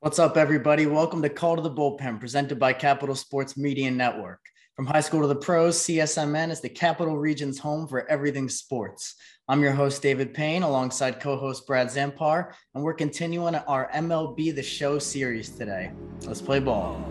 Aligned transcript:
What's 0.00 0.20
up, 0.20 0.36
everybody? 0.36 0.86
Welcome 0.86 1.22
to 1.22 1.28
Call 1.28 1.56
to 1.56 1.62
the 1.62 1.72
Bullpen, 1.72 2.20
presented 2.20 2.56
by 2.60 2.72
Capital 2.72 3.16
Sports 3.16 3.56
Media 3.56 3.90
Network. 3.90 4.38
From 4.76 4.86
high 4.86 5.00
school 5.00 5.22
to 5.22 5.26
the 5.26 5.34
pros, 5.34 5.76
CSMN 5.76 6.50
is 6.50 6.60
the 6.60 6.68
Capital 6.68 7.18
Region's 7.18 7.58
home 7.58 7.88
for 7.88 8.08
everything 8.08 8.48
sports. 8.48 9.16
I'm 9.48 9.60
your 9.60 9.72
host, 9.72 10.00
David 10.00 10.34
Payne, 10.34 10.62
alongside 10.62 11.18
co 11.18 11.36
host 11.36 11.66
Brad 11.66 11.88
Zampar, 11.88 12.52
and 12.76 12.84
we're 12.84 12.94
continuing 12.94 13.56
our 13.56 13.90
MLB 13.92 14.54
The 14.54 14.62
Show 14.62 15.00
series 15.00 15.50
today. 15.50 15.90
Let's 16.24 16.40
play 16.40 16.60
ball. 16.60 17.04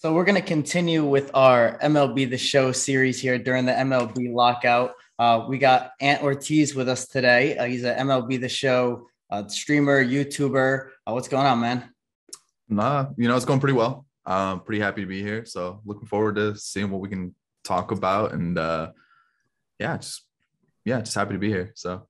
So 0.00 0.14
we're 0.14 0.24
going 0.24 0.40
to 0.40 0.40
continue 0.40 1.04
with 1.04 1.30
our 1.34 1.78
MLB 1.80 2.30
The 2.30 2.38
Show 2.38 2.72
series 2.72 3.20
here 3.20 3.38
during 3.38 3.66
the 3.66 3.72
MLB 3.72 4.32
lockout. 4.32 4.94
Uh, 5.18 5.44
we 5.46 5.58
got 5.58 5.92
Ant 6.00 6.22
Ortiz 6.22 6.74
with 6.74 6.88
us 6.88 7.06
today. 7.06 7.58
Uh, 7.58 7.66
he's 7.66 7.84
an 7.84 8.08
MLB 8.08 8.40
The 8.40 8.48
Show 8.48 9.08
uh, 9.28 9.46
streamer, 9.48 10.02
YouTuber. 10.02 10.88
Uh, 11.06 11.12
what's 11.12 11.28
going 11.28 11.44
on, 11.44 11.60
man? 11.60 11.92
Nah, 12.66 13.08
you 13.18 13.28
know, 13.28 13.36
it's 13.36 13.44
going 13.44 13.60
pretty 13.60 13.74
well. 13.74 14.06
I'm 14.24 14.60
pretty 14.60 14.80
happy 14.80 15.02
to 15.02 15.06
be 15.06 15.20
here. 15.20 15.44
So 15.44 15.82
looking 15.84 16.06
forward 16.06 16.36
to 16.36 16.56
seeing 16.56 16.90
what 16.90 17.02
we 17.02 17.10
can 17.10 17.34
talk 17.62 17.90
about. 17.90 18.32
And 18.32 18.58
uh, 18.58 18.92
yeah, 19.78 19.98
just, 19.98 20.22
yeah, 20.86 21.00
just 21.00 21.14
happy 21.14 21.34
to 21.34 21.38
be 21.38 21.50
here. 21.50 21.72
So 21.74 22.08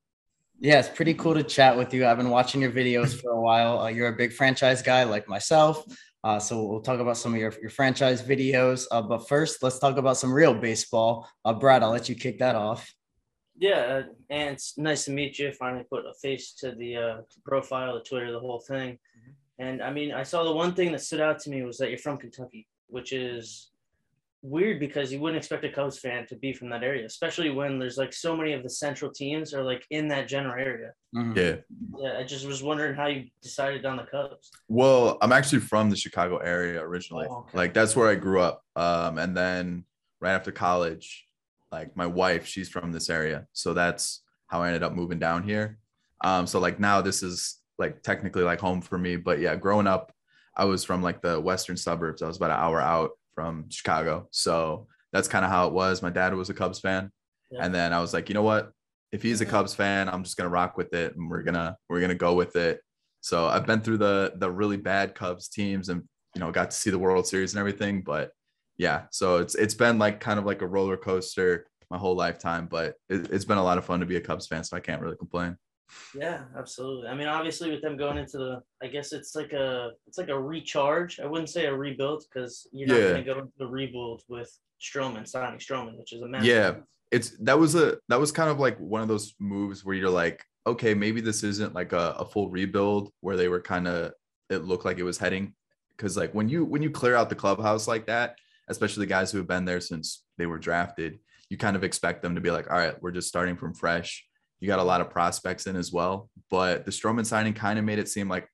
yeah, 0.61 0.79
it's 0.79 0.87
pretty 0.87 1.15
cool 1.15 1.33
to 1.33 1.43
chat 1.43 1.75
with 1.75 1.93
you. 1.93 2.07
I've 2.07 2.15
been 2.15 2.29
watching 2.29 2.61
your 2.61 2.71
videos 2.71 3.19
for 3.19 3.31
a 3.31 3.41
while. 3.41 3.79
Uh, 3.79 3.87
you're 3.89 4.07
a 4.07 4.15
big 4.15 4.31
franchise 4.31 4.81
guy 4.81 5.03
like 5.03 5.27
myself. 5.27 5.83
Uh, 6.23 6.39
so 6.39 6.63
we'll 6.63 6.81
talk 6.81 6.99
about 6.99 7.17
some 7.17 7.33
of 7.33 7.39
your, 7.39 7.53
your 7.61 7.69
franchise 7.69 8.21
videos. 8.21 8.85
Uh, 8.91 9.01
but 9.01 9.27
first, 9.27 9.63
let's 9.63 9.79
talk 9.79 9.97
about 9.97 10.17
some 10.17 10.31
real 10.31 10.53
baseball. 10.53 11.27
Uh, 11.43 11.53
Brad, 11.53 11.83
I'll 11.83 11.91
let 11.91 12.09
you 12.09 12.15
kick 12.15 12.39
that 12.39 12.55
off. 12.55 12.93
Yeah, 13.57 13.77
uh, 13.79 14.03
and 14.29 14.55
it's 14.55 14.77
nice 14.77 15.05
to 15.05 15.11
meet 15.11 15.39
you. 15.39 15.51
Finally 15.51 15.85
put 15.89 16.05
a 16.05 16.13
face 16.21 16.53
to 16.59 16.73
the 16.73 16.97
uh, 16.97 17.17
profile, 17.45 17.95
the 17.95 18.01
Twitter, 18.01 18.31
the 18.31 18.39
whole 18.39 18.59
thing. 18.59 18.93
Mm-hmm. 18.93 19.63
And 19.63 19.83
I 19.83 19.91
mean, 19.91 20.11
I 20.11 20.23
saw 20.23 20.43
the 20.43 20.51
one 20.51 20.73
thing 20.73 20.91
that 20.91 21.01
stood 21.01 21.21
out 21.21 21.39
to 21.39 21.49
me 21.49 21.63
was 21.63 21.77
that 21.77 21.89
you're 21.89 21.97
from 21.97 22.17
Kentucky, 22.17 22.67
which 22.87 23.13
is 23.13 23.70
weird 24.41 24.79
because 24.79 25.11
you 25.11 25.19
wouldn't 25.19 25.37
expect 25.37 25.63
a 25.63 25.69
Cubs 25.69 25.99
fan 25.99 26.25
to 26.27 26.35
be 26.35 26.53
from 26.53 26.69
that 26.69 26.83
area, 26.83 27.05
especially 27.05 27.49
when 27.49 27.77
there's 27.77 27.97
like 27.97 28.13
so 28.13 28.35
many 28.35 28.53
of 28.53 28.63
the 28.63 28.69
central 28.69 29.11
teams 29.11 29.53
are 29.53 29.63
like 29.63 29.85
in 29.91 30.07
that 30.07 30.27
general 30.27 30.53
area. 30.53 30.91
Mm-hmm. 31.15 31.37
Yeah. 31.37 31.55
Yeah. 31.99 32.19
I 32.19 32.23
just 32.23 32.45
was 32.45 32.63
wondering 32.63 32.95
how 32.95 33.07
you 33.07 33.27
decided 33.41 33.85
on 33.85 33.97
the 33.97 34.03
Cubs. 34.03 34.49
Well, 34.67 35.17
I'm 35.21 35.31
actually 35.31 35.59
from 35.59 35.89
the 35.89 35.95
Chicago 35.95 36.37
area 36.37 36.81
originally. 36.81 37.27
Oh, 37.29 37.45
okay. 37.47 37.57
Like 37.57 37.73
that's 37.73 37.95
where 37.95 38.09
I 38.09 38.15
grew 38.15 38.41
up. 38.41 38.63
Um, 38.75 39.17
and 39.17 39.37
then 39.37 39.85
right 40.19 40.33
after 40.33 40.51
college, 40.51 41.25
like 41.71 41.95
my 41.95 42.07
wife, 42.07 42.45
she's 42.45 42.69
from 42.69 42.91
this 42.91 43.09
area. 43.09 43.47
So 43.53 43.73
that's 43.73 44.23
how 44.47 44.63
I 44.63 44.67
ended 44.67 44.83
up 44.83 44.93
moving 44.93 45.19
down 45.19 45.43
here. 45.43 45.77
Um, 46.23 46.47
so 46.47 46.59
like 46.59 46.79
now 46.79 47.01
this 47.01 47.23
is 47.23 47.59
like 47.77 48.01
technically 48.03 48.43
like 48.43 48.59
home 48.59 48.81
for 48.81 48.97
me. 48.97 49.15
But 49.15 49.39
yeah, 49.39 49.55
growing 49.55 49.87
up, 49.87 50.11
I 50.55 50.65
was 50.65 50.83
from 50.83 51.01
like 51.01 51.21
the 51.21 51.39
western 51.39 51.77
suburbs. 51.77 52.21
I 52.21 52.27
was 52.27 52.37
about 52.37 52.51
an 52.51 52.57
hour 52.57 52.81
out 52.81 53.11
from 53.35 53.69
Chicago. 53.69 54.27
So 54.31 54.87
that's 55.13 55.27
kind 55.27 55.45
of 55.45 55.51
how 55.51 55.67
it 55.67 55.73
was. 55.73 56.01
My 56.01 56.09
dad 56.09 56.33
was 56.33 56.49
a 56.49 56.53
Cubs 56.53 56.79
fan. 56.79 57.11
Yeah. 57.51 57.65
And 57.65 57.73
then 57.73 57.93
I 57.93 57.99
was 57.99 58.13
like, 58.13 58.29
you 58.29 58.35
know 58.35 58.43
what? 58.43 58.71
If 59.11 59.21
he's 59.21 59.41
a 59.41 59.45
Cubs 59.45 59.73
fan, 59.73 60.07
I'm 60.07 60.23
just 60.23 60.37
gonna 60.37 60.49
rock 60.49 60.77
with 60.77 60.93
it 60.93 61.15
and 61.15 61.29
we're 61.29 61.43
gonna 61.43 61.75
we're 61.89 62.01
gonna 62.01 62.15
go 62.15 62.33
with 62.33 62.55
it. 62.55 62.81
So 63.19 63.47
I've 63.47 63.65
been 63.65 63.81
through 63.81 63.97
the 63.97 64.33
the 64.37 64.49
really 64.49 64.77
bad 64.77 65.15
Cubs 65.15 65.49
teams 65.49 65.89
and 65.89 66.03
you 66.33 66.39
know 66.39 66.51
got 66.51 66.71
to 66.71 66.77
see 66.77 66.89
the 66.89 66.99
World 66.99 67.27
Series 67.27 67.53
and 67.53 67.59
everything. 67.59 68.01
But 68.01 68.31
yeah, 68.77 69.03
so 69.11 69.37
it's 69.37 69.55
it's 69.55 69.73
been 69.73 69.99
like 69.99 70.19
kind 70.19 70.39
of 70.39 70.45
like 70.45 70.61
a 70.61 70.67
roller 70.67 70.97
coaster 70.97 71.67
my 71.89 71.97
whole 71.97 72.15
lifetime, 72.15 72.67
but 72.71 72.95
it, 73.09 73.29
it's 73.31 73.45
been 73.45 73.57
a 73.57 73.63
lot 73.63 73.77
of 73.77 73.85
fun 73.85 73.99
to 73.99 74.05
be 74.05 74.15
a 74.15 74.21
Cubs 74.21 74.47
fan, 74.47 74.63
so 74.63 74.77
I 74.77 74.79
can't 74.79 75.01
really 75.01 75.17
complain. 75.17 75.57
Yeah, 76.15 76.43
absolutely. 76.57 77.07
I 77.07 77.15
mean, 77.15 77.27
obviously, 77.27 77.71
with 77.71 77.81
them 77.81 77.97
going 77.97 78.17
into 78.17 78.37
the, 78.37 78.61
I 78.81 78.87
guess 78.87 79.13
it's 79.13 79.35
like 79.35 79.53
a, 79.53 79.91
it's 80.07 80.17
like 80.17 80.29
a 80.29 80.39
recharge. 80.39 81.19
I 81.19 81.25
wouldn't 81.25 81.49
say 81.49 81.65
a 81.65 81.75
rebuild 81.75 82.23
because 82.31 82.67
you're 82.71 82.87
not 82.87 82.97
yeah. 82.97 83.09
going 83.09 83.23
to 83.23 83.33
go 83.33 83.39
into 83.39 83.51
the 83.57 83.67
rebuild 83.67 84.21
with 84.27 84.51
Stroman 84.81 85.27
signing 85.27 85.59
Stroman, 85.59 85.97
which 85.97 86.13
is 86.13 86.21
a 86.21 86.27
massive. 86.27 86.47
Yeah, 86.47 86.73
it's 87.11 87.37
that 87.39 87.59
was 87.59 87.75
a 87.75 87.97
that 88.09 88.19
was 88.19 88.31
kind 88.31 88.49
of 88.49 88.59
like 88.59 88.77
one 88.79 89.01
of 89.01 89.07
those 89.07 89.35
moves 89.39 89.85
where 89.85 89.95
you're 89.95 90.09
like, 90.09 90.43
okay, 90.65 90.93
maybe 90.93 91.21
this 91.21 91.43
isn't 91.43 91.73
like 91.73 91.93
a, 91.93 92.15
a 92.17 92.25
full 92.25 92.49
rebuild 92.49 93.11
where 93.19 93.37
they 93.37 93.47
were 93.47 93.61
kind 93.61 93.87
of 93.87 94.13
it 94.49 94.65
looked 94.65 94.85
like 94.85 94.97
it 94.97 95.03
was 95.03 95.17
heading 95.17 95.53
because 95.95 96.17
like 96.17 96.33
when 96.33 96.49
you 96.49 96.65
when 96.65 96.81
you 96.81 96.89
clear 96.89 97.15
out 97.15 97.29
the 97.29 97.35
clubhouse 97.35 97.87
like 97.87 98.07
that, 98.07 98.35
especially 98.69 99.05
the 99.05 99.09
guys 99.09 99.31
who 99.31 99.37
have 99.37 99.47
been 99.47 99.65
there 99.65 99.81
since 99.81 100.23
they 100.37 100.45
were 100.45 100.59
drafted, 100.59 101.19
you 101.49 101.57
kind 101.57 101.75
of 101.75 101.83
expect 101.83 102.21
them 102.21 102.35
to 102.35 102.41
be 102.41 102.51
like, 102.51 102.69
all 102.71 102.77
right, 102.77 103.01
we're 103.01 103.11
just 103.11 103.27
starting 103.27 103.55
from 103.55 103.73
fresh 103.73 104.25
you 104.61 104.67
got 104.67 104.79
a 104.79 104.83
lot 104.83 105.01
of 105.01 105.09
prospects 105.09 105.67
in 105.67 105.75
as 105.75 105.91
well. 105.91 106.29
But 106.49 106.85
the 106.85 106.91
Stroman 106.91 107.25
signing 107.25 107.53
kind 107.53 107.77
of 107.77 107.83
made 107.83 107.99
it 107.99 108.07
seem 108.07 108.29
like 108.29 108.47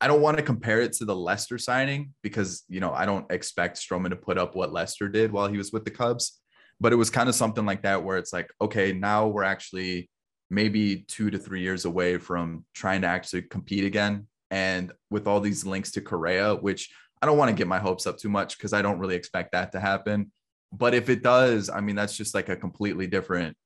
I 0.00 0.06
don't 0.06 0.20
want 0.20 0.36
to 0.36 0.42
compare 0.42 0.82
it 0.82 0.92
to 0.94 1.06
the 1.06 1.16
Lester 1.16 1.56
signing 1.56 2.12
because, 2.22 2.64
you 2.68 2.78
know, 2.78 2.92
I 2.92 3.06
don't 3.06 3.30
expect 3.32 3.78
Stroman 3.78 4.10
to 4.10 4.16
put 4.16 4.36
up 4.36 4.54
what 4.54 4.72
Lester 4.72 5.08
did 5.08 5.32
while 5.32 5.48
he 5.48 5.56
was 5.56 5.72
with 5.72 5.84
the 5.84 5.90
Cubs. 5.90 6.40
But 6.78 6.92
it 6.92 6.96
was 6.96 7.08
kind 7.08 7.28
of 7.28 7.34
something 7.34 7.64
like 7.64 7.82
that 7.82 8.04
where 8.04 8.18
it's 8.18 8.32
like, 8.32 8.50
okay, 8.60 8.92
now 8.92 9.28
we're 9.28 9.44
actually 9.44 10.10
maybe 10.50 11.04
two 11.08 11.30
to 11.30 11.38
three 11.38 11.62
years 11.62 11.86
away 11.86 12.18
from 12.18 12.66
trying 12.74 13.00
to 13.00 13.06
actually 13.06 13.42
compete 13.42 13.84
again. 13.84 14.26
And 14.50 14.92
with 15.10 15.26
all 15.26 15.40
these 15.40 15.64
links 15.64 15.92
to 15.92 16.02
Correa, 16.02 16.54
which 16.54 16.92
I 17.22 17.26
don't 17.26 17.38
want 17.38 17.48
to 17.48 17.56
get 17.56 17.66
my 17.66 17.78
hopes 17.78 18.06
up 18.06 18.18
too 18.18 18.28
much 18.28 18.58
because 18.58 18.74
I 18.74 18.82
don't 18.82 18.98
really 18.98 19.16
expect 19.16 19.52
that 19.52 19.72
to 19.72 19.80
happen. 19.80 20.32
But 20.70 20.92
if 20.92 21.08
it 21.08 21.22
does, 21.22 21.70
I 21.70 21.80
mean, 21.80 21.96
that's 21.96 22.16
just 22.16 22.34
like 22.34 22.50
a 22.50 22.56
completely 22.56 23.06
different 23.06 23.56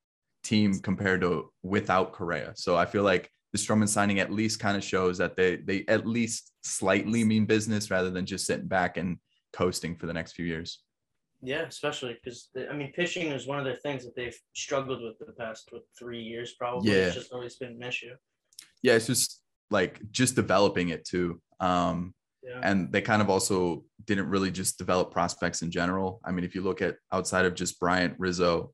team 0.44 0.78
compared 0.80 1.20
to 1.22 1.50
without 1.62 2.12
Correa. 2.12 2.52
So 2.56 2.76
I 2.76 2.86
feel 2.86 3.02
like 3.02 3.30
the 3.52 3.58
Stroman 3.58 3.88
signing 3.88 4.20
at 4.20 4.32
least 4.32 4.60
kind 4.60 4.76
of 4.76 4.84
shows 4.84 5.18
that 5.18 5.36
they 5.36 5.56
they 5.56 5.84
at 5.88 6.06
least 6.06 6.52
slightly 6.62 7.24
mean 7.24 7.46
business 7.46 7.90
rather 7.90 8.10
than 8.10 8.26
just 8.26 8.46
sitting 8.46 8.68
back 8.68 8.96
and 8.96 9.18
coasting 9.52 9.96
for 9.96 10.06
the 10.06 10.12
next 10.12 10.32
few 10.32 10.44
years. 10.44 10.80
Yeah, 11.40 11.62
especially 11.62 12.18
because 12.22 12.48
I 12.70 12.74
mean, 12.74 12.92
pitching 12.92 13.28
is 13.28 13.46
one 13.46 13.58
of 13.58 13.64
the 13.64 13.76
things 13.76 14.04
that 14.04 14.16
they've 14.16 14.36
struggled 14.54 15.02
with 15.02 15.18
the 15.18 15.32
past 15.32 15.68
what, 15.70 15.82
three 15.98 16.20
years. 16.20 16.54
Probably, 16.54 16.90
yeah. 16.90 17.06
it's 17.06 17.14
just 17.14 17.32
always 17.32 17.56
been 17.56 17.72
an 17.72 17.82
issue. 17.82 18.14
Yeah, 18.82 18.94
it's 18.94 19.06
just 19.06 19.40
like 19.70 20.00
just 20.10 20.34
developing 20.34 20.88
it 20.88 21.04
too. 21.04 21.40
Um, 21.60 22.14
yeah. 22.42 22.60
And 22.62 22.92
they 22.92 23.02
kind 23.02 23.22
of 23.22 23.30
also 23.30 23.84
didn't 24.04 24.28
really 24.28 24.50
just 24.50 24.78
develop 24.78 25.12
prospects 25.12 25.62
in 25.62 25.70
general. 25.70 26.20
I 26.24 26.32
mean, 26.32 26.44
if 26.44 26.54
you 26.54 26.62
look 26.62 26.82
at 26.82 26.96
outside 27.12 27.44
of 27.44 27.54
just 27.54 27.78
Bryant 27.78 28.14
Rizzo, 28.18 28.72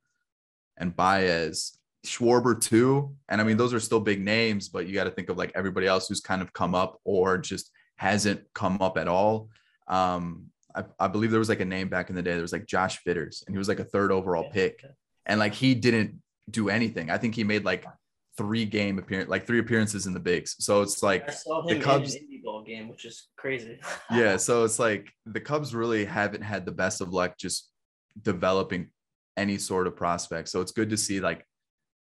and 0.77 0.95
Baez, 0.95 1.79
Schwarber 2.05 2.61
too. 2.61 3.15
And 3.29 3.41
I 3.41 3.45
mean, 3.45 3.57
those 3.57 3.73
are 3.73 3.81
still 3.81 4.01
big 4.01 4.21
names, 4.21 4.69
but 4.69 4.87
you 4.87 4.95
got 4.95 5.05
to 5.05 5.11
think 5.11 5.29
of 5.29 5.39
like 5.39 5.53
everybody 5.55 5.87
else 5.87 6.09
who's 6.09 6.21
kind 6.21 6.43
of 6.43 6.53
come 6.53 6.75
up 6.75 7.01
or 7.05 7.39
just 7.39 7.71
hasn't 7.97 8.43
come 8.55 8.81
up 8.81 8.99
at 8.99 9.09
all. 9.09 9.49
Um, 9.89 10.47
I, 10.75 10.85
I 10.99 11.09
believe 11.09 11.31
there 11.31 11.39
was 11.39 11.49
like 11.49 11.61
a 11.61 11.65
name 11.65 11.89
back 11.89 12.11
in 12.11 12.17
the 12.17 12.23
day. 12.23 12.33
There 12.33 12.43
was 12.43 12.53
like 12.53 12.67
Josh 12.67 12.99
Vitters, 13.05 13.45
and 13.47 13.55
he 13.55 13.59
was 13.59 13.69
like 13.69 13.81
a 13.81 13.85
third 13.85 14.11
overall 14.11 14.51
pick, 14.51 14.85
and 15.27 15.39
like 15.39 15.55
he 15.55 15.75
didn't 15.75 16.21
do 16.51 16.69
anything. 16.69 17.11
I 17.11 17.19
think 17.19 17.35
he 17.35 17.45
made 17.45 17.65
like 17.65 17.85
three 18.37 18.65
game 18.65 18.99
appearance, 18.99 19.31
like 19.31 19.47
three 19.47 19.61
appearances 19.61 20.07
in 20.07 20.13
the 20.15 20.21
bigs. 20.21 20.57
So 20.59 20.83
it's 20.83 21.03
like 21.03 21.27
the 21.27 21.81
Cubs 21.81 22.17
ball 22.45 22.63
game, 22.63 22.89
which 22.89 23.05
is 23.05 23.29
crazy. 23.37 23.81
yeah, 24.11 24.37
so 24.39 24.65
it's 24.65 24.79
like 24.79 25.09
the 25.27 25.41
Cubs 25.41 25.75
really 25.75 26.05
haven't 26.05 26.43
had 26.43 26.67
the 26.67 26.73
best 26.73 27.01
of 27.01 27.11
luck 27.11 27.39
just 27.39 27.71
developing 28.21 28.91
any 29.37 29.59
sort 29.59 29.87
of 29.87 29.97
prospect. 29.97 30.49
So 30.49 30.61
it's 30.61 30.73
good 30.73 30.91
to 30.91 30.97
see 30.97 31.21
like 31.21 31.47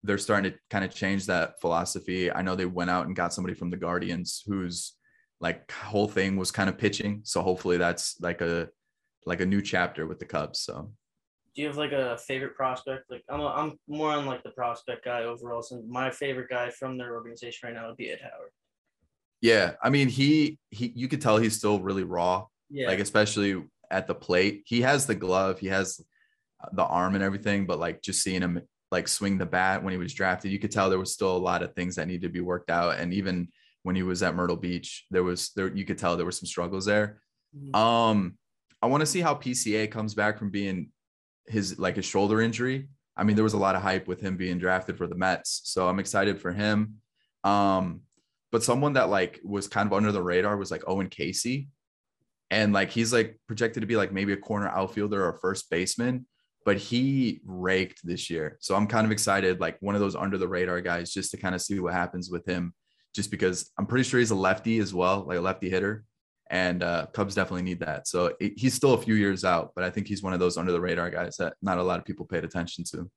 they're 0.04 0.18
starting 0.18 0.52
to 0.52 0.58
kind 0.70 0.86
of 0.86 0.94
change 0.94 1.26
that 1.26 1.60
philosophy. 1.60 2.32
I 2.32 2.42
know 2.42 2.56
they 2.56 2.66
went 2.66 2.90
out 2.90 3.08
and 3.08 3.16
got 3.16 3.34
somebody 3.34 3.56
from 3.56 3.70
the 3.70 3.78
Guardians 3.78 4.44
whose 4.46 4.94
like 5.40 5.72
whole 5.72 6.08
thing 6.08 6.38
was 6.38 6.52
kind 6.52 6.70
of 6.70 6.78
pitching. 6.78 7.22
So 7.24 7.42
hopefully 7.42 7.78
that's 7.78 8.20
like 8.22 8.42
a 8.42 8.70
like 9.26 9.42
a 9.42 9.46
new 9.46 9.62
chapter 9.62 10.06
with 10.06 10.20
the 10.20 10.26
Cubs. 10.26 10.60
So 10.60 10.92
do 11.56 11.62
you 11.62 11.68
have 11.68 11.78
like 11.78 11.94
a 11.94 12.18
favorite 12.18 12.56
prospect? 12.56 13.10
Like 13.10 13.24
I'm 13.30 13.40
a, 13.40 13.48
I'm 13.48 13.80
more 13.88 14.12
on 14.12 14.26
like 14.26 14.44
the 14.44 14.52
prospect 14.52 15.06
guy 15.06 15.24
overall. 15.24 15.62
So 15.62 15.82
my 15.88 16.12
favorite 16.12 16.50
guy 16.50 16.70
from 16.70 16.98
their 16.98 17.16
organization 17.16 17.68
right 17.68 17.76
now 17.76 17.88
would 17.88 17.98
be 17.98 18.12
Ed 18.12 18.20
Howard. 18.22 18.52
Yeah, 19.42 19.74
I 19.82 19.90
mean 19.90 20.08
he 20.08 20.60
he 20.70 20.92
you 20.96 21.08
could 21.08 21.22
tell 21.22 21.38
he's 21.38 21.58
still 21.58 21.80
really 21.80 22.04
raw. 22.04 22.46
Yeah. 22.70 22.88
Like 22.88 23.00
especially 23.00 23.64
at 23.92 24.08
the 24.08 24.16
plate, 24.16 24.64
he 24.66 24.82
has 24.82 25.06
the 25.06 25.16
glove. 25.16 25.60
He 25.60 25.68
has 25.68 26.02
the 26.74 26.84
arm 26.84 27.16
and 27.16 27.24
everything, 27.24 27.66
but 27.66 27.80
like 27.80 28.02
just 28.02 28.24
seeing 28.24 28.42
him 28.42 28.62
like 28.92 29.08
swing 29.08 29.38
the 29.38 29.46
bat 29.46 29.84
when 29.84 29.92
he 29.92 29.98
was 29.98 30.14
drafted, 30.14 30.52
you 30.52 30.60
could 30.60 30.72
tell 30.72 30.90
there 30.90 31.00
was 31.00 31.14
still 31.14 31.36
a 31.36 31.38
lot 31.38 31.64
of 31.64 31.74
things 31.74 31.96
that 31.96 32.08
needed 32.08 32.24
to 32.24 32.30
be 32.30 32.42
worked 32.42 32.70
out. 32.70 33.00
And 33.00 33.14
even 33.14 33.50
when 33.84 33.96
he 33.96 34.04
was 34.04 34.24
at 34.24 34.36
Myrtle 34.36 34.56
Beach, 34.56 35.06
there 35.12 35.24
was 35.24 35.52
there 35.56 35.74
you 35.74 35.86
could 35.86 35.98
tell 35.98 36.16
there 36.16 36.26
were 36.26 36.32
some 36.32 36.48
struggles 36.48 36.86
there. 36.86 37.22
Mm-hmm. 37.56 37.76
Um, 37.76 38.38
I 38.82 38.88
want 38.88 39.02
to 39.02 39.08
see 39.08 39.22
how 39.22 39.36
PCA 39.36 39.90
comes 39.90 40.14
back 40.14 40.38
from 40.38 40.50
being 40.50 40.90
his 41.48 41.80
like 41.80 41.96
his 41.96 42.06
shoulder 42.06 42.42
injury. 42.42 42.90
I 43.18 43.24
mean, 43.24 43.36
there 43.36 43.44
was 43.44 43.54
a 43.54 43.58
lot 43.58 43.76
of 43.76 43.82
hype 43.82 44.08
with 44.08 44.22
him 44.22 44.38
being 44.38 44.60
drafted 44.60 44.98
for 44.98 45.08
the 45.08 45.16
Mets, 45.16 45.62
so 45.66 45.88
I'm 45.88 46.00
excited 46.00 46.42
for 46.42 46.52
him. 46.52 46.96
Um, 47.44 48.02
but 48.52 48.64
someone 48.64 48.94
that 48.94 49.10
like 49.10 49.40
was 49.44 49.68
kind 49.68 49.88
of 49.88 49.94
under 49.94 50.12
the 50.12 50.22
radar 50.22 50.58
was 50.58 50.72
like 50.72 50.84
Owen 50.88 51.10
Caissie, 51.10 51.68
and 52.50 52.74
like 52.74 52.92
he's 52.92 53.14
like 53.14 53.40
projected 53.48 53.82
to 53.82 53.88
be 53.88 53.96
like 53.96 54.12
maybe 54.12 54.34
a 54.34 54.38
corner 54.38 54.68
outfielder 54.68 55.26
or 55.26 55.40
first 55.40 55.70
baseman 55.70 56.26
but 56.66 56.78
he 56.78 57.42
raked 57.46 58.02
this 58.04 58.30
year. 58.30 58.58
So 58.60 58.76
I'm 58.76 58.88
kind 58.88 59.06
of 59.06 59.12
excited, 59.12 59.62
like 59.62 59.78
one 59.82 59.96
of 59.96 60.02
those 60.02 60.16
under 60.16 60.38
the 60.38 60.48
radar 60.48 60.82
guys, 60.82 61.14
just 61.14 61.32
to 61.32 61.38
kind 61.38 61.54
of 61.54 61.62
see 61.62 61.80
what 61.80 61.94
happens 61.94 62.30
with 62.30 62.46
him. 62.46 62.74
Just 63.14 63.32
because 63.32 63.72
I'm 63.78 63.86
pretty 63.86 64.04
sure 64.04 64.20
he's 64.20 64.32
a 64.32 64.36
lefty 64.36 64.80
as 64.80 64.94
well, 64.94 65.24
like 65.26 65.38
a 65.38 65.42
lefty 65.42 65.70
hitter, 65.70 66.04
and 66.50 66.84
uh, 66.84 67.06
Cubs 67.14 67.36
definitely 67.36 67.62
need 67.62 67.80
that. 67.80 68.08
So 68.08 68.34
it, 68.42 68.54
he's 68.58 68.74
still 68.74 68.94
a 68.94 69.02
few 69.02 69.16
years 69.16 69.46
out, 69.46 69.72
but 69.74 69.86
I 69.86 69.90
think 69.90 70.08
he's 70.08 70.22
one 70.22 70.34
of 70.34 70.40
those 70.40 70.58
under 70.58 70.74
the 70.74 70.82
radar 70.82 71.10
guys 71.10 71.38
that 71.38 71.54
not 71.62 71.78
a 71.78 71.84
lot 71.84 72.00
of 72.00 72.06
people 72.06 72.26
paid 72.26 72.44
attention 72.44 72.84
to. 72.92 73.10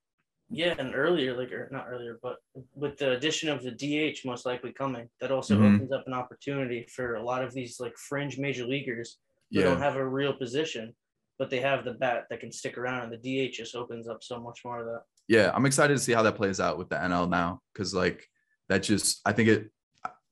Yeah, 0.50 0.74
and 0.78 0.94
earlier, 0.94 1.36
like 1.36 1.52
or 1.52 1.68
not 1.72 1.86
earlier, 1.90 2.18
but 2.22 2.36
with 2.74 2.96
the 2.96 3.12
addition 3.12 3.48
of 3.48 3.62
the 3.62 3.70
DH 3.72 4.24
most 4.24 4.46
likely 4.46 4.72
coming, 4.72 5.08
that 5.20 5.30
also 5.30 5.56
mm-hmm. 5.56 5.74
opens 5.74 5.92
up 5.92 6.04
an 6.06 6.14
opportunity 6.14 6.86
for 6.94 7.16
a 7.16 7.22
lot 7.22 7.42
of 7.42 7.52
these 7.52 7.80
like 7.80 7.96
fringe 7.96 8.38
major 8.38 8.66
leaguers 8.66 9.18
who 9.50 9.60
yeah. 9.60 9.64
don't 9.64 9.80
have 9.80 9.96
a 9.96 10.08
real 10.08 10.32
position, 10.32 10.94
but 11.38 11.50
they 11.50 11.60
have 11.60 11.84
the 11.84 11.92
bat 11.92 12.26
that 12.30 12.40
can 12.40 12.52
stick 12.52 12.78
around, 12.78 13.04
and 13.04 13.22
the 13.22 13.48
DH 13.48 13.52
just 13.52 13.74
opens 13.74 14.08
up 14.08 14.22
so 14.22 14.40
much 14.40 14.60
more 14.64 14.80
of 14.80 14.86
that. 14.86 15.02
Yeah, 15.28 15.50
I'm 15.54 15.66
excited 15.66 15.94
to 15.94 16.02
see 16.02 16.12
how 16.12 16.22
that 16.22 16.36
plays 16.36 16.60
out 16.60 16.78
with 16.78 16.88
the 16.88 16.96
NL 16.96 17.28
now, 17.28 17.60
because 17.72 17.94
like 17.94 18.26
that 18.68 18.82
just 18.82 19.20
I 19.24 19.32
think 19.32 19.48
it. 19.48 19.70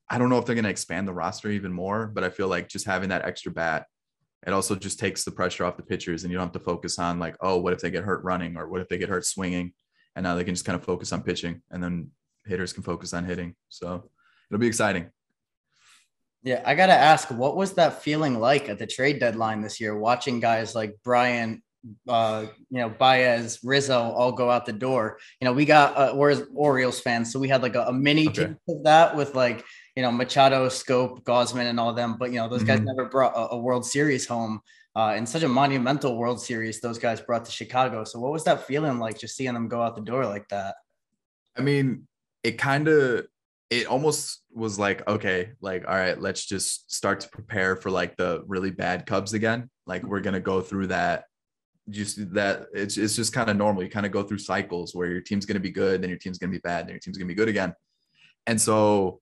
I 0.09 0.17
don't 0.17 0.29
know 0.29 0.37
if 0.37 0.45
they're 0.45 0.55
going 0.55 0.63
to 0.63 0.69
expand 0.69 1.05
the 1.05 1.13
roster 1.13 1.49
even 1.49 1.73
more, 1.73 2.07
but 2.07 2.23
I 2.23 2.29
feel 2.29 2.47
like 2.47 2.69
just 2.69 2.85
having 2.85 3.09
that 3.09 3.25
extra 3.25 3.51
bat 3.51 3.87
it 4.45 4.53
also 4.53 4.75
just 4.75 4.99
takes 4.99 5.25
the 5.25 5.31
pressure 5.31 5.65
off 5.65 5.75
the 5.75 5.83
pitchers 5.83 6.23
and 6.23 6.31
you 6.31 6.37
don't 6.37 6.45
have 6.45 6.53
to 6.53 6.59
focus 6.59 6.99
on 6.99 7.19
like 7.19 7.35
oh 7.41 7.57
what 7.57 7.73
if 7.73 7.79
they 7.79 7.89
get 7.89 8.03
hurt 8.03 8.23
running 8.23 8.55
or 8.55 8.69
what 8.69 8.79
if 8.79 8.87
they 8.87 8.97
get 8.97 9.09
hurt 9.09 9.25
swinging 9.25 9.73
and 10.17 10.23
now 10.23 10.35
they 10.35 10.43
can 10.43 10.55
just 10.55 10.65
kind 10.65 10.77
of 10.77 10.83
focus 10.83 11.11
on 11.11 11.21
pitching 11.21 11.61
and 11.69 11.83
then 11.83 12.09
hitters 12.47 12.73
can 12.73 12.83
focus 12.83 13.13
on 13.13 13.23
hitting. 13.23 13.55
So 13.69 14.09
it'll 14.49 14.59
be 14.59 14.67
exciting. 14.67 15.11
Yeah, 16.43 16.61
I 16.65 16.75
got 16.75 16.87
to 16.87 16.93
ask, 16.93 17.29
what 17.29 17.57
was 17.57 17.73
that 17.73 18.03
feeling 18.03 18.39
like 18.39 18.69
at 18.69 18.79
the 18.79 18.87
trade 18.87 19.19
deadline 19.19 19.61
this 19.61 19.81
year, 19.81 19.97
watching 19.97 20.39
guys 20.39 20.75
like 20.75 20.95
Bryant, 21.03 21.61
uh, 22.07 22.45
you 22.69 22.79
know, 22.79 22.89
Baez, 22.89 23.59
Rizzo 23.63 23.99
all 23.99 24.31
go 24.31 24.49
out 24.49 24.65
the 24.65 24.71
door? 24.71 25.17
You 25.41 25.45
know, 25.45 25.53
we 25.53 25.65
got, 25.65 25.97
uh, 25.97 26.15
we're 26.15 26.45
Orioles 26.53 26.99
fans, 26.99 27.33
so 27.33 27.39
we 27.39 27.49
had 27.49 27.63
like 27.63 27.75
a, 27.75 27.85
a 27.87 27.93
mini 27.93 28.29
okay. 28.29 28.55
of 28.69 28.83
that 28.83 29.15
with 29.15 29.35
like, 29.35 29.65
you 29.95 30.03
know, 30.03 30.11
Machado, 30.11 30.67
Schoop, 30.67 31.23
Gausman, 31.23 31.69
and 31.69 31.79
all 31.79 31.91
them. 31.93 32.17
But, 32.17 32.31
you 32.31 32.37
know, 32.37 32.47
those 32.47 32.63
guys 32.63 32.77
mm-hmm. 32.77 32.87
never 32.95 33.05
brought 33.09 33.33
a, 33.35 33.55
a 33.55 33.57
World 33.57 33.85
Series 33.85 34.27
home 34.27 34.61
uh, 34.95 35.15
in 35.17 35.25
such 35.25 35.43
a 35.43 35.49
monumental 35.49 36.17
World 36.17 36.41
Series 36.41 36.79
those 36.79 36.99
guys 36.99 37.19
brought 37.19 37.45
to 37.45 37.51
Chicago. 37.51 38.03
So 38.03 38.19
what 38.19 38.31
was 38.31 38.43
that 38.45 38.67
feeling 38.67 38.99
like 38.99 39.19
just 39.19 39.35
seeing 39.35 39.53
them 39.53 39.67
go 39.67 39.81
out 39.81 39.95
the 39.95 40.01
door 40.01 40.25
like 40.25 40.47
that? 40.49 40.75
I 41.57 41.61
mean, 41.61 42.07
it 42.43 42.57
kind 42.57 42.87
of 42.87 43.27
it 43.69 43.87
almost 43.87 44.43
was 44.53 44.79
like 44.79 45.07
okay, 45.07 45.51
like 45.61 45.87
all 45.87 45.95
right, 45.95 46.19
let's 46.19 46.45
just 46.45 46.91
start 46.91 47.19
to 47.21 47.29
prepare 47.29 47.75
for 47.75 47.91
like 47.91 48.15
the 48.15 48.43
really 48.47 48.71
bad 48.71 49.05
Cubs 49.05 49.33
again. 49.33 49.69
Like 49.85 50.03
we're 50.03 50.21
gonna 50.21 50.39
go 50.39 50.61
through 50.61 50.87
that. 50.87 51.25
Just 51.89 52.33
that 52.33 52.67
it's 52.73 52.97
it's 52.97 53.15
just 53.15 53.33
kind 53.33 53.49
of 53.49 53.57
normal. 53.57 53.83
You 53.83 53.89
kind 53.89 54.05
of 54.05 54.11
go 54.11 54.23
through 54.23 54.39
cycles 54.39 54.93
where 54.93 55.07
your 55.07 55.21
team's 55.21 55.45
gonna 55.45 55.59
be 55.59 55.71
good, 55.71 56.01
then 56.01 56.09
your 56.09 56.19
team's 56.19 56.37
gonna 56.37 56.51
be 56.51 56.59
bad, 56.59 56.85
then 56.85 56.93
your 56.93 56.99
team's 56.99 57.17
gonna 57.17 57.27
be 57.27 57.35
good 57.35 57.49
again. 57.49 57.73
And 58.45 58.59
so 58.59 59.21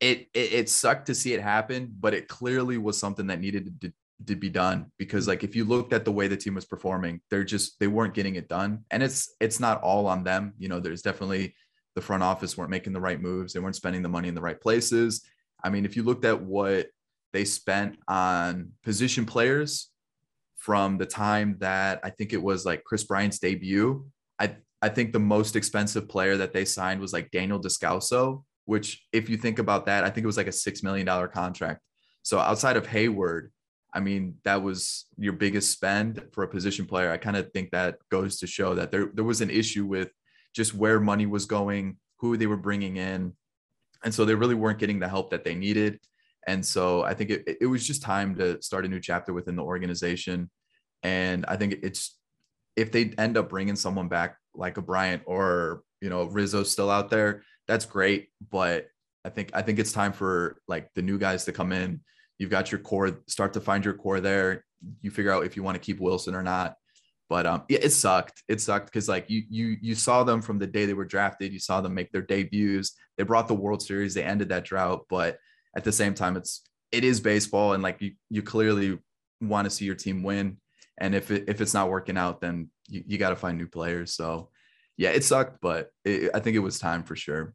it, 0.00 0.28
it, 0.34 0.52
it 0.52 0.68
sucked 0.68 1.06
to 1.06 1.14
see 1.14 1.34
it 1.34 1.40
happen, 1.40 1.94
but 1.98 2.14
it 2.14 2.28
clearly 2.28 2.78
was 2.78 2.98
something 2.98 3.26
that 3.28 3.40
needed 3.40 3.80
to, 3.82 3.92
to 4.26 4.36
be 4.36 4.48
done 4.48 4.90
because 4.98 5.28
like 5.28 5.44
if 5.44 5.54
you 5.56 5.64
looked 5.64 5.92
at 5.92 6.04
the 6.04 6.12
way 6.12 6.28
the 6.28 6.36
team 6.36 6.54
was 6.54 6.64
performing 6.64 7.20
they're 7.30 7.44
just 7.44 7.78
they 7.80 7.88
weren't 7.88 8.14
getting 8.14 8.36
it 8.36 8.48
done 8.48 8.84
and 8.90 9.02
it's 9.02 9.34
it's 9.40 9.58
not 9.58 9.82
all 9.82 10.06
on 10.06 10.22
them 10.22 10.54
you 10.56 10.68
know 10.68 10.80
there's 10.80 11.02
definitely 11.02 11.54
the 11.94 12.00
front 12.00 12.22
office 12.22 12.56
weren't 12.56 12.70
making 12.70 12.92
the 12.92 13.00
right 13.00 13.20
moves 13.20 13.52
they 13.52 13.60
weren't 13.60 13.76
spending 13.76 14.02
the 14.02 14.08
money 14.08 14.28
in 14.28 14.34
the 14.34 14.40
right 14.40 14.60
places 14.60 15.22
i 15.62 15.70
mean 15.70 15.84
if 15.84 15.96
you 15.96 16.02
looked 16.02 16.24
at 16.24 16.40
what 16.40 16.88
they 17.32 17.44
spent 17.44 17.98
on 18.08 18.70
position 18.82 19.24
players 19.26 19.90
from 20.56 20.98
the 20.98 21.06
time 21.06 21.56
that 21.58 22.00
i 22.04 22.10
think 22.10 22.32
it 22.32 22.42
was 22.42 22.64
like 22.64 22.84
Kris 22.84 23.04
Bryant's 23.04 23.38
debut 23.38 24.04
i 24.38 24.54
i 24.82 24.88
think 24.88 25.12
the 25.12 25.20
most 25.20 25.56
expensive 25.56 26.08
player 26.08 26.36
that 26.36 26.52
they 26.52 26.64
signed 26.64 27.00
was 27.00 27.12
like 27.12 27.30
daniel 27.30 27.60
descalso 27.60 28.44
which 28.66 29.06
if 29.12 29.28
you 29.28 29.36
think 29.36 29.58
about 29.58 29.86
that 29.86 30.04
i 30.04 30.10
think 30.10 30.24
it 30.24 30.26
was 30.26 30.36
like 30.36 30.46
a 30.46 30.52
six 30.52 30.82
million 30.82 31.06
dollar 31.06 31.28
contract 31.28 31.80
so 32.24 32.38
outside 32.38 32.76
of 32.76 32.86
Heyward, 32.86 33.50
I 33.92 34.00
mean, 34.00 34.36
that 34.44 34.62
was 34.62 35.04
your 35.18 35.34
biggest 35.34 35.70
spend 35.70 36.26
for 36.32 36.42
a 36.42 36.48
position 36.48 36.86
player. 36.86 37.12
I 37.12 37.18
kind 37.18 37.36
of 37.36 37.52
think 37.52 37.70
that 37.70 37.98
goes 38.10 38.38
to 38.40 38.46
show 38.46 38.74
that 38.74 38.90
there, 38.90 39.10
there 39.14 39.24
was 39.24 39.42
an 39.42 39.50
issue 39.50 39.84
with 39.84 40.10
just 40.54 40.74
where 40.74 41.00
money 41.00 41.26
was 41.26 41.46
going, 41.46 41.96
who 42.18 42.36
they 42.36 42.46
were 42.46 42.56
bringing 42.56 42.96
in. 42.96 43.32
And 44.04 44.14
so 44.14 44.24
they 44.24 44.34
really 44.34 44.54
weren't 44.54 44.78
getting 44.78 44.98
the 44.98 45.08
help 45.08 45.30
that 45.30 45.44
they 45.44 45.54
needed. 45.54 45.98
And 46.46 46.64
so 46.64 47.02
I 47.02 47.14
think 47.14 47.30
it, 47.30 47.56
it 47.60 47.66
was 47.66 47.86
just 47.86 48.02
time 48.02 48.34
to 48.36 48.60
start 48.62 48.84
a 48.84 48.88
new 48.88 49.00
chapter 49.00 49.32
within 49.32 49.56
the 49.56 49.62
organization. 49.62 50.50
And 51.02 51.44
I 51.46 51.56
think 51.56 51.76
it's, 51.82 52.18
if 52.76 52.92
they 52.92 53.14
end 53.18 53.36
up 53.36 53.48
bringing 53.48 53.76
someone 53.76 54.08
back 54.08 54.36
like 54.54 54.76
a 54.76 54.82
Bryant 54.82 55.22
or, 55.26 55.82
you 56.00 56.10
know, 56.10 56.24
Rizzo 56.24 56.62
still 56.64 56.90
out 56.90 57.08
there, 57.08 57.42
that's 57.66 57.86
great. 57.86 58.28
But 58.50 58.88
I 59.24 59.30
think, 59.30 59.50
I 59.54 59.62
think 59.62 59.78
it's 59.78 59.92
time 59.92 60.12
for 60.12 60.58
like 60.68 60.92
the 60.94 61.02
new 61.02 61.18
guys 61.18 61.44
to 61.46 61.52
come 61.52 61.72
in 61.72 62.00
You've 62.38 62.50
got 62.50 62.72
your 62.72 62.80
core, 62.80 63.20
start 63.26 63.52
to 63.52 63.60
find 63.60 63.84
your 63.84 63.94
core 63.94 64.20
there. 64.20 64.64
You 65.02 65.10
figure 65.10 65.32
out 65.32 65.46
if 65.46 65.56
you 65.56 65.62
want 65.62 65.76
to 65.76 65.80
keep 65.80 66.00
Wilson 66.00 66.34
or 66.34 66.42
not. 66.42 66.76
But 67.34 67.46
um, 67.46 67.64
yeah, 67.68 67.80
it 67.82 67.90
sucked. 67.90 68.44
It 68.46 68.60
sucked 68.60 68.86
because 68.86 69.08
like 69.08 69.28
you 69.28 69.42
you 69.50 69.76
you 69.80 69.96
saw 69.96 70.22
them 70.22 70.40
from 70.40 70.60
the 70.60 70.68
day 70.68 70.86
they 70.86 70.94
were 70.94 71.04
drafted. 71.04 71.52
You 71.52 71.58
saw 71.58 71.80
them 71.80 71.92
make 71.92 72.12
their 72.12 72.22
debuts. 72.22 72.94
They 73.18 73.24
brought 73.24 73.48
the 73.48 73.54
World 73.54 73.82
Series. 73.82 74.14
They 74.14 74.22
ended 74.22 74.50
that 74.50 74.64
drought. 74.64 75.06
But 75.08 75.38
at 75.76 75.82
the 75.82 75.90
same 75.90 76.14
time, 76.14 76.36
it's 76.36 76.62
it 76.92 77.02
is 77.02 77.18
baseball, 77.18 77.72
and 77.72 77.82
like 77.82 78.00
you 78.00 78.12
you 78.30 78.40
clearly 78.40 79.00
want 79.40 79.64
to 79.64 79.70
see 79.70 79.84
your 79.84 79.96
team 79.96 80.22
win. 80.22 80.58
And 80.96 81.12
if 81.12 81.32
it 81.32 81.46
if 81.48 81.60
it's 81.60 81.74
not 81.74 81.90
working 81.90 82.16
out, 82.16 82.40
then 82.40 82.70
you, 82.86 83.02
you 83.04 83.18
got 83.18 83.30
to 83.30 83.36
find 83.36 83.58
new 83.58 83.66
players. 83.66 84.14
So 84.14 84.50
yeah, 84.96 85.10
it 85.10 85.24
sucked, 85.24 85.58
but 85.60 85.90
it, 86.04 86.30
I 86.34 86.38
think 86.38 86.54
it 86.54 86.60
was 86.60 86.78
time 86.78 87.02
for 87.02 87.16
sure 87.16 87.52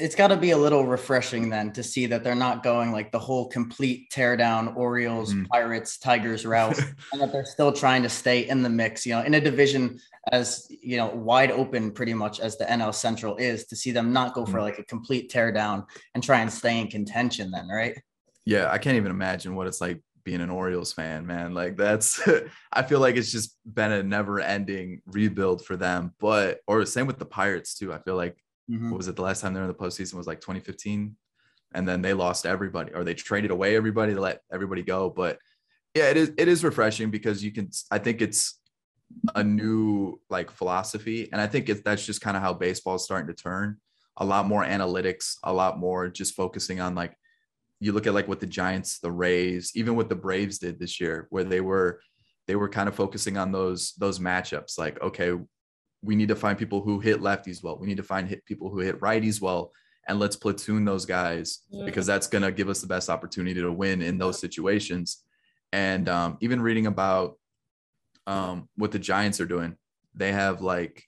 it's 0.00 0.14
got 0.14 0.28
to 0.28 0.36
be 0.36 0.50
a 0.50 0.56
little 0.56 0.86
refreshing 0.86 1.50
then 1.50 1.72
to 1.72 1.82
see 1.82 2.06
that 2.06 2.24
they're 2.24 2.34
not 2.34 2.62
going 2.62 2.92
like 2.92 3.12
the 3.12 3.18
whole 3.18 3.48
complete 3.48 4.10
tear 4.10 4.36
down 4.36 4.68
Orioles, 4.68 5.34
mm. 5.34 5.46
Pirates, 5.48 5.98
Tigers 5.98 6.46
route, 6.46 6.78
and 7.12 7.20
that 7.20 7.32
they're 7.32 7.44
still 7.44 7.72
trying 7.72 8.02
to 8.02 8.08
stay 8.08 8.48
in 8.48 8.62
the 8.62 8.70
mix, 8.70 9.04
you 9.04 9.14
know, 9.14 9.22
in 9.22 9.34
a 9.34 9.40
division 9.40 10.00
as 10.32 10.66
you 10.82 10.96
know 10.96 11.06
wide 11.06 11.50
open 11.50 11.90
pretty 11.90 12.12
much 12.12 12.40
as 12.40 12.58
the 12.58 12.64
NL 12.64 12.94
Central 12.94 13.36
is 13.36 13.64
to 13.66 13.74
see 13.74 13.90
them 13.90 14.12
not 14.12 14.34
go 14.34 14.44
for 14.44 14.58
mm. 14.58 14.62
like 14.62 14.78
a 14.78 14.84
complete 14.84 15.30
tear 15.30 15.52
down 15.52 15.86
and 16.14 16.22
try 16.22 16.40
and 16.40 16.52
stay 16.52 16.78
in 16.80 16.88
contention 16.88 17.50
then, 17.50 17.68
right? 17.68 18.00
Yeah, 18.44 18.70
I 18.70 18.78
can't 18.78 18.96
even 18.96 19.10
imagine 19.10 19.54
what 19.54 19.66
it's 19.66 19.80
like 19.80 20.02
being 20.24 20.40
an 20.40 20.50
Orioles 20.50 20.92
fan, 20.92 21.26
man. 21.26 21.54
Like 21.54 21.76
that's 21.76 22.20
I 22.72 22.82
feel 22.82 23.00
like 23.00 23.16
it's 23.16 23.32
just 23.32 23.56
been 23.64 23.92
a 23.92 24.02
never 24.02 24.40
ending 24.40 25.02
rebuild 25.06 25.64
for 25.64 25.76
them. 25.76 26.14
But 26.18 26.60
or 26.66 26.84
same 26.86 27.06
with 27.06 27.18
the 27.18 27.26
Pirates 27.26 27.74
too. 27.74 27.92
I 27.92 27.98
feel 27.98 28.16
like 28.16 28.36
Mm-hmm. 28.70 28.90
What 28.90 28.98
was 28.98 29.08
it? 29.08 29.16
The 29.16 29.22
last 29.22 29.40
time 29.40 29.52
they 29.52 29.60
were 29.60 29.66
in 29.66 29.72
the 29.72 29.74
postseason 29.74 30.14
was 30.14 30.26
like 30.26 30.40
2015, 30.40 31.16
and 31.74 31.88
then 31.88 32.02
they 32.02 32.14
lost 32.14 32.46
everybody, 32.46 32.92
or 32.92 33.04
they 33.04 33.14
traded 33.14 33.50
away 33.50 33.76
everybody 33.76 34.14
to 34.14 34.20
let 34.20 34.42
everybody 34.52 34.82
go. 34.82 35.10
But 35.10 35.38
yeah, 35.94 36.10
it 36.10 36.16
is 36.16 36.32
it 36.38 36.48
is 36.48 36.62
refreshing 36.62 37.10
because 37.10 37.42
you 37.42 37.50
can. 37.52 37.70
I 37.90 37.98
think 37.98 38.22
it's 38.22 38.60
a 39.34 39.42
new 39.42 40.20
like 40.30 40.50
philosophy, 40.50 41.28
and 41.32 41.40
I 41.40 41.46
think 41.46 41.68
it's 41.68 41.82
that's 41.82 42.06
just 42.06 42.20
kind 42.20 42.36
of 42.36 42.42
how 42.42 42.54
baseball 42.54 42.94
is 42.94 43.04
starting 43.04 43.34
to 43.34 43.42
turn. 43.42 43.78
A 44.16 44.24
lot 44.24 44.46
more 44.46 44.64
analytics, 44.64 45.36
a 45.42 45.52
lot 45.52 45.78
more 45.78 46.08
just 46.08 46.34
focusing 46.34 46.80
on 46.80 46.94
like 46.94 47.16
you 47.80 47.92
look 47.92 48.06
at 48.06 48.14
like 48.14 48.28
what 48.28 48.40
the 48.40 48.46
Giants, 48.46 48.98
the 48.98 49.10
Rays, 49.10 49.72
even 49.74 49.96
what 49.96 50.08
the 50.08 50.14
Braves 50.14 50.58
did 50.58 50.78
this 50.78 51.00
year, 51.00 51.26
where 51.30 51.44
they 51.44 51.60
were 51.60 52.00
they 52.46 52.56
were 52.56 52.68
kind 52.68 52.88
of 52.88 52.94
focusing 52.94 53.36
on 53.36 53.52
those 53.52 53.92
those 53.92 54.18
matchups. 54.18 54.78
Like, 54.78 55.00
okay, 55.02 55.32
we 56.02 56.16
need 56.16 56.28
to 56.28 56.36
find 56.36 56.58
people 56.58 56.80
who 56.80 57.00
hit 57.00 57.20
lefties 57.20 57.62
well. 57.62 57.78
We 57.78 57.86
need 57.86 57.98
to 57.98 58.02
find 58.02 58.28
hit 58.28 58.44
people 58.46 58.70
who 58.70 58.78
hit 58.78 59.00
righties 59.00 59.40
well, 59.40 59.72
and 60.08 60.18
let's 60.18 60.36
platoon 60.36 60.84
those 60.84 61.04
guys 61.04 61.60
yeah. 61.70 61.84
because 61.84 62.06
that's 62.06 62.26
going 62.26 62.42
to 62.42 62.52
give 62.52 62.68
us 62.68 62.80
the 62.80 62.86
best 62.86 63.10
opportunity 63.10 63.60
to 63.60 63.72
win 63.72 64.02
in 64.02 64.18
those 64.18 64.38
situations. 64.38 65.22
And 65.72 66.08
um, 66.08 66.38
even 66.40 66.62
reading 66.62 66.86
about 66.86 67.36
um, 68.26 68.68
what 68.76 68.92
the 68.92 68.98
Giants 68.98 69.40
are 69.40 69.46
doing, 69.46 69.76
they 70.14 70.32
have 70.32 70.62
like 70.62 71.04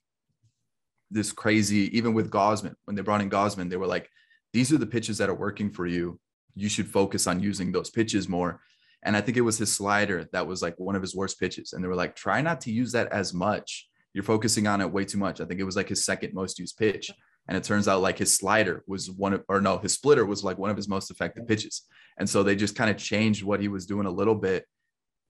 this 1.09 1.31
crazy. 1.31 1.95
Even 1.97 2.13
with 2.13 2.29
Gausman, 2.29 2.75
when 2.85 2.95
they 2.95 3.01
brought 3.01 3.21
in 3.21 3.29
Gausman, 3.29 3.69
they 3.69 3.77
were 3.77 3.87
like, 3.87 4.09
"These 4.53 4.71
are 4.71 4.77
the 4.77 4.85
pitches 4.85 5.17
that 5.17 5.29
are 5.29 5.35
working 5.35 5.71
for 5.71 5.87
you. 5.87 6.19
You 6.55 6.69
should 6.69 6.87
focus 6.87 7.25
on 7.25 7.39
using 7.41 7.71
those 7.71 7.89
pitches 7.89 8.29
more." 8.29 8.61
And 9.05 9.17
I 9.17 9.21
think 9.21 9.35
it 9.35 9.41
was 9.41 9.57
his 9.57 9.73
slider 9.73 10.29
that 10.31 10.47
was 10.47 10.61
like 10.61 10.79
one 10.79 10.95
of 10.95 11.01
his 11.01 11.15
worst 11.15 11.39
pitches, 11.39 11.73
and 11.73 11.83
they 11.83 11.87
were 11.87 11.95
like, 11.95 12.15
"Try 12.15 12.41
not 12.41 12.61
to 12.61 12.71
use 12.71 12.91
that 12.91 13.11
as 13.11 13.33
much." 13.33 13.89
You're 14.13 14.23
focusing 14.23 14.67
on 14.67 14.81
it 14.81 14.91
way 14.91 15.05
too 15.05 15.17
much. 15.17 15.41
I 15.41 15.45
think 15.45 15.59
it 15.59 15.65
was 15.65 15.75
like 15.75 15.89
his 15.89 16.05
second 16.05 16.33
most 16.33 16.59
used 16.59 16.77
pitch. 16.77 17.11
And 17.47 17.57
it 17.57 17.63
turns 17.63 17.87
out 17.87 18.01
like 18.01 18.17
his 18.17 18.35
slider 18.37 18.83
was 18.87 19.11
one 19.11 19.33
of, 19.33 19.43
or 19.49 19.59
no, 19.59 19.77
his 19.77 19.93
splitter 19.93 20.25
was 20.25 20.43
like 20.43 20.57
one 20.57 20.69
of 20.69 20.77
his 20.77 20.87
most 20.87 21.11
effective 21.11 21.47
pitches. 21.47 21.81
And 22.17 22.29
so 22.29 22.41
they 22.41 22.55
just 22.55 22.75
kind 22.75 22.89
of 22.89 22.97
changed 22.97 23.43
what 23.43 23.59
he 23.59 23.67
was 23.67 23.85
doing 23.85 24.05
a 24.05 24.11
little 24.11 24.35
bit, 24.35 24.65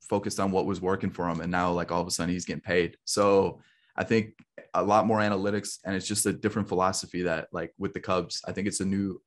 focused 0.02 0.40
on 0.40 0.52
what 0.52 0.66
was 0.66 0.82
working 0.82 1.10
for 1.10 1.28
him. 1.28 1.42
And 1.42 1.52
now 1.52 1.72
like 1.72 1.92
all 1.92 2.02
of 2.02 2.08
a 2.08 2.12
sudden 2.12 2.34
he's 2.34 2.46
getting 2.46 2.62
paid. 2.62 2.98
So 3.06 3.62
I 3.96 4.04
think 4.04 4.34
a 4.74 4.84
lot 4.84 5.08
more 5.08 5.20
analytics 5.20 5.80
and 5.86 5.96
it's 5.96 6.08
just 6.08 6.26
a 6.26 6.34
different 6.34 6.68
philosophy 6.68 7.24
that 7.24 7.48
like 7.52 7.74
with 7.80 7.94
the 7.94 8.00
Cubs, 8.00 8.42
I 8.46 8.52
think 8.52 8.68
it's 8.68 8.82
a 8.82 8.86
new, 8.86 9.20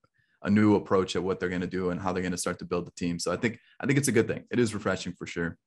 a 0.43 0.51
new 0.51 0.77
approach 0.77 1.17
at 1.17 1.23
what 1.23 1.41
they're 1.41 1.49
going 1.49 1.63
to 1.63 1.67
do 1.67 1.91
and 1.91 2.01
how 2.01 2.13
they're 2.13 2.23
going 2.23 2.31
to 2.33 2.39
start 2.39 2.59
to 2.61 2.65
build 2.65 2.87
the 2.87 2.93
team. 2.93 3.19
So 3.19 3.33
I 3.33 3.37
think, 3.37 3.59
I 3.81 3.87
think 3.87 3.99
it's 3.99 4.09
a 4.09 4.13
good 4.13 4.29
thing. 4.29 4.45
It 4.51 4.61
is 4.61 4.75
refreshing 4.75 5.15
for 5.15 5.27
sure. 5.27 5.59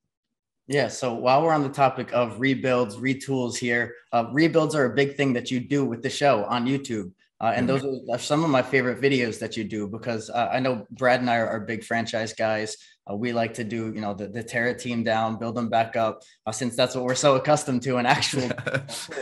Yeah. 0.69 0.87
So 0.87 1.15
while 1.15 1.41
we're 1.41 1.51
on 1.51 1.63
the 1.63 1.69
topic 1.69 2.11
of 2.13 2.39
rebuilds, 2.39 2.95
retools 2.95 3.57
here, 3.57 3.95
uh, 4.13 4.25
rebuilds 4.31 4.75
are 4.75 4.85
a 4.85 4.93
big 4.93 5.17
thing 5.17 5.33
that 5.33 5.49
you 5.49 5.59
do 5.59 5.83
with 5.83 6.03
the 6.03 6.11
show 6.11 6.45
on 6.45 6.67
YouTube. 6.67 7.11
Uh, 7.41 7.53
and 7.55 7.67
those 7.67 7.83
are 8.07 8.19
some 8.19 8.43
of 8.43 8.51
my 8.51 8.61
favorite 8.61 9.01
videos 9.01 9.39
that 9.39 9.57
you 9.57 9.63
do 9.63 9.87
because 9.87 10.29
uh, 10.29 10.49
I 10.51 10.59
know 10.59 10.85
Brad 10.91 11.21
and 11.21 11.29
I 11.29 11.37
are, 11.37 11.59
big 11.59 11.83
franchise 11.83 12.33
guys. 12.33 12.77
Uh, 13.09 13.15
we 13.15 13.33
like 13.33 13.55
to 13.55 13.63
do, 13.63 13.91
you 13.95 14.01
know, 14.01 14.13
the, 14.13 14.27
the 14.27 14.43
tear 14.43 14.67
a 14.67 14.77
team 14.77 15.03
down, 15.03 15.39
build 15.39 15.55
them 15.55 15.69
back 15.69 15.95
up, 15.95 16.21
uh, 16.45 16.51
since 16.51 16.75
that's 16.75 16.93
what 16.93 17.03
we're 17.03 17.15
so 17.15 17.35
accustomed 17.35 17.81
to 17.83 17.97
in 17.97 18.05
actual. 18.05 18.51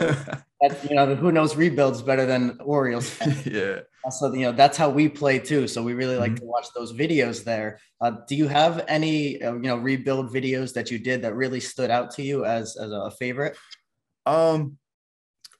you 0.62 0.96
know, 0.96 1.14
who 1.14 1.32
knows 1.32 1.56
rebuilds 1.56 2.02
better 2.02 2.26
than 2.26 2.58
Orioles? 2.60 3.16
yeah. 3.44 3.80
Uh, 4.04 4.10
so 4.10 4.32
you 4.32 4.42
know 4.42 4.52
that's 4.52 4.76
how 4.76 4.88
we 4.88 5.08
play 5.08 5.38
too. 5.38 5.68
So 5.68 5.82
we 5.82 5.94
really 5.94 6.16
like 6.16 6.32
mm-hmm. 6.32 6.44
to 6.44 6.46
watch 6.46 6.66
those 6.74 6.92
videos 6.92 7.44
there. 7.44 7.78
Uh, 8.00 8.12
do 8.26 8.34
you 8.34 8.48
have 8.48 8.84
any 8.88 9.40
you 9.40 9.58
know 9.60 9.76
rebuild 9.76 10.32
videos 10.32 10.72
that 10.74 10.90
you 10.90 10.98
did 10.98 11.22
that 11.22 11.34
really 11.34 11.60
stood 11.60 11.90
out 11.90 12.10
to 12.12 12.22
you 12.22 12.44
as 12.44 12.76
as 12.76 12.90
a 12.90 13.10
favorite? 13.12 13.56
Um, 14.26 14.78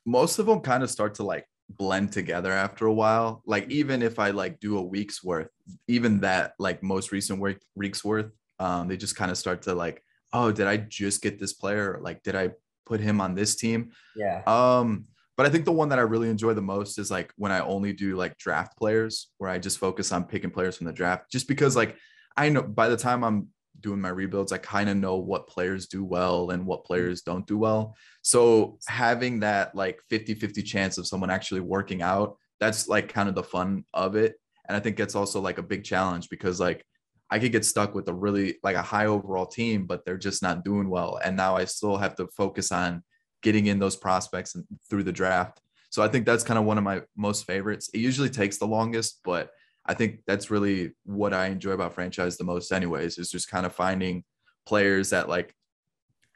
most 0.05 0.39
of 0.39 0.47
them 0.47 0.61
kind 0.61 0.83
of 0.83 0.91
start 0.91 1.15
to 1.15 1.23
like 1.23 1.47
blend 1.69 2.13
together 2.13 2.53
after 2.53 2.87
a 2.87 2.93
while. 2.93 3.43
Like 3.47 3.71
even 3.71 4.03
if 4.03 4.19
I 4.19 4.31
like 4.31 4.61
do 4.61 4.79
a 4.79 4.83
week's 4.83 5.23
worth, 5.23 5.51
even 5.87 6.21
that 6.21 6.55
like 6.59 6.83
most 6.83 7.13
recent 7.13 7.41
week 7.41 7.59
week's 7.75 8.05
worth, 8.05 8.33
um, 8.59 8.89
they 8.89 8.97
just 8.97 9.17
kind 9.17 9.31
of 9.31 9.39
start 9.39 9.63
to 9.63 9.75
like, 9.75 10.03
oh, 10.33 10.53
did 10.53 10.67
I 10.67 10.77
just 10.77 11.23
get 11.23 11.39
this 11.39 11.53
player? 11.53 11.99
Like, 12.03 12.23
did 12.23 12.35
I 12.35 12.51
put 12.89 13.01
him 13.01 13.21
on 13.21 13.35
this 13.35 13.55
team? 13.55 13.93
Yeah. 14.17 14.43
Um, 14.47 15.05
but 15.37 15.47
I 15.47 15.51
think 15.51 15.65
the 15.65 15.73
one 15.73 15.91
that 15.91 16.01
I 16.01 16.03
really 16.03 16.31
enjoy 16.31 16.55
the 16.55 16.63
most 16.63 16.99
is 16.99 17.11
like 17.11 17.33
when 17.37 17.53
I 17.53 17.61
only 17.61 17.93
do 17.93 18.17
like 18.17 18.37
draft 18.39 18.77
players, 18.77 19.29
where 19.39 19.51
I 19.51 19.59
just 19.59 19.79
focus 19.79 20.11
on 20.11 20.25
picking 20.25 20.51
players 20.51 20.77
from 20.77 20.87
the 20.87 20.93
draft, 20.93 21.31
just 21.31 21.47
because 21.47 21.77
like 21.77 21.97
I 22.37 22.49
know 22.49 22.63
by 22.63 22.89
the 22.89 22.97
time 22.97 23.23
I'm 23.23 23.49
doing 23.81 24.01
my 24.01 24.09
rebuilds, 24.09 24.51
I 24.51 24.59
kind 24.59 24.89
of 24.89 24.97
know 24.97 25.17
what 25.17 25.47
players 25.47 25.87
do 25.87 26.05
well 26.05 26.51
and 26.51 26.67
what 26.67 26.85
players 26.85 27.23
don't 27.23 27.47
do 27.47 27.57
well. 27.57 27.97
So 28.23 28.79
having 28.89 29.41
that 29.41 29.75
like 29.77 30.01
50 30.11 30.35
50 30.35 30.63
chance 30.63 30.99
of 30.99 31.07
someone 31.07 31.31
actually 31.31 31.61
working 31.61 32.03
out, 32.03 32.37
that's 32.59 32.89
like 32.89 33.13
kind 33.13 33.29
of 33.29 33.37
the 33.37 33.45
fun 33.45 33.85
of 33.95 34.17
it. 34.17 34.35
And 34.69 34.77
I 34.77 34.81
think 34.81 34.99
it's 34.99 35.15
also 35.15 35.41
like 35.41 35.59
a 35.59 35.63
big 35.63 35.85
challenge 35.85 36.29
because 36.29 36.59
like 36.59 36.85
I 37.31 37.39
could 37.39 37.53
get 37.53 37.65
stuck 37.65 37.95
with 37.95 38.09
a 38.09 38.15
really 38.15 38.57
like 38.63 38.77
a 38.77 38.83
high 38.83 39.07
overall 39.07 39.47
team, 39.47 39.87
but 39.87 40.05
they're 40.05 40.17
just 40.17 40.43
not 40.43 40.65
doing 40.65 40.89
well. 40.89 41.19
And 41.23 41.37
now 41.37 41.57
I 41.57 41.65
still 41.67 41.97
have 41.97 42.17
to 42.17 42.27
focus 42.29 42.73
on 42.73 43.03
getting 43.43 43.67
in 43.67 43.79
those 43.79 43.97
prospects 43.97 44.57
through 44.89 45.05
the 45.05 45.13
draft. 45.13 45.61
So 45.91 46.03
I 46.03 46.09
think 46.09 46.27
that's 46.27 46.45
kind 46.45 46.59
of 46.59 46.65
one 46.65 46.79
of 46.79 46.85
my 46.85 47.03
most 47.17 47.47
favorites. 47.47 47.91
It 47.95 47.99
usually 47.99 48.31
takes 48.31 48.59
the 48.59 48.67
longest, 48.67 49.21
but 49.25 49.51
I 49.87 49.95
think 49.95 50.21
that's 50.27 50.51
really 50.51 50.93
what 51.05 51.33
I 51.33 51.47
enjoy 51.47 51.73
about 51.73 51.95
franchise 51.95 52.37
the 52.37 52.45
most, 52.45 52.73
anyways, 52.73 53.19
is 53.19 53.31
just 53.31 53.51
kind 53.51 53.65
of 53.65 53.75
finding 53.75 54.25
players 54.67 55.11
that 55.11 55.29
like 55.29 55.55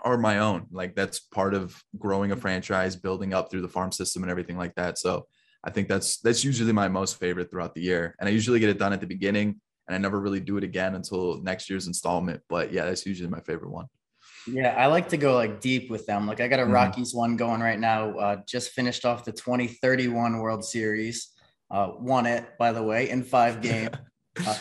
are 0.00 0.16
my 0.16 0.38
own. 0.38 0.66
Like 0.70 0.94
that's 0.94 1.20
part 1.20 1.54
of 1.54 1.82
growing 1.98 2.32
a 2.32 2.36
franchise, 2.36 2.96
building 2.96 3.34
up 3.34 3.50
through 3.50 3.60
the 3.62 3.68
farm 3.68 3.92
system 3.92 4.22
and 4.22 4.30
everything 4.30 4.56
like 4.56 4.74
that. 4.76 4.98
So 4.98 5.26
I 5.64 5.70
think 5.70 5.88
that's 5.88 6.18
that's 6.18 6.44
usually 6.44 6.72
my 6.72 6.88
most 6.88 7.18
favorite 7.18 7.50
throughout 7.50 7.74
the 7.74 7.82
year. 7.82 8.14
And 8.18 8.28
I 8.28 8.32
usually 8.32 8.58
get 8.58 8.70
it 8.70 8.78
done 8.78 8.92
at 8.92 9.00
the 9.00 9.06
beginning 9.06 9.60
and 9.86 9.94
I 9.94 9.98
never 9.98 10.20
really 10.20 10.40
do 10.40 10.56
it 10.56 10.64
again 10.64 10.94
until 10.94 11.40
next 11.42 11.68
year's 11.68 11.86
installment. 11.86 12.40
But 12.48 12.72
yeah, 12.72 12.84
that's 12.84 13.06
usually 13.06 13.28
my 13.28 13.40
favorite 13.40 13.70
one. 13.70 13.86
Yeah, 14.46 14.74
I 14.76 14.86
like 14.86 15.08
to 15.10 15.16
go 15.16 15.34
like 15.34 15.60
deep 15.60 15.90
with 15.90 16.06
them. 16.06 16.26
Like 16.26 16.40
I 16.40 16.48
got 16.48 16.58
a 16.58 16.62
mm-hmm. 16.62 16.72
Rockies 16.72 17.14
one 17.14 17.36
going 17.36 17.60
right 17.60 17.78
now. 17.78 18.18
Uh, 18.18 18.36
just 18.46 18.70
finished 18.70 19.04
off 19.04 19.24
the 19.24 19.32
2031 19.32 20.38
World 20.38 20.64
Series 20.64 21.32
uh, 21.72 21.92
won 21.98 22.26
it, 22.26 22.58
by 22.58 22.70
the 22.72 22.82
way, 22.82 23.08
in 23.10 23.24
five 23.24 23.60
games. 23.60 23.90
Uh, 24.46 24.54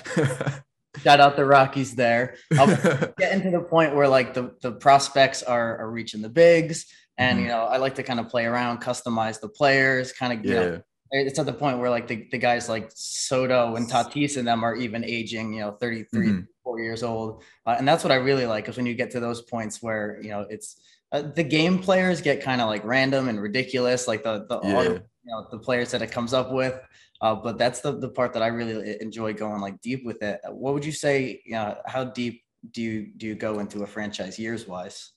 shout 0.97 1.21
out 1.21 1.37
the 1.37 1.45
Rockies 1.45 1.95
there. 1.95 2.35
I'll 2.59 2.67
getting 3.17 3.41
to 3.43 3.51
the 3.51 3.65
point 3.69 3.95
where 3.95 4.09
like 4.09 4.33
the, 4.33 4.53
the 4.61 4.73
prospects 4.73 5.43
are, 5.43 5.77
are 5.77 5.89
reaching 5.89 6.21
the 6.21 6.27
bigs. 6.27 6.87
And, 7.17 7.37
mm-hmm. 7.37 7.45
you 7.45 7.51
know, 7.53 7.63
I 7.63 7.77
like 7.77 7.95
to 7.95 8.03
kind 8.03 8.19
of 8.19 8.27
play 8.27 8.45
around, 8.45 8.81
customize 8.81 9.39
the 9.39 9.47
players, 9.47 10.11
kind 10.11 10.33
of, 10.37 10.45
yeah. 10.45 10.53
know, 10.53 10.81
it's 11.11 11.39
at 11.39 11.45
the 11.45 11.53
point 11.53 11.79
where 11.79 11.89
like 11.89 12.07
the, 12.07 12.27
the 12.31 12.37
guys 12.37 12.69
like 12.69 12.89
Soto 12.93 13.75
and 13.75 13.89
Tatis 13.89 14.37
and 14.37 14.47
them 14.47 14.63
are 14.63 14.75
even 14.75 15.03
aging, 15.03 15.53
you 15.53 15.61
know, 15.61 15.71
33, 15.71 16.27
mm-hmm. 16.27 16.39
four 16.63 16.79
years 16.79 17.03
old. 17.03 17.43
Uh, 17.65 17.75
and 17.77 17.87
that's 17.87 18.03
what 18.03 18.11
I 18.11 18.15
really 18.15 18.45
like 18.45 18.69
is 18.69 18.77
when 18.77 18.85
you 18.85 18.95
get 18.95 19.11
to 19.11 19.19
those 19.19 19.41
points 19.41 19.81
where, 19.81 20.19
you 20.21 20.29
know, 20.29 20.45
it's 20.49 20.81
uh, 21.11 21.21
the 21.21 21.43
game 21.43 21.79
players 21.79 22.21
get 22.21 22.41
kind 22.41 22.61
of 22.61 22.69
like 22.69 22.85
random 22.85 23.27
and 23.27 23.41
ridiculous, 23.41 24.07
like 24.07 24.23
the, 24.23 24.45
the, 24.47 24.59
yeah. 24.63 24.83
you 24.83 25.01
know, 25.25 25.47
the 25.51 25.59
players 25.59 25.91
that 25.91 26.01
it 26.01 26.11
comes 26.11 26.33
up 26.33 26.51
with. 26.51 26.79
Uh, 27.19 27.35
but 27.35 27.57
that's 27.57 27.81
the, 27.81 27.99
the 27.99 28.09
part 28.09 28.33
that 28.33 28.41
I 28.41 28.47
really 28.47 28.97
enjoy 29.01 29.33
going 29.33 29.61
like 29.61 29.79
deep 29.81 30.05
with 30.05 30.23
it. 30.23 30.39
What 30.47 30.73
would 30.73 30.85
you 30.85 30.91
say? 30.91 31.41
You 31.45 31.53
know, 31.53 31.77
how 31.85 32.05
deep 32.05 32.41
do 32.71 32.81
you 32.81 33.11
do 33.15 33.27
you 33.27 33.35
go 33.35 33.59
into 33.59 33.83
a 33.83 33.87
franchise 33.87 34.39
years 34.39 34.67
wise? 34.67 35.11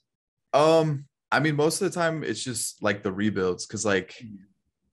Um, 0.53 1.07
I 1.33 1.41
mean, 1.41 1.57
most 1.57 1.81
of 1.81 1.91
the 1.91 1.99
time 1.99 2.23
it's 2.23 2.45
just 2.45 2.83
like 2.83 3.03
the 3.03 3.13
rebuilds 3.13 3.67
because 3.67 3.87
like 3.87 4.17
mm-hmm. 4.23 4.37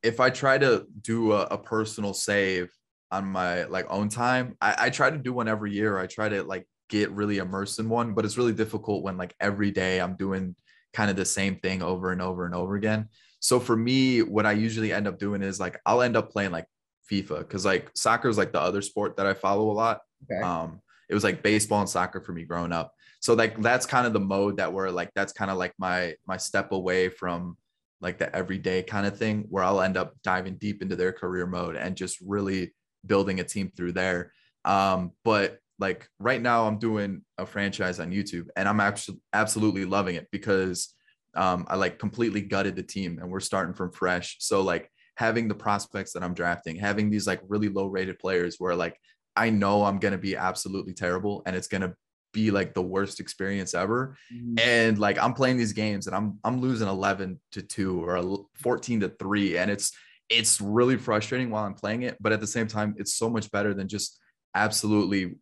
If 0.03 0.20
I 0.20 0.29
try 0.29 0.58
to 0.58 0.86
do 1.01 1.34
a, 1.34 1.43
a, 1.43 1.58
personal 1.58 2.13
save 2.13 2.72
on 3.12 3.25
my 3.25 3.65
like 3.65 3.86
own 3.89 4.10
time, 4.10 4.58
I, 4.62 4.75
I 4.77 4.89
try 4.89 5.10
to 5.10 5.17
do 5.17 5.34
one 5.34 5.48
every 5.48 5.74
year. 5.74 6.00
I 6.00 6.08
try 6.08 6.29
to 6.29 6.43
like 6.43 6.67
get 6.89 7.12
really 7.12 7.38
immersed 7.38 7.79
in 7.79 7.88
one, 7.89 8.13
but 8.13 8.25
it's 8.25 8.38
really 8.38 8.53
difficult 8.53 9.03
when 9.03 9.17
like 9.17 9.36
every 9.39 9.72
day 9.72 10.00
I'm 10.00 10.15
doing 10.15 10.55
kind 10.93 11.10
of 11.10 11.15
the 11.15 11.25
same 11.25 11.55
thing 11.58 11.81
over 11.81 12.12
and 12.12 12.22
over 12.22 12.46
and 12.46 12.55
over 12.55 12.75
again. 12.75 13.10
So 13.39 13.60
for 13.60 13.75
me, 13.75 14.22
what 14.22 14.46
I 14.46 14.51
usually 14.51 14.91
end 14.91 15.08
up 15.08 15.17
doing 15.17 15.41
is 15.41 15.60
like 15.60 15.79
I'll 15.86 16.01
end 16.01 16.17
up 16.17 16.31
playing 16.31 16.51
like 16.51 16.65
FIFA 17.10 17.39
because 17.39 17.65
like 17.65 17.89
soccer 17.96 18.29
is 18.29 18.38
like 18.38 18.53
the 18.53 18.62
other 18.62 18.81
sport 18.81 19.17
that 19.17 19.25
I 19.25 19.34
follow 19.34 19.72
a 19.72 19.74
lot. 19.74 20.01
Okay. 20.31 20.41
Um, 20.41 20.81
it 21.10 21.13
was 21.13 21.24
like 21.24 21.43
baseball 21.43 21.81
and 21.81 21.89
soccer 21.89 22.22
for 22.22 22.34
me 22.34 22.43
growing 22.43 22.72
up. 22.72 22.93
So 23.20 23.34
like 23.34 23.60
that's 23.62 23.86
kind 23.86 24.08
of 24.08 24.13
the 24.13 24.20
mode 24.20 24.58
that 24.58 24.72
we're 24.74 24.89
like 24.89 25.12
that's 25.13 25.34
kind 25.34 25.51
of 25.51 25.58
like 25.58 25.74
my 25.77 26.15
my 26.27 26.38
step 26.38 26.72
away 26.72 27.10
from 27.10 27.58
like 28.01 28.17
the 28.17 28.36
everyday 28.36 28.84
kind 28.84 29.05
of 29.05 29.17
thing 29.17 29.46
where 29.50 29.63
I'll 29.63 29.81
end 29.81 29.96
up 29.96 30.13
diving 30.24 30.55
deep 30.55 30.81
into 30.81 30.96
their 30.96 31.12
career 31.12 31.46
mode 31.46 31.75
and 31.75 31.96
just 31.96 32.17
really 32.22 32.74
building 33.05 33.39
a 33.39 33.43
team 33.43 33.72
through 33.75 33.93
there. 33.93 34.34
Um, 34.65 35.12
but 35.24 35.60
like 35.79 36.08
right 36.20 36.41
now 36.41 36.67
I'm 36.67 36.77
doing 36.77 37.24
a 37.38 37.46
franchise 37.46 38.00
on 38.00 38.12
YouTube 38.12 38.48
and 38.55 38.67
I'm 38.67 38.79
actually 38.79 39.20
absolutely 39.34 39.86
loving 39.86 40.15
it 40.15 40.27
because 40.31 40.93
um, 41.36 41.65
I 41.70 41.75
like 41.75 42.00
completely 42.00 42.41
gutted 42.41 42.75
the 42.75 42.84
team 42.84 43.20
and 43.20 43.31
we're 43.31 43.39
starting 43.39 43.74
from 43.74 43.91
fresh. 43.91 44.38
So 44.39 44.62
like 44.62 44.91
having 45.15 45.48
the 45.48 45.55
prospects 45.55 46.13
that 46.13 46.24
I'm 46.24 46.34
drafting, 46.34 46.75
having 46.75 47.10
these 47.10 47.27
like 47.27 47.41
really 47.48 47.70
low 47.70 47.88
rated 47.88 48.20
players 48.20 48.55
where 48.60 48.75
like 48.75 48.98
I 49.36 49.50
know 49.50 49.86
I'm 49.86 50.00
going 50.00 50.12
to 50.12 50.17
be 50.17 50.36
absolutely 50.36 50.93
terrible 50.93 51.41
and 51.46 51.55
it's 51.55 51.67
going 51.67 51.81
to 51.81 51.96
be 52.33 52.51
like 52.51 52.73
the 52.73 52.81
worst 52.81 53.19
experience 53.19 53.73
ever. 53.73 54.17
Mm-hmm. 54.33 54.59
And 54.59 55.00
like 55.00 55.17
I'm 55.17 55.33
playing 55.33 55.57
these 55.57 55.73
games 55.73 56.07
and 56.07 56.15
I'm 56.15 56.39
I'm 56.43 56.61
losing 56.61 56.88
11 56.88 57.39
to 57.53 57.61
2 57.61 58.03
or 58.03 58.45
14 58.55 59.01
to 59.01 59.09
3 59.09 59.57
and 59.57 59.71
it's 59.71 59.91
it's 60.29 60.61
really 60.61 60.97
frustrating 60.97 61.50
while 61.50 61.65
I'm 61.65 61.73
playing 61.73 62.03
it, 62.03 62.17
but 62.21 62.31
at 62.31 62.39
the 62.39 62.47
same 62.47 62.67
time 62.67 62.95
it's 62.97 63.15
so 63.15 63.29
much 63.29 63.51
better 63.51 63.73
than 63.73 63.88
just 63.88 64.19
absolutely 64.55 65.35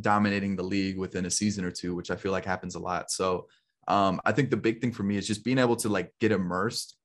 dominating 0.00 0.56
the 0.56 0.62
league 0.62 0.98
within 0.98 1.26
a 1.26 1.30
season 1.30 1.64
or 1.64 1.70
two, 1.70 1.94
which 1.94 2.10
I 2.10 2.16
feel 2.16 2.32
like 2.32 2.46
happens 2.46 2.74
a 2.74 2.80
lot. 2.80 3.10
So 3.10 3.46
um, 3.88 4.20
I 4.24 4.32
think 4.32 4.50
the 4.50 4.56
big 4.56 4.80
thing 4.80 4.92
for 4.92 5.02
me 5.02 5.16
is 5.18 5.26
just 5.26 5.44
being 5.44 5.58
able 5.58 5.76
to 5.76 5.90
like 5.90 6.12
get 6.18 6.32
immersed 6.32 6.96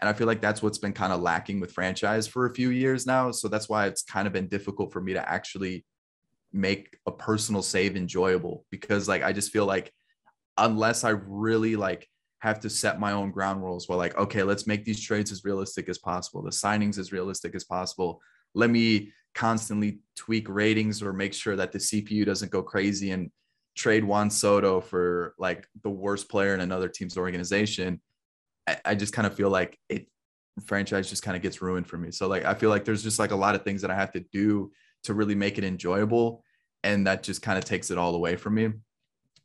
and 0.00 0.08
I 0.08 0.12
feel 0.12 0.26
like 0.26 0.40
that's 0.40 0.62
what's 0.62 0.78
been 0.78 0.92
kind 0.92 1.12
of 1.12 1.20
lacking 1.20 1.60
with 1.60 1.72
franchise 1.72 2.26
for 2.26 2.46
a 2.46 2.54
few 2.54 2.70
years 2.70 3.06
now. 3.06 3.30
So 3.30 3.48
that's 3.48 3.68
why 3.68 3.86
it's 3.86 4.02
kind 4.02 4.26
of 4.26 4.32
been 4.32 4.48
difficult 4.48 4.92
for 4.92 5.00
me 5.00 5.12
to 5.12 5.30
actually 5.30 5.84
make 6.52 6.96
a 7.06 7.12
personal 7.12 7.62
save 7.62 7.96
enjoyable 7.96 8.64
because 8.70 9.08
like 9.08 9.22
I 9.22 9.32
just 9.32 9.52
feel 9.52 9.66
like 9.66 9.92
unless 10.56 11.04
I 11.04 11.10
really 11.10 11.76
like 11.76 12.08
have 12.40 12.60
to 12.60 12.70
set 12.70 12.98
my 12.98 13.12
own 13.12 13.30
ground 13.30 13.62
rules 13.62 13.88
where 13.88 13.98
like 13.98 14.16
okay 14.16 14.42
let's 14.42 14.66
make 14.66 14.84
these 14.84 15.00
trades 15.00 15.30
as 15.30 15.44
realistic 15.44 15.88
as 15.88 15.98
possible. 15.98 16.42
The 16.42 16.50
signings 16.50 16.98
as 16.98 17.12
realistic 17.12 17.54
as 17.54 17.64
possible. 17.64 18.20
Let 18.54 18.70
me 18.70 19.12
constantly 19.34 20.00
tweak 20.16 20.48
ratings 20.48 21.02
or 21.02 21.12
make 21.12 21.32
sure 21.32 21.54
that 21.54 21.70
the 21.70 21.78
cpu 21.78 22.26
doesn't 22.26 22.50
go 22.50 22.64
crazy 22.64 23.12
and 23.12 23.30
trade 23.76 24.04
juan 24.04 24.28
soto 24.28 24.80
for 24.80 25.34
like 25.38 25.66
the 25.84 25.90
worst 25.90 26.28
player 26.28 26.52
in 26.52 26.60
another 26.60 26.88
team's 26.88 27.16
organization. 27.16 28.00
I, 28.66 28.78
I 28.84 28.94
just 28.96 29.12
kind 29.12 29.26
of 29.26 29.34
feel 29.34 29.50
like 29.50 29.78
it 29.88 30.08
franchise 30.66 31.08
just 31.08 31.22
kind 31.22 31.36
of 31.36 31.42
gets 31.42 31.62
ruined 31.62 31.86
for 31.86 31.96
me. 31.96 32.10
So 32.10 32.26
like 32.26 32.44
I 32.44 32.54
feel 32.54 32.70
like 32.70 32.84
there's 32.84 33.02
just 33.02 33.18
like 33.18 33.30
a 33.30 33.36
lot 33.36 33.54
of 33.54 33.62
things 33.62 33.82
that 33.82 33.90
I 33.90 33.94
have 33.94 34.12
to 34.12 34.24
do 34.32 34.72
to 35.04 35.14
really 35.14 35.34
make 35.34 35.58
it 35.58 35.64
enjoyable. 35.64 36.44
And 36.82 37.06
that 37.06 37.22
just 37.22 37.42
kind 37.42 37.58
of 37.58 37.64
takes 37.64 37.90
it 37.90 37.98
all 37.98 38.14
away 38.14 38.36
from 38.36 38.54
me. 38.54 38.70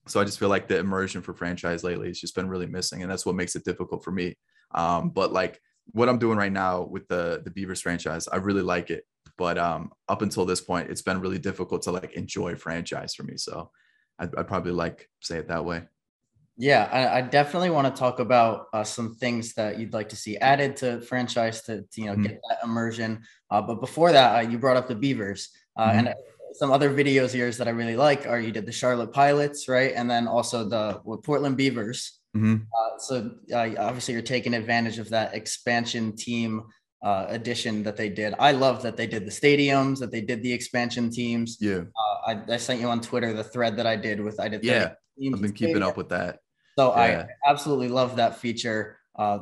So 0.08 0.20
I 0.20 0.24
just 0.24 0.40
feel 0.40 0.50
like 0.50 0.68
the 0.68 0.78
immersion 0.78 1.22
for 1.22 1.34
franchise 1.34 1.84
lately 1.84 2.08
has 2.08 2.20
just 2.20 2.36
been 2.36 2.48
really 2.48 2.68
missing. 2.68 3.02
And 3.02 3.12
that's 3.12 3.26
what 3.26 3.36
makes 3.36 3.56
it 3.56 3.66
difficult 3.66 4.04
for 4.04 4.12
me. 4.12 4.38
Um, 4.74 5.10
but 5.10 5.34
like 5.34 5.60
what 5.92 6.10
I'm 6.10 6.20
doing 6.20 6.38
right 6.38 6.52
now 6.52 6.84
with 6.84 7.08
the 7.08 7.42
the 7.44 7.52
Beavers 7.52 7.82
franchise, 7.82 8.28
I 8.28 8.38
really 8.38 8.62
like 8.62 8.90
it. 8.90 9.04
But 9.38 9.58
um, 9.58 9.92
up 10.08 10.22
until 10.22 10.46
this 10.46 10.62
point, 10.62 10.90
it's 10.90 11.02
been 11.02 11.20
really 11.20 11.40
difficult 11.40 11.82
to 11.84 11.92
like 11.92 12.14
enjoy 12.14 12.56
franchise 12.56 13.14
for 13.16 13.24
me. 13.24 13.38
So 13.38 13.72
I'd, 14.20 14.34
I'd 14.36 14.48
probably 14.48 14.72
like 14.72 15.10
say 15.22 15.38
it 15.38 15.48
that 15.50 15.66
way. 15.66 15.84
Yeah, 16.58 16.88
I, 16.92 17.18
I 17.18 17.22
definitely 17.22 17.70
want 17.70 17.94
to 17.94 18.00
talk 18.00 18.20
about 18.20 18.68
uh, 18.74 18.84
some 18.84 19.16
things 19.16 19.54
that 19.56 19.78
you'd 19.78 19.94
like 19.94 20.10
to 20.10 20.16
see 20.16 20.38
added 20.38 20.78
to 20.78 21.02
franchise 21.02 21.62
to, 21.64 21.82
to 21.82 22.02
you 22.02 22.08
know 22.08 22.14
mm-hmm. 22.14 22.24
get 22.24 22.42
that 22.50 22.60
immersion. 22.64 23.24
Uh, 23.52 23.62
but 23.62 23.82
before 23.82 24.12
that, 24.12 24.36
uh, 24.38 24.50
you 24.50 24.58
brought 24.58 24.78
up 24.78 24.88
the 24.88 24.96
Beavers, 24.96 25.50
uh, 25.76 25.90
mm-hmm. 25.90 26.08
and 26.08 26.16
some 26.54 26.72
other 26.72 26.90
videos 26.90 27.26
of 27.26 27.36
yours 27.36 27.58
that 27.58 27.68
I 27.68 27.72
really 27.72 27.98
like 27.98 28.26
are 28.26 28.40
you 28.40 28.52
did 28.52 28.66
the 28.66 28.72
Charlotte 28.72 29.12
Pilots, 29.12 29.68
right? 29.68 29.92
And 29.96 30.10
then 30.10 30.28
also 30.28 30.68
the 30.68 31.02
Portland 31.24 31.58
Beavers. 31.58 32.20
Mhm. 32.36 32.62
Uh, 32.64 32.98
so 33.00 33.32
uh, 33.54 33.70
obviously 33.78 34.14
you're 34.14 34.24
taking 34.24 34.54
advantage 34.54 35.00
of 35.00 35.10
that 35.10 35.34
expansion 35.34 36.16
team 36.16 36.64
uh, 37.04 37.26
addition 37.30 37.84
that 37.84 37.98
they 37.98 38.10
did. 38.10 38.34
I 38.40 38.52
love 38.52 38.82
that 38.84 38.98
they 38.98 39.08
did 39.08 39.26
the 39.26 39.32
stadiums, 39.32 40.00
that 40.00 40.12
they 40.12 40.22
did 40.22 40.42
the 40.42 40.52
expansion 40.52 41.10
teams. 41.12 41.58
Yeah. 41.60 41.84
Uh, 41.96 42.32
I, 42.32 42.42
I 42.54 42.58
sent 42.58 42.82
you 42.82 42.88
on 42.88 43.00
Twitter 43.02 43.32
the 43.32 43.44
thread 43.44 43.78
that 43.78 43.86
I 43.86 43.96
did 43.96 44.20
with 44.20 44.40
I 44.40 44.50
did. 44.50 44.64
30 44.64 44.68
Yeah. 44.68 44.94
I've 45.34 45.42
been 45.42 45.54
keeping 45.54 45.84
up 45.84 45.98
with 45.98 46.10
that. 46.10 46.40
So 46.78 46.94
Yeah. 46.96 47.28
I 47.46 47.50
absolutely 47.50 47.90
love 47.90 48.18
that 48.18 48.38
feature. 48.38 48.98
Uh, 49.18 49.40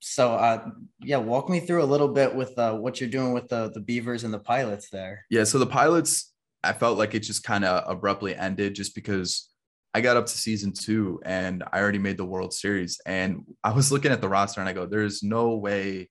so 0.00 0.34
uh, 0.34 0.70
yeah, 1.00 1.16
walk 1.16 1.48
me 1.48 1.60
through 1.60 1.82
a 1.82 1.84
little 1.86 2.08
bit 2.08 2.34
with 2.34 2.56
uh, 2.58 2.74
what 2.74 3.00
you're 3.00 3.10
doing 3.10 3.32
with 3.32 3.48
the 3.48 3.70
the 3.72 3.80
Beavers 3.80 4.24
and 4.24 4.32
the 4.32 4.38
pilots 4.38 4.88
there. 4.90 5.24
Yeah. 5.30 5.44
So 5.44 5.58
the 5.58 5.66
pilots, 5.66 6.32
I 6.62 6.72
felt 6.72 6.98
like 6.98 7.14
it 7.14 7.20
just 7.20 7.42
kind 7.44 7.64
of 7.64 7.90
abruptly 7.90 8.36
ended 8.36 8.74
just 8.74 8.94
because 8.94 9.50
I 9.94 10.00
got 10.02 10.16
up 10.16 10.26
to 10.26 10.32
season 10.32 10.72
two 10.72 11.20
and 11.24 11.64
I 11.72 11.80
already 11.80 11.98
made 11.98 12.18
the 12.18 12.24
World 12.24 12.52
Series. 12.52 13.00
And 13.06 13.44
I 13.64 13.72
was 13.72 13.90
looking 13.90 14.12
at 14.12 14.20
the 14.20 14.28
roster 14.28 14.60
and 14.60 14.68
I 14.68 14.74
go, 14.74 14.84
there's 14.86 15.22
no 15.22 15.56
way 15.56 16.10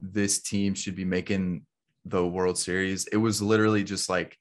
this 0.00 0.40
team 0.40 0.74
should 0.74 0.94
be 0.94 1.04
making 1.04 1.66
the 2.04 2.24
World 2.24 2.56
Series. 2.56 3.06
It 3.08 3.16
was 3.16 3.42
literally 3.42 3.84
just 3.84 4.08
like 4.08 4.38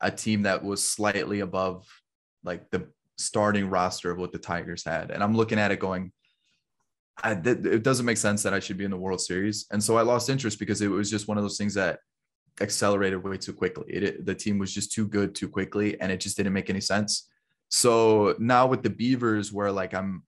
a 0.00 0.10
team 0.10 0.42
that 0.42 0.62
was 0.62 0.88
slightly 0.88 1.40
above 1.40 1.86
like 2.44 2.70
the 2.70 2.88
starting 3.18 3.70
roster 3.70 4.10
of 4.10 4.18
what 4.18 4.32
the 4.32 4.38
Tigers 4.38 4.84
had. 4.84 5.10
And 5.10 5.22
I'm 5.22 5.36
looking 5.36 5.58
at 5.58 5.70
it 5.70 5.80
going, 5.80 6.12
I, 7.22 7.34
th- 7.34 7.58
it 7.64 7.82
doesn't 7.84 8.06
make 8.06 8.16
sense 8.16 8.42
that 8.42 8.54
I 8.54 8.60
should 8.60 8.76
be 8.76 8.84
in 8.84 8.90
the 8.90 8.96
World 8.96 9.20
Series. 9.20 9.66
And 9.70 9.82
so 9.82 9.96
I 9.96 10.02
lost 10.02 10.28
interest 10.28 10.58
because 10.58 10.80
it 10.80 10.88
was 10.88 11.10
just 11.10 11.28
one 11.28 11.38
of 11.38 11.44
those 11.44 11.56
things 11.58 11.74
that 11.74 12.00
accelerated 12.60 13.22
way 13.22 13.36
too 13.36 13.52
quickly. 13.52 13.84
It, 13.88 14.02
it- 14.02 14.26
the 14.26 14.34
team 14.34 14.58
was 14.58 14.72
just 14.72 14.92
too 14.92 15.06
good 15.06 15.34
too 15.34 15.48
quickly, 15.48 15.98
and 16.00 16.10
it 16.10 16.20
just 16.20 16.36
didn't 16.36 16.52
make 16.52 16.70
any 16.70 16.80
sense. 16.80 17.28
So 17.68 18.34
now 18.38 18.66
with 18.66 18.82
the 18.82 18.90
Beavers, 18.90 19.52
where 19.52 19.72
like 19.72 19.94
I'm, 19.94 20.22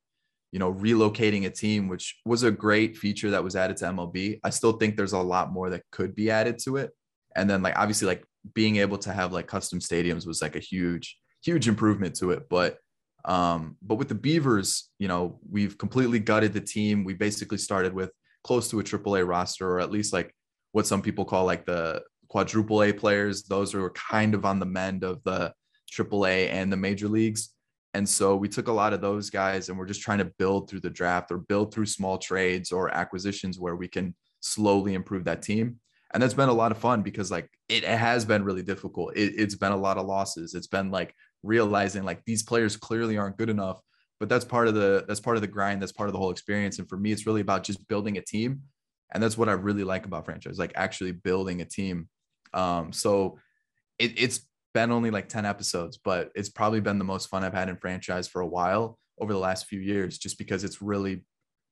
you 0.53 0.59
know, 0.59 0.73
relocating 0.73 1.47
a 1.47 1.51
team, 1.51 1.89
which 1.89 2.19
was 2.25 2.43
a 2.45 2.51
great 2.51 2.97
feature 2.97 3.31
that 3.31 3.45
was 3.45 3.57
added 3.57 3.77
to 3.79 3.87
MLB. 3.87 4.41
I 4.43 4.51
still 4.51 4.73
think 4.73 4.97
there's 4.97 5.13
a 5.13 5.19
lot 5.19 5.53
more 5.53 5.71
that 5.71 5.83
could 5.91 6.15
be 6.15 6.31
added 6.31 6.59
to 6.61 6.77
it. 6.77 6.91
And 7.35 7.51
then 7.51 7.63
like 7.63 7.77
obviously 7.77 8.07
like 8.07 8.25
being 8.55 8.77
able 8.77 8.97
to 8.99 9.13
have 9.13 9.33
like 9.33 9.47
custom 9.49 9.81
stadiums 9.81 10.27
was 10.27 10.41
like 10.41 10.57
a 10.57 10.61
huge, 10.61 11.19
huge 11.47 11.69
improvement 11.69 12.17
to 12.17 12.33
it. 12.33 12.49
But 12.51 12.79
um, 13.25 13.77
but 13.83 13.97
with 13.97 14.09
the 14.09 14.15
Beavers, 14.15 14.91
you 14.99 15.09
know, 15.09 15.39
we've 15.51 15.77
completely 15.79 16.21
gutted 16.21 16.53
the 16.53 16.61
team. 16.61 17.05
We 17.05 17.15
basically 17.15 17.59
started 17.59 17.93
with 17.93 18.11
close 18.45 18.69
to 18.71 18.79
a 18.79 18.85
triple 18.85 19.17
A 19.17 19.25
roster, 19.25 19.69
or 19.69 19.81
at 19.81 19.91
least 19.91 20.13
like 20.13 20.35
what 20.73 20.87
some 20.87 21.03
people 21.03 21.25
call 21.25 21.45
like 21.45 21.65
the 21.65 22.03
quadruple 22.29 22.83
A 22.83 22.93
players. 22.93 23.45
Those 23.45 23.75
are 23.75 23.91
kind 23.91 24.35
of 24.35 24.45
on 24.45 24.61
the 24.61 24.67
mend 24.67 25.03
of 25.03 25.23
the 25.25 25.53
triple 25.91 26.27
A 26.27 26.49
and 26.49 26.73
the 26.73 26.77
major 26.77 27.09
leagues. 27.09 27.53
And 27.95 28.09
so 28.09 28.37
we 28.37 28.49
took 28.49 28.69
a 28.69 28.73
lot 28.73 28.93
of 28.93 29.01
those 29.01 29.31
guys 29.31 29.69
and 29.69 29.79
we're 29.79 29.87
just 29.87 30.03
trying 30.03 30.19
to 30.19 30.33
build 30.39 30.69
through 30.69 30.81
the 30.81 30.91
draft 30.91 31.33
or 31.33 31.39
build 31.39 31.73
through 31.73 31.87
small 31.87 32.19
trades 32.19 32.71
or 32.71 32.95
acquisitions 32.95 33.59
where 33.59 33.75
we 33.75 33.89
can 33.89 34.15
slowly 34.41 34.93
improve 34.93 35.25
that 35.25 35.41
team. 35.43 35.81
And 36.13 36.23
that's 36.23 36.35
been 36.35 36.51
a 36.51 36.55
lot 36.55 36.73
of 36.73 36.79
fun 36.79 37.03
because 37.03 37.31
like 37.31 37.51
it, 37.69 37.85
has 37.85 38.25
been 38.25 38.45
really 38.45 38.63
difficult. 38.63 39.17
It, 39.17 39.33
it's 39.37 39.55
been 39.55 39.73
a 39.73 39.77
lot 39.77 39.99
of 39.99 40.07
losses. 40.07 40.55
It's 40.55 40.67
been 40.67 40.91
like 40.91 41.15
realizing 41.47 42.05
like 42.05 42.23
these 42.25 42.43
players 42.43 42.77
clearly 42.77 43.17
aren't 43.17 43.39
good 43.39 43.51
enough, 43.51 43.81
but 44.19 44.29
that's 44.29 44.45
part 44.45 44.69
of 44.69 44.75
the 44.75 45.05
that's 45.07 45.21
part 45.21 45.37
of 45.37 45.43
the 45.43 45.49
grind. 45.49 45.81
That's 45.81 45.93
part 45.93 46.09
of 46.09 46.13
the 46.13 46.19
whole 46.19 46.31
experience. 46.31 46.79
And 46.79 46.89
for 46.89 46.97
me, 46.97 47.13
it's 47.13 47.27
really 47.27 47.41
about 47.41 47.65
just 47.65 47.87
building 47.89 48.19
a 48.19 48.23
team. 48.23 48.63
And 49.13 49.23
that's 49.23 49.39
what 49.39 49.49
I 49.49 49.53
really 49.53 49.85
like 49.85 50.05
about 50.05 50.25
franchise, 50.25 50.59
like 50.59 50.73
actually 50.75 51.13
building 51.13 51.61
a 51.61 51.65
team. 51.65 52.09
Um, 52.53 52.93
so 52.93 53.39
it, 53.99 54.19
it's 54.21 54.47
been 54.75 54.91
only 54.91 55.11
like 55.11 55.29
10 55.29 55.47
episodes, 55.47 55.99
but 56.03 56.33
it's 56.35 56.49
probably 56.49 56.81
been 56.81 56.99
the 56.99 57.05
most 57.05 57.29
fun 57.29 57.45
I've 57.45 57.55
had 57.55 57.69
in 57.69 57.77
franchise 57.77 58.27
for 58.27 58.41
a 58.41 58.47
while 58.47 58.99
over 59.21 59.33
the 59.33 59.39
last 59.39 59.67
few 59.67 59.81
years, 59.81 60.19
just 60.19 60.39
because 60.39 60.65
it's 60.65 60.83
really 60.83 61.25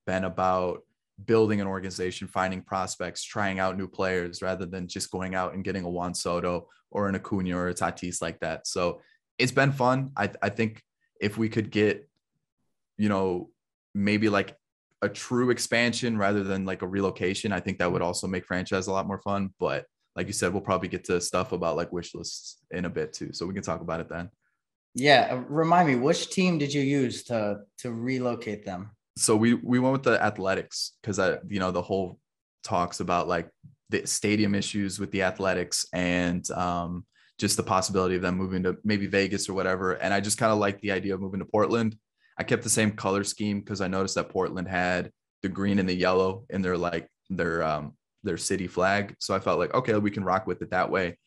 been 0.07 0.25
about 0.25 0.83
building 1.27 1.61
an 1.61 1.67
organization, 1.67 2.27
finding 2.29 2.63
prospects, 2.63 3.23
trying 3.23 3.59
out 3.59 3.77
new 3.77 3.89
players 3.89 4.43
rather 4.43 4.67
than 4.67 4.89
just 4.89 5.11
going 5.11 5.35
out 5.35 5.55
and 5.55 5.65
getting 5.65 5.85
a 5.85 5.91
Juan 5.91 6.15
Soto 6.15 6.69
or 6.91 7.09
an 7.09 7.15
Acuna 7.15 7.57
or 7.57 7.69
a 7.69 7.75
Tatis 7.75 8.23
like 8.23 8.41
that. 8.41 8.67
So 8.67 9.01
it's 9.39 9.53
been 9.53 9.73
fun. 9.73 10.11
I, 10.17 10.31
I 10.43 10.49
think 10.49 10.83
if 11.21 11.37
we 11.39 11.49
could 11.49 11.71
get, 11.71 12.09
you 12.97 13.09
know, 13.09 13.51
maybe 13.95 14.29
like 14.29 14.57
a 15.03 15.09
true 15.09 15.51
expansion 15.51 16.17
rather 16.17 16.43
than 16.43 16.65
like 16.65 16.83
a 16.83 16.87
relocation, 16.87 17.53
I 17.53 17.61
think 17.61 17.79
that 17.79 17.93
would 17.93 18.03
also 18.03 18.27
make 18.27 18.47
franchise 18.47 18.87
a 18.87 18.93
lot 18.93 19.07
more 19.07 19.19
fun. 19.19 19.51
But 19.59 19.87
like 20.17 20.27
you 20.27 20.33
said, 20.33 20.53
we'll 20.53 20.63
probably 20.63 20.89
get 20.89 21.05
to 21.05 21.21
stuff 21.21 21.53
about 21.53 21.77
like 21.77 21.93
wish 21.93 22.15
lists 22.15 22.59
in 22.71 22.85
a 22.85 22.91
bit 22.91 23.13
too. 23.13 23.33
So 23.33 23.47
we 23.47 23.55
can 23.55 23.63
talk 23.63 23.81
about 23.81 24.01
it 24.01 24.09
then. 24.09 24.31
Yeah, 24.95 25.29
uh, 25.33 25.37
remind 25.49 25.89
me, 25.89 25.97
which 25.97 26.31
team 26.31 26.57
did 26.59 26.73
you 26.73 26.83
use 26.83 27.25
to 27.25 27.61
to 27.79 27.93
relocate 27.93 28.65
them? 28.65 28.91
So 29.19 29.37
we 29.37 29.55
we 29.55 29.81
went 29.81 29.93
with 29.93 30.05
the 30.05 30.23
athletics 30.23 30.93
because 31.01 31.19
I 31.19 31.39
you 31.49 31.59
know 31.59 31.73
the 31.73 31.83
whole 31.83 32.21
talks 32.63 33.01
about 33.01 33.27
like 33.27 33.51
the 33.91 34.07
stadium 34.07 34.55
issues 34.55 34.99
with 34.99 35.11
the 35.11 35.23
athletics 35.23 35.87
and 35.93 36.49
um 36.53 37.05
just 37.45 37.59
the 37.59 37.63
possibility 37.63 38.17
of 38.17 38.23
them 38.23 38.39
moving 38.39 38.63
to 38.63 38.79
maybe 38.85 39.07
Vegas 39.07 39.51
or 39.51 39.53
whatever. 39.53 39.93
And 39.93 40.15
I 40.15 40.21
just 40.21 40.39
kind 40.39 40.51
of 40.51 40.57
like 40.57 40.81
the 40.81 40.93
idea 40.93 41.13
of 41.13 41.21
moving 41.21 41.41
to 41.41 41.45
Portland. 41.45 41.95
I 42.39 42.43
kept 42.43 42.63
the 42.63 42.71
same 42.71 42.93
color 42.93 43.23
scheme 43.23 43.61
because 43.61 43.83
I 43.83 43.87
noticed 43.87 44.15
that 44.15 44.31
Portland 44.31 44.67
had 44.67 45.11
the 45.43 45.51
green 45.51 45.79
and 45.79 45.87
the 45.87 45.95
yellow 45.95 46.47
in 46.49 46.63
their 46.63 46.79
like 46.79 47.07
their 47.29 47.63
um 47.63 47.93
their 48.23 48.39
city 48.39 48.67
flag. 48.67 49.15
So 49.19 49.35
I 49.35 49.41
felt 49.41 49.59
like 49.59 49.75
okay, 49.75 49.95
we 49.99 50.11
can 50.11 50.25
rock 50.25 50.47
with 50.47 50.63
it 50.63 50.71
that 50.71 50.91
way. 50.91 51.19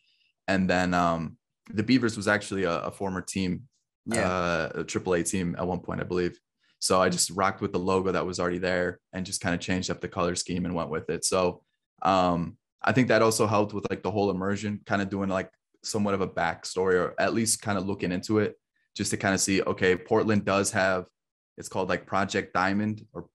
And 0.48 0.68
then 0.68 0.92
um 0.92 1.38
the 1.72 1.84
Beavers 1.84 2.16
was 2.16 2.26
actually 2.26 2.64
a, 2.64 2.78
a 2.80 2.90
former 2.90 3.20
team, 3.22 3.68
Yeah. 4.06 4.28
uh, 4.28 4.70
a 4.80 4.84
AAA 4.84 5.30
team 5.30 5.54
at 5.56 5.68
one 5.68 5.78
point, 5.86 6.00
I 6.00 6.04
believe. 6.04 6.36
So 6.80 7.00
I 7.00 7.10
just 7.10 7.30
rocked 7.30 7.60
with 7.60 7.72
the 7.72 7.78
logo 7.78 8.10
that 8.10 8.26
was 8.26 8.40
already 8.40 8.58
there 8.58 8.98
and 9.12 9.24
just 9.24 9.40
kind 9.40 9.54
of 9.54 9.60
changed 9.60 9.88
up 9.88 10.00
the 10.00 10.08
color 10.08 10.34
scheme 10.34 10.64
and 10.64 10.74
went 10.74 10.90
with 10.90 11.10
it. 11.10 11.24
So 11.24 11.62
um, 12.02 12.56
I 12.82 12.90
think 12.92 13.06
that 13.08 13.22
also 13.22 13.46
helped 13.46 13.72
with 13.72 13.88
like 13.88 14.02
the 14.02 14.10
whole 14.10 14.30
immersion, 14.30 14.80
kind 14.84 15.00
of 15.00 15.10
doing 15.10 15.28
like 15.28 15.50
somewhat 15.82 16.14
of 16.14 16.20
a 16.20 16.28
backstory 16.28 16.94
or 16.94 17.14
at 17.18 17.34
least 17.34 17.62
kind 17.62 17.78
of 17.78 17.86
looking 17.86 18.12
into 18.12 18.38
it 18.38 18.56
just 18.96 19.10
to 19.10 19.16
kind 19.16 19.34
of 19.34 19.40
see, 19.40 19.62
okay, 19.62 19.96
Portland 19.96 20.44
does 20.44 20.70
have, 20.72 21.06
it's 21.56 21.68
called 21.68 21.88
like 21.88 22.06
Project 22.06 22.52
Diamond 22.52 23.06
or 23.12 23.28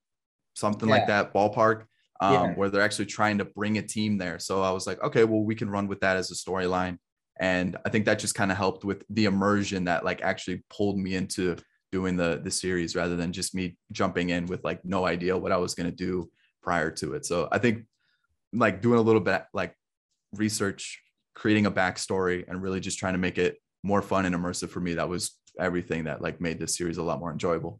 something 0.56 0.90
like 0.90 1.08
that 1.08 1.34
ballpark. 1.34 1.86
Um, 2.22 2.32
Yeah. 2.32 2.54
where 2.54 2.70
they're 2.70 2.82
actually 2.82 3.08
trying 3.08 3.40
to 3.40 3.46
bring 3.46 3.78
a 3.78 3.82
team 3.82 4.18
there. 4.18 4.40
So 4.40 4.62
I 4.62 4.72
was 4.72 4.88
like, 4.88 5.02
okay, 5.04 5.26
well, 5.26 5.44
we 5.44 5.56
can 5.56 5.70
run 5.70 5.88
with 5.88 6.00
that 6.02 6.16
as 6.16 6.32
a 6.32 6.36
storyline. 6.36 6.98
And 7.40 7.76
I 7.86 7.90
think 7.90 8.06
that 8.06 8.20
just 8.20 8.36
kind 8.36 8.52
of 8.52 8.56
helped 8.56 8.86
with 8.86 9.04
the 9.10 9.26
immersion 9.26 9.86
that 9.86 10.06
like 10.06 10.22
actually 10.22 10.64
pulled 10.70 10.98
me 10.98 11.16
into 11.16 11.58
doing 11.92 12.16
the 12.16 12.40
the 12.42 12.52
series 12.52 12.96
rather 12.96 13.18
than 13.18 13.34
just 13.34 13.54
me 13.54 13.78
jumping 13.92 14.30
in 14.30 14.46
with 14.46 14.64
like 14.64 14.86
no 14.86 15.06
idea 15.06 15.38
what 15.38 15.52
I 15.52 15.58
was 15.58 15.76
going 15.76 15.90
to 15.90 15.96
do 15.96 16.30
prior 16.62 16.92
to 16.92 17.14
it. 17.16 17.26
So 17.26 17.50
I 17.52 17.58
think 17.58 17.86
like 18.54 18.82
doing 18.82 19.00
a 19.00 19.02
little 19.02 19.20
bit 19.20 19.44
like 19.54 19.76
research, 20.34 21.02
creating 21.34 21.66
a 21.66 21.72
backstory, 21.72 22.46
and 22.48 22.62
really 22.62 22.80
just 22.80 23.00
trying 23.00 23.14
to 23.14 23.20
make 23.20 23.38
it 23.38 23.58
more 23.84 24.02
fun 24.02 24.26
and 24.26 24.36
immersive 24.36 24.70
for 24.70 24.80
me. 24.80 24.96
That 24.96 25.10
was 25.10 25.38
everything 25.60 26.06
that 26.06 26.22
like 26.22 26.42
made 26.42 26.60
this 26.60 26.76
series 26.76 26.98
a 26.98 27.04
lot 27.04 27.20
more 27.20 27.32
enjoyable. 27.32 27.80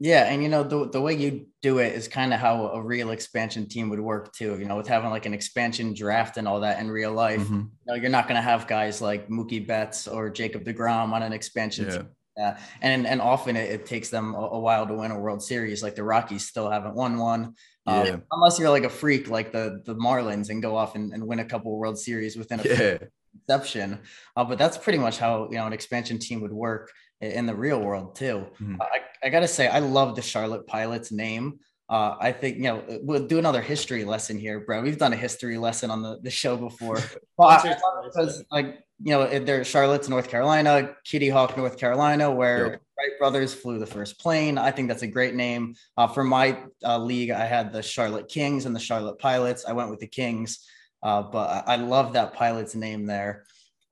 Yeah, 0.00 0.24
and 0.24 0.42
you 0.42 0.48
know 0.48 0.64
the 0.64 0.88
the 0.88 1.00
way 1.00 1.14
you 1.14 1.46
do 1.62 1.78
it 1.78 1.94
is 1.94 2.08
kind 2.08 2.34
of 2.34 2.40
how 2.40 2.66
a 2.68 2.82
real 2.82 3.10
expansion 3.10 3.68
team 3.68 3.88
would 3.90 4.00
work 4.00 4.32
too. 4.32 4.58
You 4.58 4.64
know, 4.64 4.76
with 4.76 4.88
having 4.88 5.10
like 5.10 5.24
an 5.24 5.34
expansion 5.34 5.94
draft 5.94 6.36
and 6.36 6.48
all 6.48 6.60
that 6.60 6.80
in 6.80 6.90
real 6.90 7.12
life. 7.12 7.42
Mhm. 7.42 7.70
You 7.70 7.86
know, 7.86 7.94
you're 7.94 8.10
not 8.10 8.26
going 8.26 8.36
to 8.36 8.42
have 8.42 8.66
guys 8.66 9.00
like 9.00 9.28
Mookie 9.28 9.64
Betts 9.64 10.08
or 10.08 10.30
Jacob 10.30 10.64
Degrom 10.64 11.12
on 11.12 11.22
an 11.22 11.32
expansion. 11.32 12.08
Yeah, 12.36 12.58
and 12.82 13.06
and 13.06 13.20
often 13.20 13.54
it, 13.54 13.70
it 13.70 13.86
takes 13.86 14.08
them 14.08 14.34
a, 14.34 14.40
a 14.40 14.58
while 14.58 14.84
to 14.88 14.94
win 14.94 15.12
a 15.12 15.18
World 15.18 15.40
Series. 15.40 15.84
Like 15.84 15.94
the 15.94 16.02
Rockies 16.02 16.48
still 16.48 16.68
haven't 16.68 16.96
won 16.96 17.16
one, 17.16 17.54
Um, 17.86 18.06
Yeah. 18.06 18.16
unless 18.30 18.58
you're 18.58 18.70
like 18.70 18.84
a 18.84 18.88
freak 18.90 19.28
like 19.28 19.52
the 19.52 19.82
the 19.84 19.94
Marlins 19.94 20.48
and 20.50 20.62
go 20.62 20.76
off 20.76 20.94
and, 20.94 21.12
and 21.12 21.26
win 21.26 21.38
a 21.40 21.44
couple 21.44 21.72
of 21.72 21.78
World 21.78 21.98
Series 21.98 22.36
within 22.36 22.60
a 22.60 22.62
Yeah. 22.64 22.98
exception. 23.42 24.00
Uh, 24.36 24.44
but 24.44 24.58
that's 24.58 24.78
pretty 24.78 24.98
much 24.98 25.18
how 25.18 25.48
you 25.50 25.58
know 25.58 25.66
an 25.66 25.72
expansion 25.72 26.18
team 26.18 26.40
would 26.40 26.52
work 26.52 26.90
in 27.20 27.46
the 27.46 27.54
real 27.54 27.80
world 27.80 28.16
too. 28.16 28.46
Mhm. 28.60 28.76
I, 28.80 29.00
I 29.22 29.28
gotta 29.28 29.48
say, 29.48 29.68
I 29.68 29.78
love 29.80 30.16
the 30.16 30.22
Charlotte 30.22 30.66
Pilots 30.66 31.12
name. 31.12 31.58
Uh, 31.88 32.16
I 32.18 32.32
think 32.32 32.56
you 32.56 32.62
know 32.62 32.82
we'll 33.02 33.26
do 33.26 33.38
another 33.38 33.60
history 33.60 34.04
lesson 34.04 34.38
here, 34.38 34.60
bro. 34.60 34.80
We've 34.80 34.96
done 34.98 35.12
a 35.12 35.16
history 35.16 35.58
lesson 35.58 35.90
on 35.90 36.02
the, 36.02 36.18
the 36.22 36.30
show 36.30 36.56
before. 36.56 36.98
Well, 37.36 37.48
I, 37.48 37.56
I 37.56 37.68
love 37.68 38.04
it 38.06 38.12
because 38.14 38.44
like 38.50 38.78
you 39.02 39.10
know 39.12 39.26
they're 39.40 39.64
Charlotte's 39.64 40.08
North 40.08 40.28
Carolina, 40.28 40.94
Kitty 41.04 41.28
Hawk, 41.28 41.56
North 41.56 41.76
Carolina, 41.76 42.30
where 42.30 42.66
Yep. 42.70 42.80
Wright 42.98 43.18
brothers 43.18 43.52
flew 43.54 43.78
the 43.78 43.86
first 43.86 44.20
plane. 44.20 44.56
I 44.56 44.70
think 44.70 44.88
that's 44.88 45.02
a 45.02 45.06
great 45.06 45.34
name. 45.34 45.74
Uh, 45.96 46.06
for 46.06 46.22
my 46.22 46.58
uh, 46.84 46.98
league, 46.98 47.30
I 47.30 47.44
had 47.44 47.72
the 47.72 47.82
Charlotte 47.82 48.28
Kings 48.28 48.66
and 48.66 48.74
the 48.74 48.80
Charlotte 48.80 49.18
Pilots. 49.18 49.64
I 49.66 49.72
went 49.72 49.90
with 49.90 50.00
the 50.00 50.06
Kings, 50.06 50.64
uh, 51.02 51.22
but 51.22 51.64
I, 51.66 51.74
I 51.74 51.76
love 51.76 52.12
that 52.12 52.34
Pilots 52.34 52.74
name 52.74 53.06
there. 53.06 53.44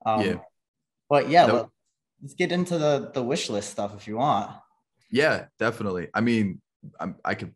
Um, 0.07 0.21
Yeah. 0.21 0.35
But 1.11 1.29
yeah, 1.29 1.47
That- 1.47 1.55
let, 1.55 1.67
let's 2.23 2.35
get 2.35 2.53
into 2.53 2.79
the 2.79 3.11
the 3.13 3.23
wish 3.23 3.51
list 3.51 3.71
stuff 3.71 3.95
if 3.97 4.07
you 4.09 4.17
want. 4.17 4.51
Yeah, 5.11 5.47
definitely. 5.59 6.09
I 6.15 6.23
mean, 6.23 6.61
I'm, 6.99 7.17
I 7.25 7.35
could 7.35 7.55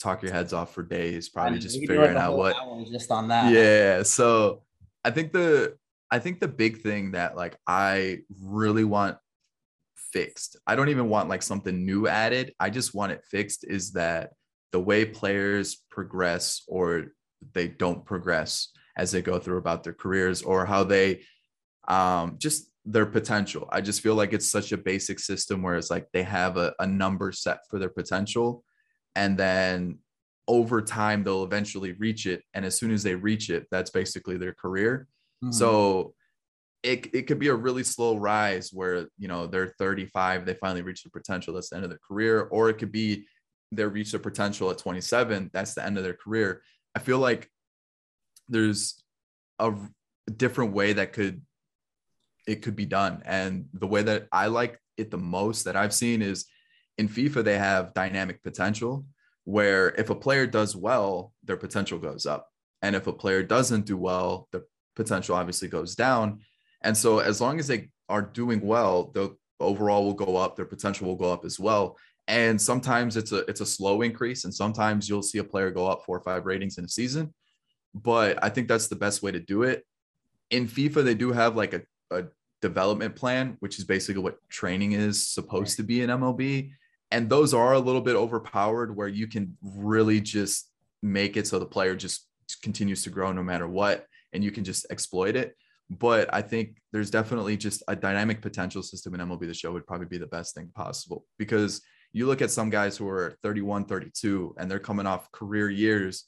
talk 0.00 0.22
your 0.22 0.32
heads 0.32 0.52
off 0.52 0.74
for 0.74 0.82
days, 0.82 1.28
probably 1.28 1.54
And 1.54 1.62
just 1.62 1.76
we 1.76 1.86
like, 1.86 1.96
figuring 1.96 2.16
out 2.16 2.36
what 2.36 2.56
just 2.90 3.10
on 3.12 3.28
that. 3.28 3.52
Yeah. 3.52 4.02
So 4.02 4.62
I 5.04 5.10
think 5.10 5.32
the 5.32 5.76
I 6.10 6.18
think 6.18 6.40
the 6.40 6.48
big 6.48 6.82
thing 6.82 7.12
that 7.12 7.36
like 7.36 7.56
I 7.66 8.22
really 8.40 8.84
want 8.84 9.16
fixed. 10.12 10.58
I 10.66 10.76
don't 10.76 10.88
even 10.88 11.08
want 11.08 11.28
like 11.28 11.42
something 11.42 11.84
new 11.84 12.08
added. 12.08 12.52
I 12.60 12.70
just 12.70 12.94
want 12.94 13.12
it 13.12 13.24
fixed 13.30 13.64
is 13.66 13.92
that 13.92 14.30
the 14.72 14.80
way 14.80 15.04
players 15.04 15.82
progress 15.90 16.62
or 16.68 17.06
they 17.54 17.68
don't 17.68 18.04
progress 18.04 18.68
as 18.96 19.10
they 19.10 19.22
go 19.22 19.38
through 19.38 19.58
about 19.58 19.84
their 19.84 19.92
careers 19.92 20.42
or 20.42 20.66
how 20.66 20.84
they 20.84 21.22
um 21.88 22.36
just 22.38 22.70
their 22.84 23.06
potential. 23.06 23.68
I 23.70 23.80
just 23.80 24.00
feel 24.00 24.14
like 24.14 24.32
it's 24.32 24.50
such 24.50 24.72
a 24.72 24.76
basic 24.76 25.20
system 25.20 25.62
where 25.62 25.76
it's 25.76 25.90
like 25.90 26.08
they 26.12 26.24
have 26.24 26.56
a, 26.56 26.74
a 26.80 26.86
number 26.86 27.30
set 27.32 27.58
for 27.70 27.78
their 27.78 27.88
potential 27.88 28.64
and 29.14 29.38
then 29.38 29.98
over 30.48 30.82
time 30.82 31.22
they'll 31.22 31.44
eventually 31.44 31.92
reach 31.92 32.26
it 32.26 32.42
and 32.54 32.64
as 32.64 32.76
soon 32.76 32.90
as 32.90 33.02
they 33.02 33.14
reach 33.14 33.50
it 33.50 33.66
that's 33.70 33.90
basically 33.90 34.36
their 34.36 34.52
career 34.52 35.06
mm-hmm. 35.42 35.52
so 35.52 36.14
it, 36.82 37.14
it 37.14 37.26
could 37.28 37.38
be 37.38 37.48
a 37.48 37.54
really 37.54 37.84
slow 37.84 38.16
rise 38.16 38.70
where 38.72 39.06
you 39.18 39.28
know 39.28 39.46
they're 39.46 39.74
35 39.78 40.44
they 40.44 40.54
finally 40.54 40.82
reach 40.82 41.04
the 41.04 41.10
potential 41.10 41.54
that's 41.54 41.70
the 41.70 41.76
end 41.76 41.84
of 41.84 41.90
their 41.90 42.00
career 42.06 42.42
or 42.50 42.70
it 42.70 42.78
could 42.78 42.90
be 42.90 43.24
they 43.72 43.84
reach 43.84 44.10
their 44.10 44.20
potential 44.20 44.70
at 44.70 44.78
27 44.78 45.50
that's 45.52 45.74
the 45.74 45.84
end 45.84 45.96
of 45.96 46.04
their 46.04 46.14
career. 46.14 46.62
I 46.94 46.98
feel 46.98 47.18
like 47.18 47.50
there's 48.48 49.02
a 49.58 49.74
different 50.36 50.72
way 50.72 50.92
that 50.92 51.12
could 51.12 51.42
it 52.46 52.62
could 52.62 52.76
be 52.76 52.86
done. 52.86 53.22
And 53.24 53.68
the 53.72 53.86
way 53.86 54.02
that 54.02 54.28
i 54.30 54.46
like 54.46 54.78
it 54.98 55.10
the 55.10 55.18
most 55.18 55.64
that 55.64 55.76
i've 55.76 55.94
seen 55.94 56.20
is 56.20 56.44
in 56.98 57.08
fifa 57.08 57.42
they 57.42 57.56
have 57.56 57.94
dynamic 57.94 58.42
potential 58.42 59.06
where 59.44 59.88
if 59.94 60.10
a 60.10 60.14
player 60.14 60.46
does 60.46 60.76
well 60.76 61.32
their 61.42 61.56
potential 61.56 61.98
goes 61.98 62.26
up. 62.26 62.48
And 62.82 62.96
if 62.96 63.06
a 63.06 63.12
player 63.12 63.42
doesn't 63.42 63.86
do 63.86 63.96
well 63.96 64.48
the 64.52 64.64
potential 64.94 65.34
obviously 65.34 65.68
goes 65.68 65.94
down 65.94 66.40
and 66.82 66.96
so 66.96 67.20
as 67.20 67.40
long 67.40 67.58
as 67.58 67.66
they 67.66 67.90
are 68.08 68.22
doing 68.22 68.60
well, 68.60 69.10
the 69.14 69.36
overall 69.60 70.04
will 70.04 70.14
go 70.14 70.36
up, 70.36 70.56
their 70.56 70.64
potential 70.64 71.06
will 71.06 71.16
go 71.16 71.32
up 71.32 71.44
as 71.44 71.58
well. 71.58 71.96
And 72.28 72.60
sometimes 72.60 73.16
it's 73.16 73.32
a 73.32 73.38
it's 73.48 73.60
a 73.60 73.66
slow 73.66 74.02
increase, 74.02 74.44
and 74.44 74.54
sometimes 74.54 75.08
you'll 75.08 75.22
see 75.22 75.38
a 75.38 75.44
player 75.44 75.70
go 75.70 75.86
up 75.86 76.04
four 76.04 76.18
or 76.18 76.22
five 76.22 76.46
ratings 76.46 76.78
in 76.78 76.84
a 76.84 76.88
season. 76.88 77.34
But 77.94 78.42
I 78.42 78.48
think 78.48 78.68
that's 78.68 78.88
the 78.88 78.96
best 78.96 79.22
way 79.22 79.32
to 79.32 79.40
do 79.40 79.64
it. 79.64 79.84
In 80.50 80.66
FIFA, 80.68 81.04
they 81.04 81.14
do 81.14 81.32
have 81.32 81.56
like 81.56 81.74
a, 81.74 81.82
a 82.10 82.24
development 82.60 83.16
plan, 83.16 83.56
which 83.60 83.78
is 83.78 83.84
basically 83.84 84.22
what 84.22 84.38
training 84.48 84.92
is 84.92 85.26
supposed 85.26 85.76
to 85.78 85.82
be 85.82 86.02
in 86.02 86.10
MLB. 86.10 86.70
And 87.10 87.28
those 87.28 87.52
are 87.52 87.74
a 87.74 87.78
little 87.78 88.00
bit 88.00 88.16
overpowered 88.16 88.96
where 88.96 89.08
you 89.08 89.26
can 89.26 89.56
really 89.62 90.20
just 90.20 90.70
make 91.02 91.36
it 91.36 91.46
so 91.46 91.58
the 91.58 91.66
player 91.66 91.94
just 91.94 92.26
continues 92.62 93.02
to 93.02 93.10
grow 93.10 93.32
no 93.32 93.42
matter 93.42 93.66
what, 93.66 94.06
and 94.32 94.44
you 94.44 94.50
can 94.50 94.64
just 94.64 94.86
exploit 94.90 95.36
it 95.36 95.56
but 95.98 96.32
I 96.32 96.42
think 96.42 96.78
there's 96.92 97.10
definitely 97.10 97.56
just 97.56 97.82
a 97.88 97.96
dynamic 97.96 98.40
potential 98.42 98.82
system 98.82 99.14
in 99.14 99.20
MLB 99.20 99.46
the 99.46 99.54
show 99.54 99.72
would 99.72 99.86
probably 99.86 100.06
be 100.06 100.18
the 100.18 100.26
best 100.26 100.54
thing 100.54 100.70
possible 100.74 101.24
because 101.38 101.82
you 102.12 102.26
look 102.26 102.42
at 102.42 102.50
some 102.50 102.70
guys 102.70 102.96
who 102.96 103.08
are 103.08 103.36
31, 103.42 103.86
32, 103.86 104.54
and 104.58 104.70
they're 104.70 104.78
coming 104.78 105.06
off 105.06 105.32
career 105.32 105.70
years, 105.70 106.26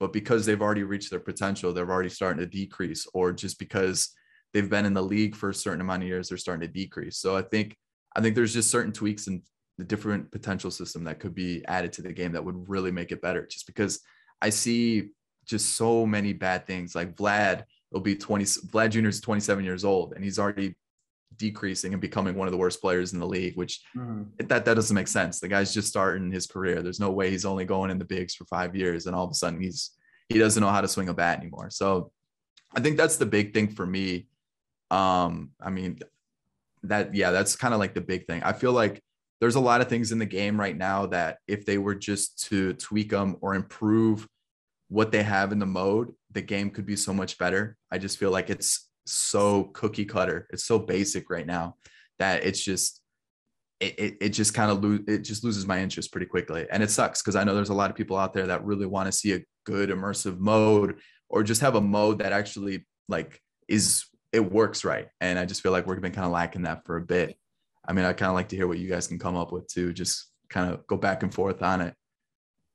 but 0.00 0.12
because 0.12 0.46
they've 0.46 0.62
already 0.62 0.84
reached 0.84 1.10
their 1.10 1.20
potential, 1.20 1.72
they're 1.72 1.90
already 1.90 2.08
starting 2.08 2.40
to 2.40 2.46
decrease, 2.46 3.06
or 3.12 3.32
just 3.32 3.58
because 3.58 4.14
they've 4.54 4.70
been 4.70 4.86
in 4.86 4.94
the 4.94 5.02
league 5.02 5.36
for 5.36 5.50
a 5.50 5.54
certain 5.54 5.80
amount 5.80 6.02
of 6.02 6.08
years, 6.08 6.28
they're 6.28 6.38
starting 6.38 6.66
to 6.66 6.72
decrease. 6.72 7.18
So 7.18 7.36
I 7.36 7.42
think 7.42 7.76
I 8.16 8.20
think 8.20 8.34
there's 8.34 8.54
just 8.54 8.70
certain 8.70 8.92
tweaks 8.92 9.26
in 9.26 9.42
the 9.76 9.84
different 9.84 10.32
potential 10.32 10.70
system 10.70 11.04
that 11.04 11.20
could 11.20 11.34
be 11.34 11.64
added 11.66 11.92
to 11.94 12.02
the 12.02 12.12
game 12.12 12.32
that 12.32 12.44
would 12.44 12.68
really 12.68 12.90
make 12.90 13.12
it 13.12 13.22
better. 13.22 13.46
Just 13.46 13.66
because 13.66 14.00
I 14.40 14.50
see 14.50 15.10
just 15.46 15.76
so 15.76 16.06
many 16.06 16.32
bad 16.32 16.66
things 16.66 16.94
like 16.94 17.16
Vlad 17.16 17.64
it'll 17.90 18.02
be 18.02 18.16
20 18.16 18.44
Vlad 18.44 18.90
Jr. 18.90 19.08
is 19.08 19.20
27 19.20 19.64
years 19.64 19.84
old 19.84 20.12
and 20.14 20.22
he's 20.22 20.38
already 20.38 20.74
decreasing 21.36 21.92
and 21.92 22.00
becoming 22.00 22.34
one 22.34 22.48
of 22.48 22.52
the 22.52 22.58
worst 22.58 22.80
players 22.80 23.12
in 23.12 23.20
the 23.20 23.26
league, 23.26 23.56
which 23.56 23.80
mm-hmm. 23.96 24.22
that 24.46 24.64
that 24.64 24.74
doesn't 24.74 24.94
make 24.94 25.08
sense. 25.08 25.40
The 25.40 25.48
guy's 25.48 25.72
just 25.72 25.88
starting 25.88 26.30
his 26.30 26.46
career. 26.46 26.82
There's 26.82 27.00
no 27.00 27.10
way 27.10 27.30
he's 27.30 27.44
only 27.44 27.64
going 27.64 27.90
in 27.90 27.98
the 27.98 28.04
bigs 28.04 28.34
for 28.34 28.44
five 28.46 28.74
years 28.74 29.06
and 29.06 29.14
all 29.14 29.24
of 29.24 29.30
a 29.30 29.34
sudden 29.34 29.60
he's 29.60 29.92
he 30.28 30.38
doesn't 30.38 30.62
know 30.62 30.70
how 30.70 30.80
to 30.80 30.88
swing 30.88 31.08
a 31.08 31.14
bat 31.14 31.38
anymore. 31.38 31.70
So 31.70 32.10
I 32.74 32.80
think 32.80 32.96
that's 32.96 33.16
the 33.16 33.26
big 33.26 33.54
thing 33.54 33.68
for 33.68 33.86
me. 33.86 34.26
Um, 34.90 35.50
I 35.60 35.70
mean 35.70 35.98
that 36.84 37.14
yeah, 37.14 37.30
that's 37.30 37.56
kind 37.56 37.74
of 37.74 37.80
like 37.80 37.94
the 37.94 38.00
big 38.00 38.26
thing. 38.26 38.42
I 38.42 38.52
feel 38.52 38.72
like 38.72 39.02
there's 39.40 39.54
a 39.54 39.60
lot 39.60 39.80
of 39.80 39.88
things 39.88 40.12
in 40.12 40.18
the 40.18 40.26
game 40.26 40.58
right 40.58 40.76
now 40.76 41.06
that 41.06 41.38
if 41.46 41.64
they 41.64 41.78
were 41.78 41.94
just 41.94 42.46
to 42.48 42.74
tweak 42.74 43.10
them 43.10 43.36
or 43.40 43.54
improve 43.54 44.26
what 44.88 45.12
they 45.12 45.22
have 45.22 45.52
in 45.52 45.58
the 45.58 45.66
mode, 45.66 46.12
the 46.32 46.42
game 46.42 46.70
could 46.70 46.86
be 46.86 46.96
so 46.96 47.12
much 47.12 47.38
better. 47.38 47.76
I 47.90 47.98
just 47.98 48.18
feel 48.18 48.30
like 48.30 48.50
it's 48.50 48.88
so 49.06 49.64
cookie 49.64 50.04
cutter. 50.04 50.46
It's 50.50 50.64
so 50.64 50.78
basic 50.78 51.30
right 51.30 51.46
now 51.46 51.76
that 52.18 52.44
it's 52.44 52.62
just 52.62 53.00
it, 53.80 53.98
it, 53.98 54.16
it 54.20 54.28
just 54.30 54.54
kind 54.54 54.70
of 54.70 54.82
lose 54.82 55.00
it 55.06 55.18
just 55.18 55.44
loses 55.44 55.66
my 55.66 55.80
interest 55.80 56.10
pretty 56.10 56.26
quickly. 56.26 56.66
And 56.70 56.82
it 56.82 56.90
sucks 56.90 57.22
because 57.22 57.36
I 57.36 57.44
know 57.44 57.54
there's 57.54 57.68
a 57.68 57.74
lot 57.74 57.90
of 57.90 57.96
people 57.96 58.16
out 58.16 58.32
there 58.32 58.46
that 58.48 58.64
really 58.64 58.86
want 58.86 59.06
to 59.06 59.12
see 59.12 59.34
a 59.34 59.44
good 59.64 59.90
immersive 59.90 60.38
mode 60.38 60.96
or 61.28 61.42
just 61.42 61.60
have 61.60 61.74
a 61.74 61.80
mode 61.80 62.18
that 62.18 62.32
actually 62.32 62.86
like 63.08 63.40
is 63.68 64.04
it 64.32 64.40
works 64.52 64.84
right. 64.84 65.08
And 65.20 65.38
I 65.38 65.44
just 65.44 65.62
feel 65.62 65.72
like 65.72 65.86
we've 65.86 66.00
been 66.00 66.12
kind 66.12 66.26
of 66.26 66.32
lacking 66.32 66.62
that 66.62 66.84
for 66.84 66.96
a 66.96 67.02
bit. 67.02 67.36
I 67.86 67.92
mean, 67.92 68.04
I 68.04 68.12
kind 68.12 68.28
of 68.28 68.34
like 68.34 68.48
to 68.48 68.56
hear 68.56 68.66
what 68.66 68.78
you 68.78 68.88
guys 68.88 69.06
can 69.06 69.18
come 69.18 69.36
up 69.36 69.52
with 69.52 69.66
too. 69.68 69.92
Just 69.92 70.26
kind 70.50 70.72
of 70.72 70.86
go 70.86 70.96
back 70.96 71.22
and 71.22 71.32
forth 71.32 71.62
on 71.62 71.80
it. 71.80 71.94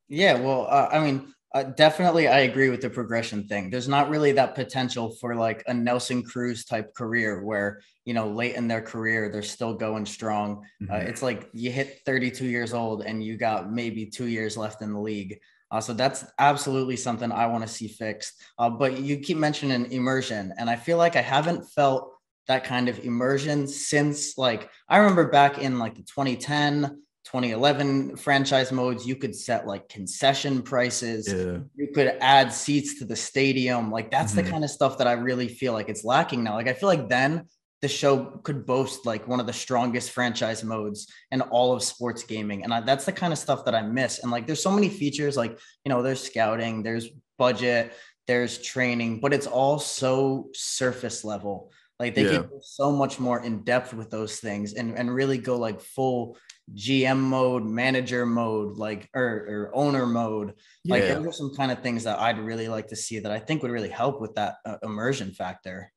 Yeah, 0.10 0.40
well, 0.40 0.68
uh, 0.70 0.90
I 0.92 1.00
mean, 1.00 1.34
uh, 1.54 1.64
definitely, 1.64 2.28
I 2.28 2.40
agree 2.40 2.70
with 2.70 2.82
the 2.82 2.90
progression 2.90 3.48
thing. 3.48 3.70
There's 3.70 3.88
not 3.88 4.10
really 4.10 4.32
that 4.32 4.56
potential 4.56 5.12
for 5.22 5.36
like 5.36 5.64
a 5.68 5.74
Nelson 5.74 6.24
Cruz 6.24 6.66
type 6.66 6.96
career 6.96 7.44
where, 7.44 7.82
you 8.06 8.16
know, 8.16 8.28
late 8.28 8.56
in 8.56 8.68
their 8.68 8.82
career, 8.82 9.30
they're 9.30 9.44
still 9.44 9.76
going 9.76 10.06
strong. 10.06 10.66
Uh, 10.82 10.86
mm-hmm. 10.86 10.94
Uh, 10.94 11.10
it's 11.10 11.22
like 11.22 11.50
you 11.54 11.72
hit 11.72 12.00
32 12.08 12.46
years 12.46 12.74
old 12.74 13.04
and 13.04 13.24
you 13.24 13.38
got 13.38 13.72
maybe 13.72 14.08
two 14.08 14.28
years 14.28 14.58
left 14.58 14.82
in 14.82 14.94
the 14.94 15.00
league. 15.00 15.40
Uh, 15.70 15.80
so 15.80 15.94
that's 15.94 16.26
absolutely 16.40 16.96
something 16.96 17.32
I 17.32 17.46
want 17.48 17.64
to 17.64 17.72
see 17.72 17.88
fixed. 17.88 18.42
Uh, 18.58 18.70
but 18.70 19.00
you 19.00 19.18
keep 19.18 19.38
mentioning 19.38 19.92
immersion, 19.92 20.54
and 20.58 20.70
I 20.70 20.76
feel 20.76 20.98
like 20.98 21.16
I 21.16 21.22
haven't 21.22 21.66
felt 21.70 22.14
that 22.48 22.64
kind 22.64 22.90
of 22.90 23.00
immersion 23.00 23.68
since 23.68 24.38
like 24.38 24.70
I 24.90 24.98
remember 24.98 25.30
back 25.30 25.60
in 25.60 25.80
like 25.80 25.96
the 25.96 26.04
2010 26.04 27.03
2011 27.34 28.16
franchise 28.16 28.72
modes, 28.72 29.08
you 29.08 29.16
could 29.16 29.36
set 29.36 29.66
like 29.66 29.90
concession 29.90 30.62
prices. 30.62 31.28
Yeah. 31.28 31.62
You 31.76 31.92
could 31.92 32.16
add 32.22 32.54
seats 32.54 33.00
to 33.00 33.06
the 33.06 33.16
stadium. 33.16 33.90
Like 33.90 34.12
that's 34.12 34.34
mm-hmm. 34.34 34.46
the 34.46 34.52
kind 34.52 34.64
of 34.64 34.70
stuff 34.70 35.00
that 35.00 35.08
I 35.08 35.14
really 35.14 35.48
feel 35.48 35.74
like 35.74 35.90
it's 35.90 36.04
lacking 36.04 36.44
now. 36.44 36.54
Like 36.54 36.68
I 36.68 36.74
feel 36.74 36.90
like 36.90 37.10
then 37.10 37.48
the 37.82 37.88
show 37.88 38.40
could 38.44 38.68
boast 38.68 39.08
like 39.08 39.28
one 39.28 39.40
of 39.40 39.48
the 39.48 39.54
strongest 39.54 40.12
franchise 40.12 40.64
modes 40.64 41.08
in 41.32 41.42
all 41.42 41.74
of 41.74 41.82
sports 41.82 42.22
gaming. 42.22 42.64
And 42.64 42.72
I, 42.72 42.82
that's 42.82 43.06
the 43.06 43.12
kind 43.12 43.34
of 43.34 43.40
stuff 43.40 43.66
that 43.66 43.74
I 43.74 43.82
miss. 43.82 44.20
And 44.20 44.32
like 44.32 44.46
there's 44.46 44.62
so 44.62 44.72
many 44.72 44.88
features 44.88 45.36
like, 45.36 45.58
you 45.84 45.90
know, 45.90 46.04
there's 46.04 46.22
scouting, 46.22 46.84
there's 46.84 47.10
budget, 47.40 47.94
there's 48.28 48.60
training, 48.60 49.22
but 49.22 49.34
it's 49.34 49.48
all 49.48 49.80
so 49.80 50.50
surface 50.54 51.26
level. 51.26 51.72
Like 52.00 52.16
they 52.16 52.24
yeah. 52.26 52.32
can 52.32 52.42
go 52.44 52.60
so 52.62 52.92
much 52.92 53.20
more 53.20 53.44
in 53.44 53.64
depth 53.64 53.94
with 53.94 54.10
those 54.10 54.40
things 54.40 54.74
and, 54.74 54.98
and 54.98 55.14
really 55.14 55.38
go 55.38 55.58
like 55.58 55.80
full 55.80 56.38
GM 56.74 57.20
mode, 57.20 57.66
manager 57.66 58.26
mode, 58.26 58.78
like 58.78 59.10
or, 59.14 59.24
or 59.24 59.72
owner 59.74 60.06
mode. 60.06 60.54
Yeah. 60.84 60.96
Like 60.96 61.04
those 61.08 61.28
are 61.28 61.32
some 61.32 61.56
kind 61.56 61.72
of 61.72 61.82
things 61.82 62.04
that 62.06 62.20
I'd 62.20 62.40
really 62.40 62.68
like 62.68 62.88
to 62.88 62.96
see 62.96 63.20
that 63.20 63.32
I 63.32 63.40
think 63.40 63.62
would 63.62 63.72
really 63.72 63.90
help 63.90 64.22
with 64.22 64.36
that 64.36 64.56
uh, 64.66 64.78
immersion 64.82 65.32
factor. 65.32 65.92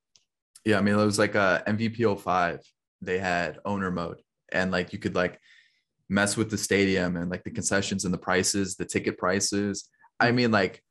Yeah, 0.65 0.79
I 0.79 0.81
mean 0.81 0.99
it 0.99 1.05
was 1.05 1.19
like 1.19 1.35
a 1.35 1.41
uh, 1.41 1.63
MVP 1.65 2.21
05. 2.21 2.61
They 3.01 3.19
had 3.19 3.59
owner 3.65 3.91
mode, 3.91 4.21
and 4.51 4.73
like 4.73 4.93
you 4.93 4.99
could 4.99 5.15
like 5.15 5.39
mess 6.09 6.37
with 6.37 6.51
the 6.51 6.59
stadium 6.59 7.17
and 7.17 7.31
like 7.31 7.45
the 7.45 7.51
concessions 7.51 8.05
and 8.05 8.13
the 8.13 8.19
prices, 8.19 8.75
the 8.75 8.85
ticket 8.85 9.19
prices. 9.19 9.89
I 10.19 10.33
mean 10.33 10.51
like 10.51 10.83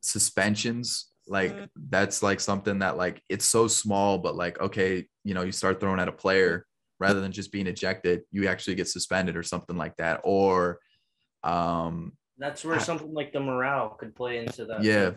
suspensions 0.00 1.08
like 1.28 1.56
that's 1.88 2.22
like 2.22 2.40
something 2.40 2.80
that 2.80 2.96
like 2.96 3.22
it's 3.28 3.44
so 3.44 3.66
small 3.66 4.18
but 4.18 4.34
like 4.34 4.60
okay 4.60 5.06
you 5.24 5.34
know 5.34 5.42
you 5.42 5.52
start 5.52 5.80
throwing 5.80 6.00
at 6.00 6.08
a 6.08 6.12
player 6.12 6.66
rather 7.00 7.20
than 7.20 7.32
just 7.32 7.52
being 7.52 7.66
ejected, 7.66 8.22
you 8.30 8.48
actually 8.48 8.74
get 8.74 8.88
suspended 8.88 9.36
or 9.36 9.42
something 9.42 9.76
like 9.76 9.96
that. 9.96 10.20
Or 10.24 10.80
um 11.44 12.12
that's 12.36 12.64
where 12.64 12.80
something 12.80 13.12
like 13.12 13.32
the 13.32 13.40
morale 13.40 13.90
could 13.90 14.14
play 14.14 14.38
into 14.38 14.64
that. 14.66 14.82
Yeah. 14.82 15.12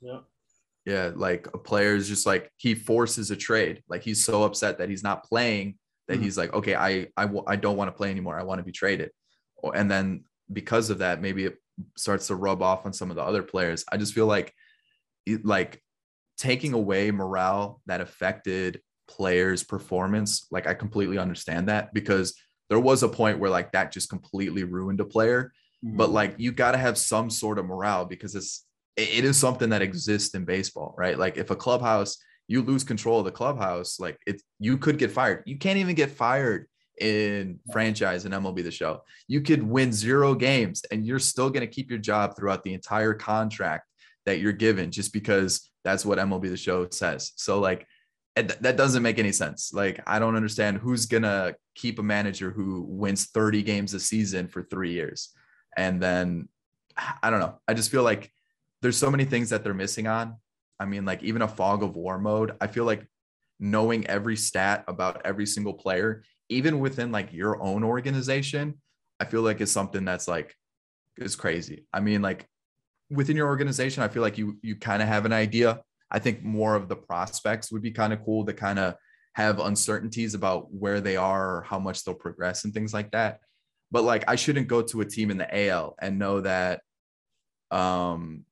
Yeah. 0.00 0.20
Yeah, 0.84 1.12
like 1.14 1.46
a 1.54 1.58
player 1.58 1.94
is 1.94 2.08
just 2.08 2.26
like 2.26 2.50
he 2.56 2.74
forces 2.74 3.30
a 3.30 3.36
trade. 3.36 3.82
Like 3.88 4.02
he's 4.02 4.24
so 4.24 4.42
upset 4.42 4.78
that 4.78 4.88
he's 4.88 5.04
not 5.04 5.22
playing 5.22 5.78
that 6.08 6.14
mm-hmm. 6.14 6.24
he's 6.24 6.36
like, 6.36 6.52
okay, 6.52 6.74
I 6.74 7.06
I 7.16 7.22
w- 7.22 7.44
I 7.46 7.54
don't 7.54 7.76
want 7.76 7.88
to 7.88 7.96
play 7.96 8.10
anymore. 8.10 8.38
I 8.38 8.42
want 8.42 8.58
to 8.58 8.64
be 8.64 8.72
traded. 8.72 9.12
And 9.74 9.88
then 9.88 10.24
because 10.52 10.90
of 10.90 10.98
that, 10.98 11.22
maybe 11.22 11.44
it 11.44 11.56
starts 11.96 12.26
to 12.26 12.34
rub 12.34 12.62
off 12.62 12.84
on 12.84 12.92
some 12.92 13.10
of 13.10 13.16
the 13.16 13.22
other 13.22 13.44
players. 13.44 13.84
I 13.92 13.96
just 13.96 14.12
feel 14.12 14.26
like 14.26 14.52
like 15.42 15.80
taking 16.38 16.72
away 16.72 17.10
morale 17.10 17.80
that 17.86 18.00
affected 18.00 18.80
player's 19.08 19.62
performance, 19.62 20.46
like 20.50 20.66
I 20.66 20.74
completely 20.74 21.18
understand 21.18 21.68
that 21.68 21.92
because 21.94 22.34
there 22.68 22.80
was 22.80 23.02
a 23.02 23.08
point 23.08 23.38
where 23.38 23.50
like 23.50 23.72
that 23.72 23.92
just 23.92 24.08
completely 24.08 24.64
ruined 24.64 25.00
a 25.00 25.04
player. 25.04 25.52
Mm-hmm. 25.84 25.96
But 25.96 26.10
like 26.10 26.34
you 26.38 26.52
got 26.52 26.72
to 26.72 26.78
have 26.78 26.96
some 26.96 27.30
sort 27.30 27.58
of 27.58 27.66
morale 27.66 28.04
because 28.04 28.34
it's 28.34 28.64
it 28.96 29.24
is 29.24 29.38
something 29.38 29.70
that 29.70 29.82
exists 29.82 30.34
in 30.34 30.44
baseball, 30.44 30.94
right? 30.98 31.18
Like 31.18 31.36
if 31.36 31.50
a 31.50 31.56
clubhouse 31.56 32.18
you 32.48 32.62
lose 32.62 32.84
control 32.84 33.20
of 33.20 33.24
the 33.24 33.32
clubhouse, 33.32 34.00
like 34.00 34.18
it 34.26 34.42
you 34.58 34.76
could 34.76 34.98
get 34.98 35.10
fired. 35.10 35.42
You 35.46 35.56
can't 35.58 35.78
even 35.78 35.94
get 35.94 36.10
fired 36.10 36.66
in 37.00 37.58
franchise 37.72 38.24
and 38.24 38.34
MLB 38.34 38.62
the 38.62 38.70
show. 38.70 39.02
You 39.26 39.40
could 39.40 39.62
win 39.62 39.92
zero 39.92 40.34
games 40.34 40.82
and 40.90 41.06
you're 41.06 41.18
still 41.18 41.50
going 41.50 41.66
to 41.66 41.72
keep 41.72 41.90
your 41.90 41.98
job 41.98 42.36
throughout 42.36 42.62
the 42.62 42.74
entire 42.74 43.14
contract 43.14 43.86
that 44.26 44.38
you're 44.38 44.52
given 44.52 44.90
just 44.90 45.12
because 45.12 45.70
that's 45.84 46.04
what 46.04 46.18
MLB 46.18 46.48
the 46.48 46.56
show 46.56 46.88
says. 46.90 47.32
So 47.36 47.58
like 47.58 47.86
that 48.36 48.76
doesn't 48.76 49.02
make 49.02 49.18
any 49.18 49.32
sense. 49.32 49.72
Like 49.74 50.00
I 50.06 50.18
don't 50.18 50.36
understand 50.36 50.78
who's 50.78 51.06
going 51.06 51.24
to 51.24 51.54
keep 51.74 51.98
a 51.98 52.02
manager 52.02 52.50
who 52.50 52.86
wins 52.88 53.26
30 53.26 53.62
games 53.62 53.94
a 53.94 54.00
season 54.00 54.48
for 54.48 54.62
3 54.62 54.92
years. 54.92 55.30
And 55.76 56.00
then 56.00 56.48
I 57.22 57.30
don't 57.30 57.40
know. 57.40 57.58
I 57.68 57.74
just 57.74 57.90
feel 57.90 58.02
like 58.02 58.30
there's 58.80 58.96
so 58.96 59.10
many 59.10 59.24
things 59.24 59.50
that 59.50 59.64
they're 59.64 59.74
missing 59.74 60.06
on. 60.06 60.36
I 60.80 60.86
mean 60.86 61.04
like 61.04 61.22
even 61.22 61.42
a 61.42 61.48
fog 61.48 61.82
of 61.82 61.96
war 61.96 62.18
mode, 62.18 62.56
I 62.60 62.66
feel 62.66 62.84
like 62.84 63.06
knowing 63.60 64.06
every 64.06 64.36
stat 64.36 64.84
about 64.88 65.22
every 65.24 65.46
single 65.46 65.74
player 65.74 66.24
even 66.48 66.80
within 66.80 67.10
like 67.12 67.32
your 67.32 67.62
own 67.62 67.82
organization, 67.82 68.80
I 69.18 69.24
feel 69.24 69.42
like 69.42 69.60
it's 69.60 69.72
something 69.72 70.04
that's 70.04 70.28
like 70.28 70.54
is 71.16 71.36
crazy. 71.36 71.86
I 71.92 72.00
mean, 72.00 72.22
like 72.22 72.46
within 73.10 73.36
your 73.36 73.48
organization, 73.48 74.02
I 74.02 74.08
feel 74.08 74.22
like 74.22 74.38
you 74.38 74.58
you 74.62 74.76
kind 74.76 75.02
of 75.02 75.08
have 75.08 75.24
an 75.24 75.32
idea. 75.32 75.82
I 76.10 76.18
think 76.18 76.42
more 76.42 76.74
of 76.74 76.88
the 76.88 76.96
prospects 76.96 77.72
would 77.72 77.82
be 77.82 77.90
kind 77.90 78.12
of 78.12 78.24
cool 78.24 78.44
to 78.46 78.52
kind 78.52 78.78
of 78.78 78.94
have 79.34 79.60
uncertainties 79.60 80.34
about 80.34 80.72
where 80.72 81.00
they 81.00 81.16
are 81.16 81.56
or 81.56 81.62
how 81.62 81.78
much 81.78 82.04
they'll 82.04 82.14
progress 82.14 82.64
and 82.64 82.74
things 82.74 82.92
like 82.92 83.10
that. 83.12 83.40
But 83.90 84.04
like 84.04 84.24
I 84.28 84.36
shouldn't 84.36 84.68
go 84.68 84.82
to 84.82 85.00
a 85.00 85.06
team 85.06 85.30
in 85.30 85.38
the 85.38 85.68
AL 85.68 85.96
and 86.00 86.18
know 86.18 86.40
that 86.42 86.82
um 87.70 88.44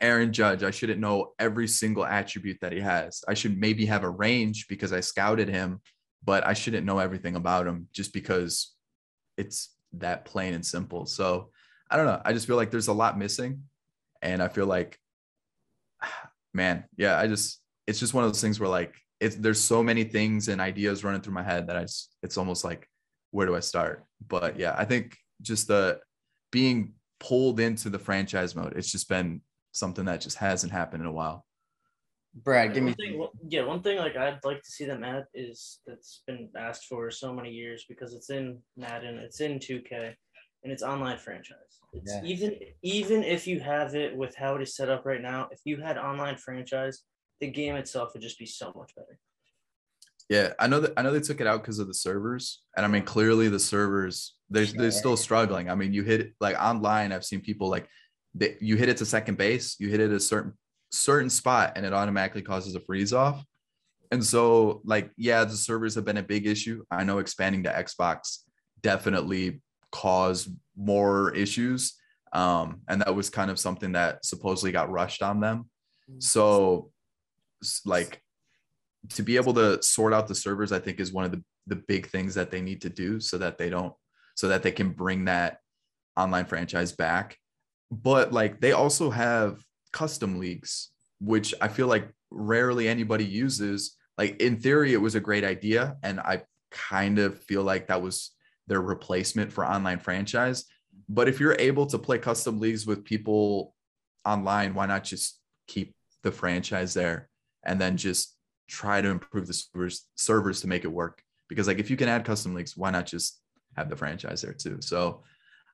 Aaron 0.00 0.32
Judge, 0.32 0.62
I 0.62 0.70
shouldn't 0.70 1.00
know 1.00 1.32
every 1.40 1.66
single 1.66 2.06
attribute 2.06 2.58
that 2.60 2.70
he 2.70 2.78
has. 2.78 3.24
I 3.26 3.34
should 3.34 3.58
maybe 3.58 3.86
have 3.86 4.04
a 4.04 4.10
range 4.10 4.68
because 4.68 4.92
I 4.92 5.00
scouted 5.00 5.48
him 5.48 5.80
but 6.24 6.46
I 6.46 6.52
shouldn't 6.52 6.86
know 6.86 6.98
everything 6.98 7.36
about 7.36 7.66
him 7.66 7.88
just 7.92 8.12
because 8.12 8.74
it's 9.36 9.74
that 9.94 10.24
plain 10.24 10.54
and 10.54 10.64
simple. 10.64 11.06
So 11.06 11.50
I 11.90 11.96
don't 11.96 12.06
know. 12.06 12.20
I 12.24 12.32
just 12.32 12.46
feel 12.46 12.56
like 12.56 12.70
there's 12.70 12.88
a 12.88 12.92
lot 12.92 13.18
missing. 13.18 13.64
And 14.22 14.42
I 14.42 14.48
feel 14.48 14.66
like, 14.66 14.98
man, 16.54 16.84
yeah, 16.96 17.18
I 17.18 17.26
just, 17.26 17.60
it's 17.86 17.98
just 17.98 18.14
one 18.14 18.24
of 18.24 18.30
those 18.30 18.40
things 18.40 18.60
where 18.60 18.68
like, 18.68 18.94
it's, 19.18 19.36
there's 19.36 19.60
so 19.60 19.82
many 19.82 20.04
things 20.04 20.48
and 20.48 20.60
ideas 20.60 21.04
running 21.04 21.20
through 21.20 21.34
my 21.34 21.42
head 21.42 21.66
that 21.66 21.76
I 21.76 21.82
just, 21.82 22.14
it's 22.22 22.38
almost 22.38 22.64
like, 22.64 22.88
where 23.32 23.46
do 23.46 23.54
I 23.54 23.60
start? 23.60 24.04
But 24.26 24.58
yeah, 24.58 24.74
I 24.76 24.84
think 24.84 25.16
just 25.42 25.68
the 25.68 26.00
being 26.50 26.94
pulled 27.18 27.60
into 27.60 27.90
the 27.90 27.98
franchise 27.98 28.56
mode, 28.56 28.74
it's 28.76 28.90
just 28.90 29.08
been 29.08 29.42
something 29.72 30.04
that 30.06 30.20
just 30.20 30.38
hasn't 30.38 30.72
happened 30.72 31.02
in 31.02 31.08
a 31.08 31.12
while. 31.12 31.44
Brad, 32.34 32.74
give 32.74 32.84
me. 32.84 32.90
One 32.90 32.96
thing, 32.96 33.28
yeah, 33.48 33.64
one 33.64 33.82
thing 33.82 33.98
like 33.98 34.16
I'd 34.16 34.44
like 34.44 34.62
to 34.62 34.70
see 34.70 34.84
them 34.84 35.02
add 35.02 35.24
is 35.34 35.80
that's 35.86 36.22
been 36.26 36.48
asked 36.56 36.86
for 36.86 37.10
so 37.10 37.34
many 37.34 37.50
years 37.50 37.84
because 37.88 38.14
it's 38.14 38.30
in 38.30 38.58
Madden, 38.76 39.18
it's 39.18 39.40
in 39.40 39.58
2K, 39.58 40.14
and 40.62 40.72
it's 40.72 40.82
online 40.82 41.18
franchise. 41.18 41.80
It's 41.92 42.12
yeah. 42.12 42.22
even 42.24 42.56
even 42.82 43.24
if 43.24 43.46
you 43.46 43.60
have 43.60 43.94
it 43.94 44.16
with 44.16 44.36
how 44.36 44.56
it 44.56 44.62
is 44.62 44.76
set 44.76 44.88
up 44.88 45.04
right 45.04 45.22
now, 45.22 45.48
if 45.50 45.60
you 45.64 45.78
had 45.78 45.98
online 45.98 46.36
franchise, 46.36 47.02
the 47.40 47.48
game 47.48 47.76
itself 47.76 48.12
would 48.12 48.22
just 48.22 48.38
be 48.38 48.46
so 48.46 48.72
much 48.76 48.94
better. 48.94 49.18
Yeah, 50.28 50.52
I 50.60 50.68
know 50.68 50.80
that 50.80 50.92
I 50.96 51.02
know 51.02 51.12
they 51.12 51.20
took 51.20 51.40
it 51.40 51.46
out 51.46 51.62
because 51.62 51.78
of 51.78 51.88
the 51.88 51.94
servers, 51.94 52.62
and 52.76 52.86
I 52.86 52.88
mean 52.88 53.02
clearly 53.02 53.48
the 53.48 53.58
servers 53.58 54.36
they're 54.50 54.66
they're 54.66 54.90
still 54.90 55.16
struggling. 55.16 55.70
I 55.70 55.74
mean, 55.74 55.92
you 55.92 56.02
hit 56.02 56.34
like 56.40 56.60
online. 56.60 57.12
I've 57.12 57.24
seen 57.24 57.40
people 57.40 57.68
like 57.68 57.88
they, 58.34 58.56
you 58.60 58.76
hit 58.76 58.88
it 58.88 58.96
to 58.98 59.06
second 59.06 59.38
base, 59.38 59.76
you 59.78 59.88
hit 59.88 60.00
it 60.00 60.12
a 60.12 60.20
certain 60.20 60.54
certain 60.92 61.30
spot 61.30 61.72
and 61.76 61.86
it 61.86 61.92
automatically 61.92 62.42
causes 62.42 62.74
a 62.74 62.80
freeze 62.80 63.12
off. 63.12 63.44
And 64.12 64.24
so, 64.24 64.82
like, 64.84 65.12
yeah, 65.16 65.44
the 65.44 65.56
servers 65.56 65.94
have 65.94 66.04
been 66.04 66.16
a 66.16 66.22
big 66.22 66.46
issue. 66.46 66.84
I 66.90 67.04
know 67.04 67.18
expanding 67.18 67.62
to 67.64 67.70
Xbox 67.70 68.38
definitely 68.82 69.62
caused 69.92 70.50
more 70.76 71.34
issues. 71.34 71.94
Um, 72.32 72.82
and 72.88 73.00
that 73.00 73.14
was 73.14 73.28
kind 73.28 73.50
of 73.50 73.58
something 73.58 73.92
that 73.92 74.24
supposedly 74.24 74.72
got 74.72 74.90
rushed 74.90 75.22
on 75.22 75.40
them. 75.40 75.68
So, 76.18 76.90
like, 77.84 78.22
to 79.10 79.22
be 79.22 79.36
able 79.36 79.54
to 79.54 79.82
sort 79.82 80.12
out 80.12 80.28
the 80.28 80.34
servers, 80.34 80.72
I 80.72 80.78
think 80.78 81.00
is 81.00 81.12
one 81.12 81.24
of 81.24 81.30
the, 81.30 81.42
the 81.66 81.76
big 81.76 82.06
things 82.08 82.34
that 82.34 82.50
they 82.50 82.60
need 82.60 82.80
to 82.82 82.90
do 82.90 83.20
so 83.20 83.38
that 83.38 83.58
they 83.58 83.70
don't, 83.70 83.94
so 84.34 84.48
that 84.48 84.62
they 84.62 84.72
can 84.72 84.90
bring 84.90 85.26
that 85.26 85.58
online 86.16 86.46
franchise 86.46 86.92
back. 86.92 87.36
But 87.90 88.32
like, 88.32 88.60
they 88.60 88.72
also 88.72 89.10
have 89.10 89.64
custom 89.92 90.38
leagues, 90.38 90.90
which 91.20 91.54
I 91.60 91.68
feel 91.68 91.86
like 91.86 92.10
rarely 92.30 92.88
anybody 92.88 93.24
uses. 93.24 93.96
Like 94.18 94.40
in 94.40 94.58
theory, 94.60 94.92
it 94.92 95.00
was 95.00 95.14
a 95.14 95.20
great 95.20 95.44
idea. 95.44 95.96
And 96.02 96.20
I 96.20 96.42
kind 96.70 97.18
of 97.18 97.40
feel 97.42 97.62
like 97.62 97.88
that 97.88 98.02
was 98.02 98.30
their 98.70 98.80
replacement 98.80 99.52
for 99.52 99.66
online 99.66 99.98
franchise. 99.98 100.64
But 101.08 101.28
if 101.28 101.40
you're 101.40 101.56
able 101.58 101.86
to 101.86 101.98
play 101.98 102.18
custom 102.18 102.60
leagues 102.60 102.86
with 102.86 103.04
people 103.04 103.74
online, 104.24 104.74
why 104.74 104.86
not 104.86 105.02
just 105.02 105.40
keep 105.66 105.92
the 106.22 106.30
franchise 106.30 106.94
there 106.94 107.28
and 107.64 107.80
then 107.80 107.96
just 107.96 108.36
try 108.68 109.00
to 109.00 109.08
improve 109.08 109.48
the 109.48 109.52
servers, 109.52 110.06
servers 110.14 110.60
to 110.60 110.68
make 110.68 110.84
it 110.84 110.92
work? 110.92 111.20
Because 111.48 111.66
like 111.66 111.80
if 111.80 111.90
you 111.90 111.96
can 111.96 112.08
add 112.08 112.24
custom 112.24 112.54
leagues, 112.54 112.76
why 112.76 112.92
not 112.92 113.06
just 113.06 113.40
have 113.76 113.90
the 113.90 113.96
franchise 113.96 114.40
there 114.40 114.54
too? 114.54 114.78
So 114.80 115.24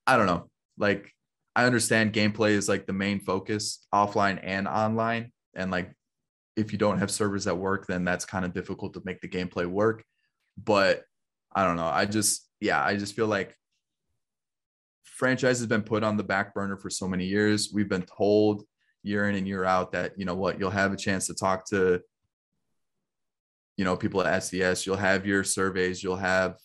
I 0.06 0.16
don't 0.16 0.26
know. 0.26 0.48
Like 0.78 1.12
I 1.54 1.66
understand 1.66 2.14
gameplay 2.14 2.52
is 2.52 2.66
like 2.66 2.87
the 2.87 2.94
main 2.94 3.20
focus 3.20 3.87
offline 3.94 4.40
and 4.42 4.66
online. 4.66 5.32
And 5.54 5.70
like 5.70 5.92
if 6.56 6.72
you 6.72 6.78
don't 6.78 6.98
have 6.98 7.11
servers 7.11 7.44
that 7.44 7.56
work, 7.56 7.87
then 7.87 8.04
that's 8.04 8.24
kind 8.24 8.46
of 8.46 8.54
difficult 8.54 8.94
to 8.94 9.02
make 9.04 9.20
the 9.20 9.28
gameplay 9.28 9.66
work. 9.66 10.02
But 10.56 11.04
I 11.57 11.64
don't 11.64 11.77
know. 11.77 11.87
I 11.87 12.05
just, 12.05 12.47
yeah, 12.61 12.85
I 12.85 12.97
just 12.97 13.16
feel 13.16 13.27
like 13.27 13.57
franchise 15.03 15.59
has 15.59 15.66
been 15.66 15.83
put 15.83 16.05
on 16.05 16.19
the 16.19 16.23
back 16.23 16.55
burner 16.55 16.77
for 16.77 16.90
so 16.90 17.09
many 17.09 17.25
years. 17.25 17.71
We've 17.73 17.88
been 17.88 18.03
told 18.03 18.64
year 19.03 19.29
in 19.31 19.35
and 19.37 19.49
year 19.49 19.64
out 19.64 19.92
that, 19.92 20.12
you 20.19 20.27
know 20.27 20.35
what, 20.35 20.61
you'll 20.61 20.71
have 20.71 20.92
a 20.92 20.97
chance 20.97 21.27
to 21.29 21.35
talk 21.35 21.66
to, 21.71 22.03
you 23.79 23.85
know, 23.87 23.97
people 23.97 24.21
at 24.23 24.42
SDS, 24.42 24.85
you'll 24.85 24.97
have 24.97 25.27
your 25.27 25.42
surveys, 25.45 26.03
you'll 26.03 26.16
have 26.16 26.57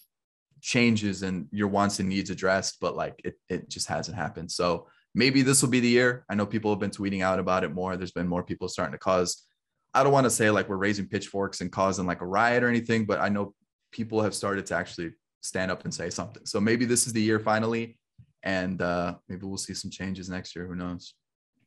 changes 0.60 1.24
and 1.24 1.48
your 1.52 1.70
wants 1.70 2.00
and 2.00 2.10
needs 2.10 2.30
addressed, 2.30 2.78
but 2.82 2.96
like 2.96 3.22
it, 3.24 3.36
it 3.48 3.70
just 3.70 3.88
hasn't 3.88 4.18
happened. 4.18 4.52
So 4.52 4.88
maybe 5.16 5.42
this 5.42 5.62
will 5.62 5.70
be 5.70 5.80
the 5.80 5.88
year. 5.88 6.26
I 6.30 6.36
know 6.36 6.46
people 6.46 6.72
have 6.72 6.80
been 6.80 6.92
tweeting 6.92 7.24
out 7.24 7.40
about 7.40 7.64
it 7.64 7.74
more. 7.74 7.96
There's 7.96 8.12
been 8.12 8.28
more 8.28 8.44
people 8.44 8.68
starting 8.68 8.94
to 8.94 9.00
cause, 9.00 9.46
I 9.94 10.04
don't 10.04 10.14
want 10.14 10.26
to 10.26 10.30
say 10.30 10.50
like 10.52 10.68
we're 10.68 10.76
raising 10.76 11.08
pitchforks 11.08 11.62
and 11.62 11.72
causing 11.72 12.06
like 12.06 12.22
a 12.22 12.28
riot 12.28 12.64
or 12.64 12.70
anything, 12.70 13.06
but 13.06 13.22
I 13.22 13.30
know 13.30 13.54
people 13.92 14.22
have 14.22 14.34
started 14.34 14.66
to 14.68 14.76
actually 14.76 15.14
stand 15.42 15.72
up 15.72 15.84
and 15.84 15.94
say 15.94 16.10
something. 16.10 16.46
So 16.46 16.60
maybe 16.60 16.86
this 16.86 17.08
is 17.08 17.14
the 17.14 17.22
year 17.22 17.40
finally. 17.40 17.98
And 18.44 18.82
uh, 18.82 19.16
maybe 19.30 19.46
we'll 19.46 19.58
see 19.58 19.74
some 19.74 19.92
changes 19.92 20.30
next 20.30 20.56
year. 20.56 20.66
Who 20.66 20.76
knows? 20.76 21.14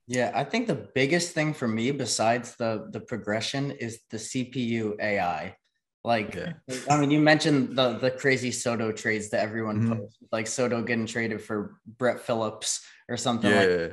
Yeah, 0.07 0.33
I 0.35 0.45
think 0.45 0.67
the 0.67 0.89
biggest 0.95 1.33
thing 1.33 1.55
for 1.55 1.69
me, 1.69 1.91
besides 1.91 2.57
the 2.57 2.89
the 2.91 3.01
progression, 3.01 3.71
is 3.71 4.01
the 4.11 4.19
CPU 4.19 5.01
AI. 5.01 5.57
Like, 6.05 6.35
yeah. 6.35 6.53
I 6.91 6.99
mean, 6.99 7.11
you 7.11 7.21
mentioned 7.21 7.77
the 7.77 7.99
the 7.99 8.11
crazy 8.11 8.51
Soto 8.51 8.93
trades 8.93 9.31
that 9.31 9.41
everyone 9.41 9.81
mm-hmm. 9.81 9.93
posts, 9.95 10.19
like 10.31 10.47
Soto 10.47 10.83
getting 10.83 11.07
traded 11.07 11.41
for 11.41 11.79
Brett 11.87 12.21
Phillips 12.21 12.85
or 13.09 13.17
something 13.17 13.51
yeah. 13.51 13.61
like 13.61 13.69
that. 13.69 13.93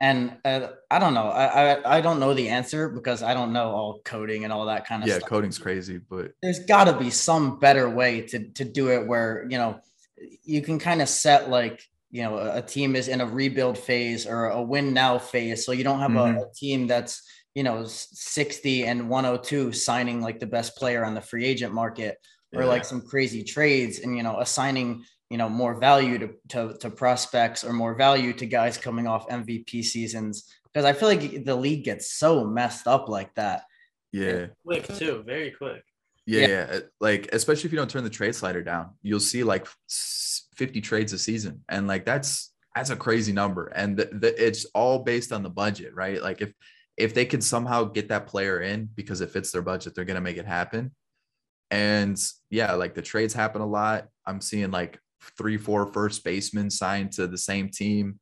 And 0.00 0.36
uh, 0.44 0.68
I 0.90 0.98
don't 0.98 1.14
know. 1.14 1.28
I, 1.28 1.72
I 1.72 1.96
I 1.96 2.00
don't 2.02 2.20
know 2.20 2.34
the 2.34 2.50
answer 2.50 2.88
because 2.88 3.22
I 3.22 3.32
don't 3.32 3.54
know 3.54 3.70
all 3.70 4.00
coding 4.04 4.44
and 4.44 4.52
all 4.52 4.66
that 4.66 4.86
kind 4.86 5.02
of 5.02 5.08
yeah, 5.08 5.14
stuff. 5.14 5.28
Yeah, 5.30 5.36
coding's 5.36 5.58
crazy, 5.58 5.98
but 5.98 6.32
there's 6.42 6.58
got 6.58 6.84
to 6.84 6.92
be 6.92 7.08
some 7.08 7.58
better 7.58 7.88
way 7.88 8.20
to 8.22 8.48
to 8.50 8.64
do 8.64 8.90
it 8.90 9.06
where 9.06 9.46
you 9.48 9.56
know 9.56 9.80
you 10.44 10.60
can 10.60 10.78
kind 10.78 11.00
of 11.00 11.08
set 11.08 11.48
like 11.48 11.82
you 12.10 12.22
know 12.22 12.36
a 12.36 12.60
team 12.60 12.94
is 12.94 13.08
in 13.08 13.22
a 13.22 13.26
rebuild 13.26 13.78
phase 13.78 14.26
or 14.26 14.46
a 14.46 14.62
win 14.62 14.92
now 14.92 15.18
phase, 15.18 15.64
so 15.64 15.72
you 15.72 15.84
don't 15.84 16.00
have 16.00 16.10
mm-hmm. 16.10 16.38
a, 16.38 16.42
a 16.42 16.52
team 16.52 16.86
that's 16.86 17.22
you 17.54 17.62
know 17.62 17.84
60 17.86 18.84
and 18.84 19.08
102 19.08 19.72
signing 19.72 20.20
like 20.20 20.40
the 20.40 20.46
best 20.46 20.76
player 20.76 21.06
on 21.06 21.14
the 21.14 21.22
free 21.22 21.46
agent 21.46 21.72
market 21.72 22.18
or 22.54 22.62
yeah. 22.62 22.68
like 22.68 22.84
some 22.84 23.00
crazy 23.00 23.42
trades 23.42 24.00
and 24.00 24.14
you 24.14 24.22
know 24.22 24.40
assigning 24.40 25.04
you 25.30 25.38
know 25.38 25.48
more 25.48 25.78
value 25.78 26.18
to, 26.18 26.30
to, 26.48 26.76
to 26.78 26.90
prospects 26.90 27.64
or 27.64 27.72
more 27.72 27.94
value 27.94 28.32
to 28.34 28.46
guys 28.46 28.78
coming 28.78 29.06
off 29.06 29.28
MVP 29.28 29.84
seasons 29.84 30.48
because 30.72 30.84
I 30.84 30.92
feel 30.92 31.08
like 31.08 31.44
the 31.44 31.56
league 31.56 31.84
gets 31.84 32.12
so 32.12 32.44
messed 32.44 32.86
up 32.86 33.08
like 33.08 33.34
that. 33.34 33.62
Yeah, 34.12 34.46
quick 34.64 34.86
too, 34.96 35.22
very 35.26 35.50
quick. 35.50 35.82
Yeah, 36.26 36.40
yeah, 36.40 36.48
yeah, 36.48 36.76
uh, 36.76 36.80
like 37.00 37.28
especially 37.32 37.68
if 37.68 37.72
you 37.72 37.78
don't 37.78 37.90
turn 37.90 38.04
the 38.04 38.10
trade 38.10 38.34
slider 38.34 38.62
down, 38.62 38.90
you'll 39.02 39.20
see 39.20 39.44
like 39.44 39.66
50 39.88 40.80
trades 40.80 41.12
a 41.12 41.18
season, 41.18 41.62
and 41.68 41.86
like 41.86 42.04
that's 42.04 42.52
that's 42.74 42.90
a 42.90 42.96
crazy 42.96 43.32
number, 43.32 43.68
and 43.68 43.96
the, 43.96 44.06
the, 44.12 44.46
it's 44.46 44.64
all 44.74 45.00
based 45.00 45.32
on 45.32 45.42
the 45.42 45.50
budget, 45.50 45.94
right? 45.94 46.22
Like 46.22 46.42
if 46.42 46.52
if 46.96 47.14
they 47.14 47.24
can 47.24 47.40
somehow 47.40 47.84
get 47.84 48.08
that 48.08 48.26
player 48.26 48.60
in 48.60 48.88
because 48.94 49.20
it 49.20 49.30
fits 49.30 49.50
their 49.50 49.62
budget, 49.62 49.94
they're 49.94 50.04
going 50.04 50.16
to 50.16 50.20
make 50.20 50.38
it 50.38 50.46
happen. 50.46 50.92
And 51.70 52.18
yeah, 52.50 52.72
like 52.72 52.94
the 52.94 53.02
trades 53.02 53.34
happen 53.34 53.60
a 53.60 53.66
lot. 53.66 54.06
I'm 54.24 54.40
seeing 54.40 54.70
like 54.70 54.98
three, 55.36 55.56
four 55.56 55.86
first 55.92 56.24
basemen 56.24 56.70
signed 56.70 57.12
to 57.12 57.26
the 57.26 57.38
same 57.38 57.68
team. 57.68 58.18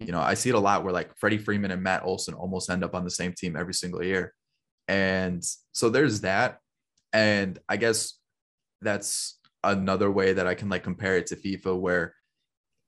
You 0.00 0.12
know, 0.12 0.20
I 0.20 0.34
see 0.34 0.50
it 0.50 0.54
a 0.54 0.60
lot 0.60 0.84
where 0.84 0.92
like 0.92 1.16
Freddie 1.16 1.38
Freeman 1.38 1.70
and 1.70 1.82
Matt 1.82 2.04
Olson 2.04 2.34
almost 2.34 2.70
end 2.70 2.84
up 2.84 2.94
on 2.94 3.04
the 3.04 3.10
same 3.10 3.32
team 3.32 3.56
every 3.56 3.74
single 3.74 4.02
year. 4.02 4.34
And 4.88 5.42
so 5.72 5.88
there's 5.88 6.20
that. 6.20 6.58
And 7.12 7.58
I 7.68 7.76
guess 7.76 8.18
that's 8.82 9.38
another 9.64 10.10
way 10.10 10.34
that 10.34 10.46
I 10.46 10.54
can 10.54 10.68
like 10.68 10.84
compare 10.84 11.16
it 11.16 11.26
to 11.28 11.36
FIFA, 11.36 11.78
where 11.78 12.14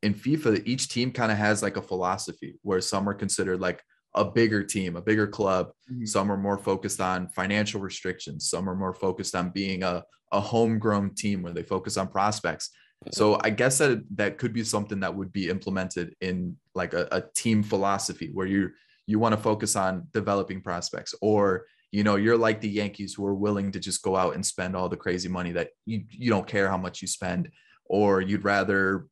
in 0.03 0.14
FIFA, 0.14 0.62
each 0.66 0.88
team 0.88 1.11
kind 1.11 1.33
of 1.33 1.38
has 1.38 1.62
like 1.62 1.77
a 1.77 1.83
philosophy 1.83 2.59
where 2.62 2.81
some 2.81 3.09
are 3.09 3.14
considered 3.14 3.61
like 3.61 3.83
a 4.14 4.25
bigger 4.25 4.62
team, 4.62 4.97
a 4.97 5.03
bigger 5.03 5.27
club. 5.27 5.68
Mm-hmm. 5.90 6.05
Some 6.05 6.31
are 6.31 6.37
more 6.37 6.59
focused 6.59 7.01
on 7.01 7.29
financial 7.29 7.81
restrictions. 7.81 8.49
Some 8.49 8.68
are 8.68 8.77
more 8.77 8.94
focused 8.94 9.35
on 9.35 9.51
being 9.51 9.83
a, 9.83 10.05
a 10.33 10.40
homegrown 10.40 11.14
team 11.14 11.42
where 11.42 11.53
they 11.53 11.62
focus 11.62 11.97
on 11.97 12.09
prospects. 12.09 12.71
So 13.13 13.39
I 13.43 13.51
guess 13.51 13.79
that 13.79 14.03
that 14.17 14.39
could 14.39 14.53
be 14.53 14.65
something 14.65 15.01
that 15.01 15.15
would 15.15 15.33
be 15.33 15.49
implemented 15.49 16.15
in 16.21 16.57
like 16.75 16.95
a, 16.95 17.09
a 17.13 17.23
team 17.35 17.63
philosophy 17.63 18.31
where 18.33 18.47
you 18.47 18.71
you 19.07 19.19
want 19.19 19.35
to 19.35 19.41
focus 19.41 19.77
on 19.77 20.07
developing 20.13 20.61
prospects 20.61 21.15
or 21.23 21.67
you 21.93 22.05
know 22.05 22.17
you're 22.17 22.37
like 22.37 22.61
the 22.61 22.69
Yankees 22.69 23.15
who 23.15 23.25
are 23.25 23.35
willing 23.35 23.73
to 23.73 23.81
just 23.81 24.03
go 24.03 24.17
out 24.17 24.35
and 24.35 24.45
spend 24.45 24.77
all 24.77 24.89
the 24.89 24.97
crazy 24.97 25.29
money 25.29 25.53
that 25.53 25.71
you 25.87 26.05
you 26.11 26.29
don't 26.29 26.47
care 26.47 26.69
how 26.69 26.77
much 26.77 27.01
you 27.01 27.09
spend 27.09 27.51
or 27.85 28.21
you'd 28.21 28.45
rather 28.45 29.07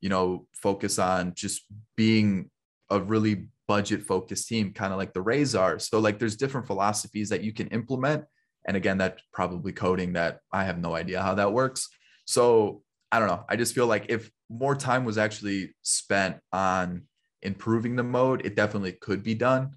you 0.00 0.08
know 0.08 0.46
focus 0.54 0.98
on 0.98 1.34
just 1.34 1.62
being 1.96 2.50
a 2.90 3.00
really 3.00 3.48
budget 3.66 4.02
focused 4.02 4.48
team 4.48 4.72
kind 4.72 4.92
of 4.92 4.98
like 4.98 5.14
the 5.14 5.22
Rays 5.22 5.54
are. 5.54 5.78
So 5.78 5.98
like 5.98 6.18
there's 6.18 6.36
different 6.36 6.66
philosophies 6.66 7.30
that 7.30 7.42
you 7.42 7.52
can 7.52 7.68
implement. 7.68 8.24
And 8.66 8.76
again 8.76 8.98
that's 8.98 9.22
probably 9.32 9.72
coding 9.72 10.14
that 10.14 10.40
I 10.52 10.64
have 10.64 10.78
no 10.78 10.94
idea 10.94 11.22
how 11.22 11.34
that 11.34 11.52
works. 11.52 11.88
So 12.26 12.82
I 13.14 13.20
don't 13.20 13.28
know. 13.28 13.44
I 13.48 13.54
just 13.54 13.76
feel 13.76 13.86
like 13.86 14.06
if 14.08 14.28
more 14.50 14.74
time 14.74 15.04
was 15.04 15.18
actually 15.18 15.72
spent 15.82 16.38
on 16.52 17.02
improving 17.42 17.94
the 17.94 18.02
mode 18.02 18.44
it 18.44 18.56
definitely 18.56 18.90
could 18.90 19.22
be 19.22 19.36
done. 19.36 19.76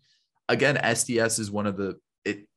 Again 0.49 0.77
SDS 0.77 1.39
is 1.39 1.51
one 1.51 1.67
of 1.67 1.77
the 1.77 1.99
it 2.25 2.47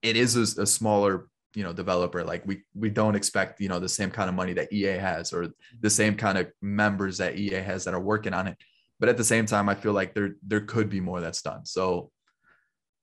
it 0.00 0.16
is 0.16 0.36
a, 0.36 0.62
a 0.62 0.66
smaller 0.66 1.28
you 1.54 1.62
know 1.62 1.74
developer. 1.74 2.24
Like 2.24 2.46
we 2.46 2.62
we 2.74 2.88
don't 2.88 3.16
expect 3.16 3.60
you 3.60 3.68
know 3.68 3.80
the 3.80 3.88
same 3.88 4.10
kind 4.10 4.30
of 4.30 4.34
money 4.34 4.54
that 4.54 4.72
ea 4.72 4.96
has 4.96 5.34
or 5.34 5.48
the 5.78 5.90
same 5.90 6.16
kind 6.16 6.38
of 6.38 6.50
members 6.62 7.18
that 7.18 7.36
ea 7.36 7.50
has 7.50 7.84
that 7.84 7.92
are 7.92 8.00
working 8.00 8.32
on 8.32 8.46
it. 8.46 8.56
But 8.98 9.10
at 9.10 9.18
the 9.18 9.24
same 9.24 9.44
time 9.44 9.68
i 9.68 9.74
feel 9.74 9.92
like 9.92 10.14
there 10.14 10.36
there 10.46 10.62
could 10.62 10.88
be 10.88 11.00
more 11.00 11.20
that's 11.20 11.42
done. 11.42 11.66
So 11.66 12.10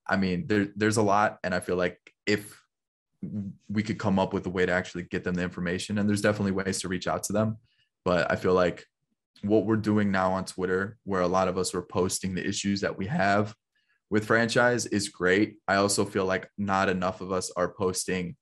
i 0.07 0.17
mean 0.17 0.47
there 0.47 0.69
there's 0.75 0.97
a 0.97 1.03
lot 1.03 1.37
and 1.43 1.53
i 1.53 1.59
feel 1.59 1.75
like 1.75 1.99
if 2.25 2.59
we 3.69 3.83
could 3.83 3.97
come 3.97 4.19
up 4.19 4.33
with 4.33 4.45
a 4.45 4.49
way 4.49 4.65
to 4.65 4.71
actually 4.71 5.03
get 5.03 5.23
them 5.23 5.35
the 5.35 5.43
information 5.43 5.97
and 5.97 6.07
there's 6.07 6.21
definitely 6.21 6.51
ways 6.51 6.79
to 6.79 6.87
reach 6.87 7.07
out 7.07 7.23
to 7.23 7.33
them 7.33 7.57
but 8.05 8.31
i 8.31 8.35
feel 8.35 8.53
like 8.53 8.85
what 9.41 9.65
we're 9.65 9.75
doing 9.75 10.11
now 10.11 10.31
on 10.31 10.45
twitter 10.45 10.97
where 11.03 11.21
a 11.21 11.27
lot 11.27 11.47
of 11.47 11.57
us 11.57 11.73
are 11.73 11.81
posting 11.81 12.35
the 12.35 12.47
issues 12.47 12.81
that 12.81 12.97
we 12.97 13.07
have 13.07 13.55
with 14.09 14.25
franchise 14.25 14.85
is 14.85 15.09
great. 15.09 15.57
I 15.67 15.75
also 15.75 16.05
feel 16.05 16.25
like 16.25 16.49
not 16.57 16.89
enough 16.89 17.21
of 17.21 17.31
us 17.31 17.51
are 17.55 17.73
posting 17.73 18.35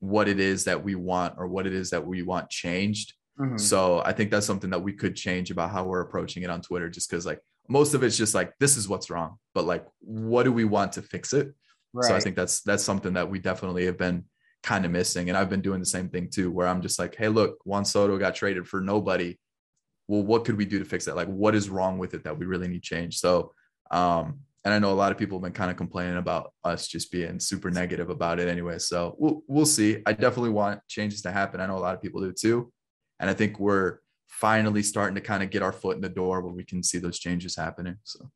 what 0.00 0.28
it 0.28 0.40
is 0.40 0.64
that 0.64 0.82
we 0.82 0.94
want 0.94 1.34
or 1.38 1.46
what 1.48 1.66
it 1.66 1.72
is 1.72 1.90
that 1.90 2.06
we 2.06 2.22
want 2.22 2.50
changed. 2.50 3.14
Mm-hmm. 3.38 3.56
So 3.56 4.02
I 4.04 4.12
think 4.12 4.30
that's 4.30 4.46
something 4.46 4.70
that 4.70 4.82
we 4.82 4.92
could 4.92 5.16
change 5.16 5.50
about 5.50 5.70
how 5.70 5.84
we're 5.84 6.00
approaching 6.00 6.42
it 6.42 6.50
on 6.50 6.60
Twitter, 6.60 6.88
just 6.88 7.10
because 7.10 7.26
like 7.26 7.40
most 7.68 7.94
of 7.94 8.02
it's 8.02 8.16
just 8.16 8.34
like 8.34 8.52
this 8.60 8.76
is 8.76 8.88
what's 8.88 9.10
wrong, 9.10 9.38
but 9.54 9.64
like 9.64 9.86
what 10.00 10.44
do 10.44 10.52
we 10.52 10.64
want 10.64 10.92
to 10.92 11.02
fix 11.02 11.32
it? 11.32 11.52
Right. 11.92 12.08
So 12.08 12.14
I 12.14 12.20
think 12.20 12.36
that's 12.36 12.62
that's 12.62 12.84
something 12.84 13.14
that 13.14 13.28
we 13.28 13.38
definitely 13.38 13.86
have 13.86 13.98
been 13.98 14.24
kind 14.62 14.84
of 14.84 14.90
missing, 14.90 15.28
and 15.28 15.36
I've 15.36 15.50
been 15.50 15.60
doing 15.60 15.80
the 15.80 15.86
same 15.86 16.08
thing 16.08 16.28
too, 16.30 16.50
where 16.50 16.66
I'm 16.66 16.82
just 16.82 16.98
like, 16.98 17.14
hey, 17.16 17.28
look, 17.28 17.58
Juan 17.64 17.84
Soto 17.84 18.18
got 18.18 18.34
traded 18.34 18.66
for 18.66 18.80
nobody. 18.80 19.38
Well, 20.08 20.22
what 20.22 20.44
could 20.44 20.56
we 20.56 20.64
do 20.64 20.78
to 20.78 20.84
fix 20.84 21.04
that? 21.04 21.16
Like, 21.16 21.28
what 21.28 21.54
is 21.54 21.70
wrong 21.70 21.98
with 21.98 22.14
it 22.14 22.24
that 22.24 22.38
we 22.38 22.46
really 22.46 22.68
need 22.68 22.82
change? 22.82 23.18
So 23.18 23.52
um, 23.90 24.40
and 24.64 24.72
I 24.72 24.78
know 24.78 24.92
a 24.92 24.94
lot 24.94 25.12
of 25.12 25.18
people 25.18 25.38
have 25.38 25.42
been 25.42 25.52
kind 25.52 25.70
of 25.70 25.76
complaining 25.76 26.16
about 26.16 26.52
us 26.64 26.86
just 26.86 27.10
being 27.10 27.40
super 27.40 27.70
negative 27.70 28.10
about 28.10 28.38
it 28.38 28.48
anyway. 28.48 28.78
So 28.78 29.16
we'll 29.18 29.42
we'll 29.48 29.66
see. 29.66 30.02
I 30.06 30.12
definitely 30.12 30.50
want 30.50 30.80
changes 30.88 31.22
to 31.22 31.32
happen. 31.32 31.60
I 31.60 31.66
know 31.66 31.76
a 31.76 31.80
lot 31.80 31.94
of 31.94 32.02
people 32.02 32.20
do 32.20 32.32
too, 32.32 32.72
and 33.18 33.28
I 33.28 33.34
think 33.34 33.58
we're 33.58 33.98
finally 34.28 34.82
starting 34.82 35.14
to 35.16 35.20
kind 35.20 35.42
of 35.42 35.50
get 35.50 35.62
our 35.62 35.72
foot 35.72 35.96
in 35.96 36.02
the 36.02 36.08
door 36.08 36.40
where 36.40 36.52
we 36.52 36.64
can 36.64 36.82
see 36.82 36.98
those 36.98 37.18
changes 37.18 37.56
happening. 37.56 37.96
So 38.04 38.30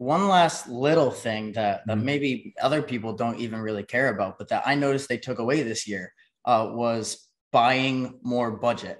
one 0.00 0.28
last 0.28 0.66
little 0.66 1.10
thing 1.10 1.52
that, 1.52 1.82
that 1.86 1.98
mm-hmm. 1.98 2.06
maybe 2.06 2.54
other 2.62 2.80
people 2.80 3.12
don't 3.12 3.38
even 3.38 3.60
really 3.60 3.82
care 3.82 4.08
about, 4.08 4.38
but 4.38 4.48
that 4.48 4.62
I 4.64 4.74
noticed 4.74 5.10
they 5.10 5.18
took 5.18 5.38
away 5.38 5.62
this 5.62 5.86
year 5.86 6.14
uh, 6.46 6.70
was 6.72 7.28
buying 7.52 8.18
more 8.22 8.50
budget. 8.50 8.98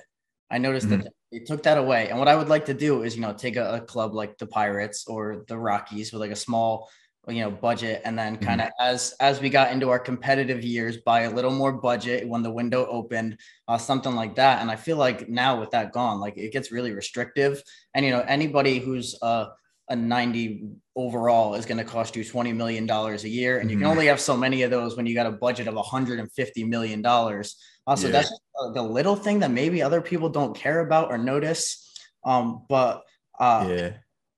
I 0.51 0.59
noticed 0.59 0.89
mm-hmm. 0.89 1.01
that 1.01 1.13
they 1.33 1.39
took 1.39 1.63
that 1.63 1.79
away. 1.79 2.11
And 2.11 2.19
what 2.19 2.29
I 2.29 2.37
would 2.37 2.51
like 2.51 2.67
to 2.67 2.75
do 2.75 3.03
is, 3.03 3.17
you 3.17 3.23
know, 3.23 3.33
take 3.33 3.57
a, 3.57 3.77
a, 3.77 3.81
club 3.81 4.13
like 4.13 4.37
the 4.37 4.47
Pirates 4.47 5.07
or 5.07 5.47
the 5.49 5.57
Rockies 5.57 6.13
with 6.13 6.21
like 6.21 6.33
a 6.33 6.37
small, 6.37 6.91
you 7.27 7.41
know, 7.41 7.51
budget, 7.51 8.03
and 8.05 8.19
then 8.19 8.37
kind 8.37 8.61
of 8.61 8.67
mm-hmm. 8.67 8.93
as 8.93 9.15
as 9.21 9.41
we 9.41 9.49
got 9.49 9.73
into 9.73 9.89
our 9.89 9.99
competitive 9.99 10.63
years, 10.63 10.99
buy 10.99 11.23
a 11.23 11.31
little 11.31 11.51
more 11.51 11.73
budget 11.73 12.29
when 12.29 12.43
the 12.43 12.53
window 12.53 12.85
opened, 12.85 13.39
uh, 13.69 13.79
something 13.79 14.15
like 14.15 14.35
that. 14.35 14.61
And 14.61 14.71
I 14.71 14.77
feel 14.77 14.99
like 14.99 15.31
now 15.31 15.59
with 15.59 15.71
that 15.71 15.93
gone, 15.93 16.21
like 16.21 16.37
it 16.37 16.53
gets 16.53 16.71
really 16.71 16.93
restrictive. 16.93 17.63
And 17.95 18.05
you 18.05 18.11
know, 18.11 18.21
anybody 18.21 18.81
who's 18.81 19.17
uh, 19.23 19.47
a 19.91 19.97
90 19.97 20.69
overall 20.97 21.55
is 21.55 21.67
going 21.67 21.79
to 21.79 21.85
cost 21.85 22.17
you 22.17 22.25
20 22.25 22.53
million 22.53 22.87
dollars 22.87 23.25
a 23.25 23.29
year, 23.29 23.59
and 23.59 23.71
you 23.71 23.77
can 23.77 23.85
mm-hmm. 23.85 23.93
only 23.93 24.07
have 24.07 24.21
so 24.21 24.37
many 24.37 24.63
of 24.63 24.71
those 24.71 24.97
when 24.97 25.05
you 25.05 25.15
got 25.15 25.27
a 25.27 25.33
budget 25.33 25.67
of 25.67 25.75
150 25.75 26.65
million 26.65 27.03
dollars. 27.03 27.57
Also, 27.87 28.07
yeah. 28.07 28.13
that's 28.13 28.41
the 28.75 28.83
little 28.83 29.17
thing 29.17 29.41
that 29.41 29.51
maybe 29.51 29.83
other 29.83 30.01
people 30.01 30.29
don't 30.29 30.55
care 30.55 30.81
about 30.81 31.11
or 31.11 31.19
notice. 31.19 31.93
Um, 32.25 32.65
but 32.69 33.03
uh, 33.39 33.67
yeah. 33.69 33.93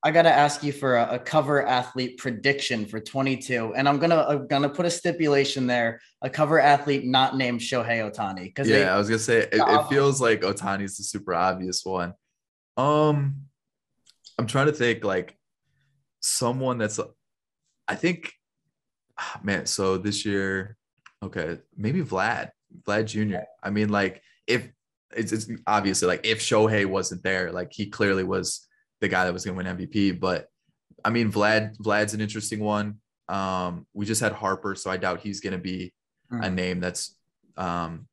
I 0.05 0.11
gotta 0.11 0.33
ask 0.33 0.63
you 0.63 0.73
for 0.73 0.97
a, 0.97 1.15
a, 1.15 1.19
cover 1.19 1.65
athlete 1.65 2.19
prediction 2.19 2.87
for 2.87 2.99
22, 2.99 3.75
and 3.75 3.89
I'm 3.89 3.99
gonna 3.99 4.25
I'm 4.29 4.47
gonna 4.47 4.69
put 4.69 4.87
a 4.87 4.91
stipulation 4.91 5.67
there: 5.67 6.01
a 6.23 6.31
cover 6.31 6.59
athlete 6.59 7.05
not 7.05 7.37
named 7.37 7.61
Shohei 7.61 8.11
Ohtani. 8.11 8.45
Because 8.45 8.69
yeah, 8.69 8.79
they, 8.79 8.89
I 8.89 8.97
was 8.99 9.09
gonna 9.09 9.19
say 9.19 9.41
it, 9.41 9.51
it 9.53 9.89
feels 9.89 10.21
like 10.21 10.41
Ohtani's 10.41 10.97
the 10.97 11.05
super 11.05 11.35
obvious 11.35 11.85
one. 11.85 12.15
Um, 12.77 13.43
I'm 14.39 14.47
trying 14.47 14.67
to 14.67 14.73
think 14.73 15.05
like 15.05 15.37
someone 16.23 16.79
that's, 16.79 16.99
I 17.87 17.95
think, 17.95 18.33
ah, 19.19 19.41
man. 19.43 19.67
So 19.67 19.99
this 19.99 20.25
year, 20.25 20.77
okay, 21.23 21.59
maybe 21.77 22.03
Vlad. 22.03 22.51
Vlad 22.83 23.07
Jr. 23.07 23.45
I 23.63 23.71
mean, 23.71 23.91
like 23.91 24.23
if 24.47 24.69
it's, 25.15 25.33
it's 25.33 25.51
obviously 25.67 26.09
like 26.09 26.25
if 26.25 26.41
Shohei 26.41 26.87
wasn't 26.87 27.23
there, 27.23 27.53
like 27.53 27.73
he 27.73 27.87
clearly 27.87 28.25
was 28.25 28.67
the 29.01 29.09
guy 29.09 29.25
that 29.25 29.33
was 29.33 29.45
going 29.45 29.59
to 29.59 29.65
win 29.65 29.77
MVP. 29.77 30.19
But 30.19 30.47
I 31.05 31.11
mean, 31.11 31.31
Vlad 31.31 31.77
Vlad's 31.77 32.15
an 32.15 32.21
interesting 32.21 32.61
one. 32.61 32.99
Um, 33.29 33.87
we 33.93 34.07
just 34.07 34.21
had 34.21 34.33
Harper, 34.33 34.75
so 34.75 34.91
I 34.91 34.97
doubt 34.97 35.21
he's 35.21 35.41
going 35.41 35.53
to 35.53 35.59
be 35.59 35.93
mm. 36.33 36.45
a 36.45 36.51
name 36.51 36.81
that's 36.81 37.17
um, 37.57 38.07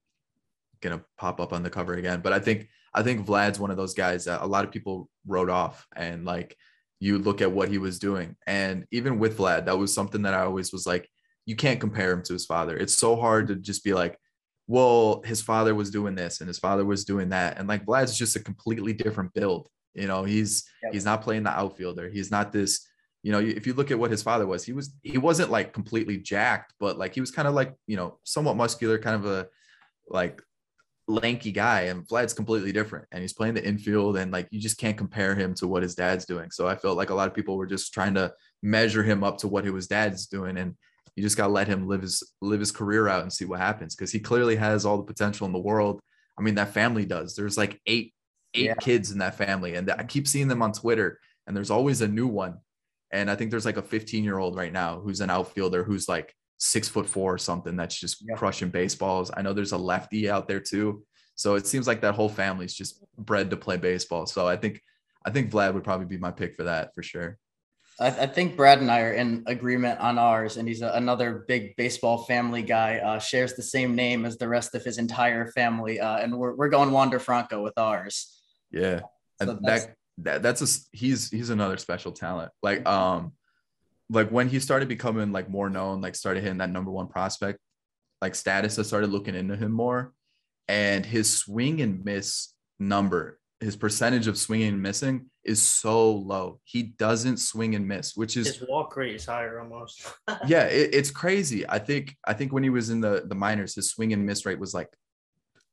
going 0.82 0.98
to 0.98 1.06
pop 1.17 1.39
up 1.39 1.54
on 1.54 1.63
the 1.63 1.69
cover 1.69 1.93
again. 1.93 2.22
But 2.22 2.34
I 2.34 2.39
think 2.39 2.67
I 2.93 3.04
think 3.04 3.26
Vlad's 3.26 3.60
one 3.60 3.72
of 3.72 3.78
those 3.78 3.93
guys 3.93 4.26
that 4.26 4.41
a 4.41 4.45
lot 4.45 4.65
of 4.65 4.72
people 4.72 5.10
wrote 5.26 5.50
off, 5.50 5.88
and 5.95 6.26
like 6.26 6.58
you 6.99 7.17
look 7.17 7.41
at 7.41 7.51
what 7.51 7.69
he 7.69 7.77
was 7.77 7.99
doing, 7.99 8.35
and 8.45 8.85
even 8.91 9.19
with 9.19 9.38
Vlad, 9.38 9.65
that 9.65 9.77
was 9.77 9.93
something 9.93 10.21
that 10.23 10.33
I 10.33 10.41
always 10.41 10.71
was 10.71 10.85
like, 10.85 11.09
you 11.45 11.55
can't 11.55 11.79
compare 11.79 12.12
him 12.12 12.21
to 12.23 12.33
his 12.33 12.45
father. 12.45 12.77
It's 12.77 12.93
so 12.93 13.15
hard 13.15 13.47
to 13.47 13.55
just 13.55 13.83
be 13.83 13.93
like, 13.93 14.19
well, 14.67 15.23
his 15.25 15.41
father 15.41 15.73
was 15.73 15.89
doing 15.89 16.13
this 16.13 16.41
and 16.41 16.47
his 16.47 16.59
father 16.59 16.85
was 16.85 17.03
doing 17.03 17.29
that. 17.29 17.57
And 17.57 17.67
like 17.67 17.85
Vlad's 17.88 18.15
just 18.15 18.35
a 18.35 18.39
completely 18.39 18.93
different 18.93 19.33
build. 19.33 19.67
You 19.95 20.05
know, 20.05 20.23
he's 20.23 20.69
yep. 20.83 20.93
he's 20.93 21.05
not 21.05 21.23
playing 21.23 21.43
the 21.43 21.49
outfielder. 21.49 22.07
He's 22.07 22.29
not 22.29 22.51
this, 22.51 22.88
you 23.23 23.31
know, 23.31 23.39
if 23.39 23.65
you 23.65 23.73
look 23.73 23.89
at 23.89 23.97
what 23.97 24.12
his 24.12 24.21
father 24.21 24.45
was, 24.45 24.63
he 24.63 24.73
was 24.73 24.93
he 25.01 25.17
wasn't 25.17 25.49
like 25.49 25.73
completely 25.73 26.17
jacked, 26.17 26.75
but 26.79 26.99
like 26.99 27.15
he 27.15 27.19
was 27.19 27.31
kind 27.31 27.47
of 27.47 27.55
like, 27.55 27.73
you 27.88 27.97
know, 27.97 28.19
somewhat 28.25 28.55
muscular, 28.55 28.99
kind 28.99 29.15
of 29.15 29.25
a 29.25 29.47
like 30.07 30.43
lanky 31.10 31.52
guy. 31.52 31.82
And 31.84 32.08
Vlad's 32.08 32.34
completely 32.34 32.72
different. 32.72 33.06
And 33.12 33.22
he's 33.22 33.34
playing 33.34 33.56
the 33.56 33.65
infield 33.65 34.17
and 34.17 34.32
like 34.32 34.48
you 34.52 34.60
just 34.60 34.78
can't 34.78 34.98
compare 34.98 35.36
him 35.36 35.54
to 35.56 35.67
what 35.67 35.84
his 35.84 35.95
dad's 35.95 36.26
doing. 36.26 36.52
So 36.52 36.67
I 36.67 36.76
felt 36.76 36.98
like 36.98 37.10
a 37.10 37.15
lot 37.15 37.28
of 37.28 37.34
people 37.34 37.58
were 37.58 37.65
just 37.65 37.93
trying 37.93 38.13
to 38.13 38.32
measure 38.62 39.04
him 39.04 39.24
up 39.24 39.39
to 39.39 39.48
what 39.48 39.65
his 39.65 39.88
dad's 39.88 40.28
doing. 40.28 40.58
And 40.58 40.76
you 41.15 41.24
just 41.24 41.36
got 41.36 41.48
to 41.48 41.54
let 41.54 41.67
him 41.67 41.88
live 41.88 42.02
his 42.02 42.24
live 42.41 42.60
his 42.60 42.72
career 42.72 43.08
out 43.08 43.24
and 43.24 43.34
see 43.34 43.43
what 43.43 43.60
happens 43.60 43.95
because 43.95 44.12
he 44.12 44.19
clearly 44.19 44.56
has 44.56 44.86
all 44.86 44.98
the 44.98 45.04
potential 45.04 45.45
in 45.48 45.54
the 45.54 45.60
world. 45.60 46.00
I 46.38 46.41
mean, 46.41 46.56
that 46.56 46.74
family 46.74 47.06
does. 47.06 47.36
There's 47.36 47.58
like 47.58 47.81
eight 47.88 48.13
eight 48.54 48.65
yeah. 48.65 48.75
kids 48.75 49.12
in 49.12 49.17
that 49.17 49.36
family, 49.36 49.75
and 49.75 49.92
I 49.92 50.04
keep 50.04 50.27
seeing 50.27 50.48
them 50.48 50.62
on 50.62 50.71
Twitter, 50.71 51.19
and 51.46 51.58
there's 51.58 51.71
always 51.71 52.02
a 52.02 52.08
new 52.08 52.27
one. 52.27 52.60
And 53.12 53.29
I 53.29 53.36
think 53.36 53.52
there's 53.52 53.65
like 53.65 53.77
a 53.77 53.81
15 53.81 54.23
year 54.23 54.38
old 54.38 54.56
right 54.56 54.71
now 54.71 55.00
who's 55.00 55.19
an 55.19 55.29
outfielder 55.29 55.83
who's 55.83 56.08
like 56.08 56.33
six 56.60 56.88
foot 56.88 57.08
four 57.08 57.33
or 57.33 57.38
something 57.38 57.75
that's 57.75 58.00
just 58.00 58.23
yeah. 58.27 58.36
crushing 58.36 58.69
baseballs. 58.69 59.31
I 59.36 59.42
know 59.42 59.54
there's 59.54 59.71
a 59.71 59.77
lefty 59.77 60.29
out 60.29 60.48
there 60.48 60.60
too. 60.60 61.04
So 61.40 61.56
it 61.56 61.65
seems 61.65 61.87
like 61.87 62.02
that 62.02 62.15
whole 62.15 62.27
family's 62.27 62.73
just 62.73 63.02
bred 63.17 63.50
to 63.52 63.56
play 63.56 63.77
baseball. 63.77 64.25
So 64.25 64.46
I 64.46 64.58
think 64.58 64.81
I 65.25 65.29
think 65.29 65.50
Vlad 65.52 65.73
would 65.73 65.85
probably 65.85 66.06
be 66.06 66.17
my 66.17 66.31
pick 66.31 66.54
for 66.54 66.63
that 66.63 66.94
for 66.94 67.02
sure. 67.02 67.37
I, 67.98 68.08
I, 68.08 68.27
think 68.27 68.58
Brad 68.58 68.79
and 68.79 68.92
I 68.92 69.02
are 69.04 69.13
in 69.13 69.44
agreement 69.48 70.02
on 70.02 70.17
ours, 70.17 70.58
and 70.58 70.67
he's 70.67 70.81
a, 70.81 70.90
another 70.90 71.46
big 71.48 71.77
baseball 71.77 72.25
family 72.25 72.62
guy. 72.62 72.98
Uh, 72.98 73.19
shares 73.19 73.54
the 73.54 73.63
same 73.63 73.96
name 73.96 74.25
as 74.25 74.37
the 74.37 74.50
rest 74.50 74.75
of 74.75 74.83
his 74.83 74.98
entire 74.98 75.50
family, 75.52 76.02
uh, 76.02 76.17
and 76.17 76.37
we're 76.37 76.56
we're 76.56 76.67
going 76.67 76.92
Wander 76.92 77.19
Franco 77.19 77.63
with 77.63 77.77
ours. 77.77 78.37
Yeah, 78.69 79.00
so 79.42 79.58
that 79.62 79.96
that 80.17 80.44
that's 80.44 80.62
a 80.62 80.67
he's 80.92 81.29
he's 81.29 81.52
another 81.52 81.77
special 81.77 82.12
talent. 82.12 82.52
Like 82.62 82.85
um, 82.85 83.31
like 84.10 84.29
when 84.29 84.50
he 84.50 84.60
started 84.60 84.90
becoming 84.90 85.31
like 85.31 85.50
more 85.50 85.69
known, 85.69 86.02
like 86.02 86.15
started 86.15 86.44
hitting 86.44 86.58
that 86.58 86.69
number 86.69 86.92
one 86.92 87.08
prospect, 87.08 87.60
like 88.21 88.35
status, 88.35 88.77
I 88.77 88.81
started 88.81 89.10
looking 89.10 89.35
into 89.35 89.56
him 89.56 89.71
more, 89.71 90.13
and 90.70 91.04
his 91.04 91.36
swing 91.36 91.82
and 91.82 92.06
miss 92.06 92.54
number, 92.80 93.40
his 93.60 93.76
percentage 93.76 94.28
of 94.28 94.38
swinging 94.38 94.70
and 94.70 94.82
missing 94.82 95.26
is 95.44 95.62
so 95.62 96.12
low. 96.12 96.60
He 96.63 96.84
doesn't 96.84 97.38
swing 97.38 97.74
and 97.74 97.88
miss, 97.88 98.15
which 98.15 98.38
is 98.38 98.60
His 98.60 98.70
walk 98.70 98.96
rate 98.96 99.15
is 99.15 99.26
higher 99.26 99.60
almost. 99.60 100.08
yeah, 100.48 100.65
it, 100.65 100.94
it's 100.94 101.10
crazy. 101.10 101.67
I 101.67 101.80
think 101.80 102.15
I 102.26 102.34
think 102.34 102.54
when 102.54 102.63
he 102.63 102.70
was 102.70 102.92
in 102.92 103.02
the 103.02 103.24
the 103.26 103.36
minors, 103.36 103.74
his 103.74 103.90
swing 103.90 104.13
and 104.13 104.26
miss 104.26 104.46
rate 104.46 104.60
was 104.60 104.76
like 104.76 104.90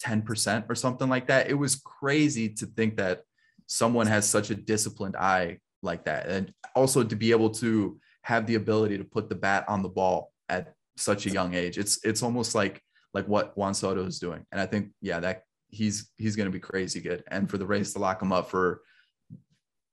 10% 0.02 0.64
or 0.68 0.74
something 0.74 1.10
like 1.10 1.28
that. 1.28 1.50
It 1.50 1.54
was 1.54 1.76
crazy 1.76 2.48
to 2.54 2.66
think 2.66 2.96
that 2.96 3.20
someone 3.66 4.06
has 4.06 4.26
such 4.28 4.48
a 4.48 4.54
disciplined 4.54 5.16
eye 5.16 5.58
like 5.82 6.06
that. 6.06 6.26
And 6.26 6.52
also 6.74 7.04
to 7.04 7.16
be 7.16 7.32
able 7.32 7.50
to 7.50 8.00
have 8.22 8.46
the 8.46 8.54
ability 8.54 8.96
to 8.98 9.04
put 9.04 9.28
the 9.28 9.34
bat 9.34 9.66
on 9.68 9.82
the 9.82 9.88
ball 9.90 10.32
at 10.48 10.74
such 10.96 11.26
a 11.26 11.30
young 11.30 11.54
age. 11.54 11.76
It's 11.76 12.02
it's 12.02 12.22
almost 12.22 12.54
like 12.54 12.82
like 13.16 13.26
what 13.26 13.56
Juan 13.56 13.72
Soto 13.72 14.04
is 14.04 14.18
doing. 14.18 14.44
And 14.52 14.60
I 14.60 14.66
think, 14.66 14.90
yeah, 15.00 15.20
that 15.20 15.44
he's 15.68 16.10
he's 16.18 16.36
gonna 16.36 16.50
be 16.50 16.60
crazy 16.60 17.00
good. 17.00 17.24
And 17.28 17.48
for 17.48 17.56
the 17.56 17.66
Rays 17.66 17.94
to 17.94 17.98
lock 17.98 18.20
him 18.20 18.30
up 18.30 18.50
for 18.50 18.82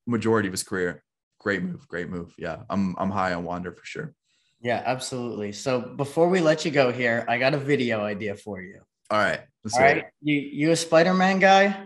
majority 0.05 0.49
of 0.49 0.51
his 0.51 0.63
career, 0.63 1.01
great 1.39 1.63
move, 1.63 1.87
great 1.87 2.09
move. 2.09 2.35
Yeah, 2.37 2.57
I'm 2.69 2.95
I'm 2.97 3.09
high 3.09 3.33
on 3.33 3.45
Wander 3.45 3.71
for 3.71 3.85
sure. 3.85 4.13
Yeah, 4.59 4.83
absolutely. 4.85 5.53
So 5.53 5.79
before 5.79 6.27
we 6.27 6.41
let 6.41 6.65
you 6.65 6.71
go 6.71 6.91
here, 6.91 7.25
I 7.29 7.37
got 7.37 7.53
a 7.53 7.57
video 7.57 8.01
idea 8.01 8.35
for 8.35 8.61
you. 8.61 8.81
All 9.09 9.19
right. 9.19 9.39
All 9.73 9.79
right. 9.79 10.03
You 10.21 10.35
you 10.35 10.71
a 10.71 10.75
Spider-Man 10.75 11.39
guy? 11.39 11.85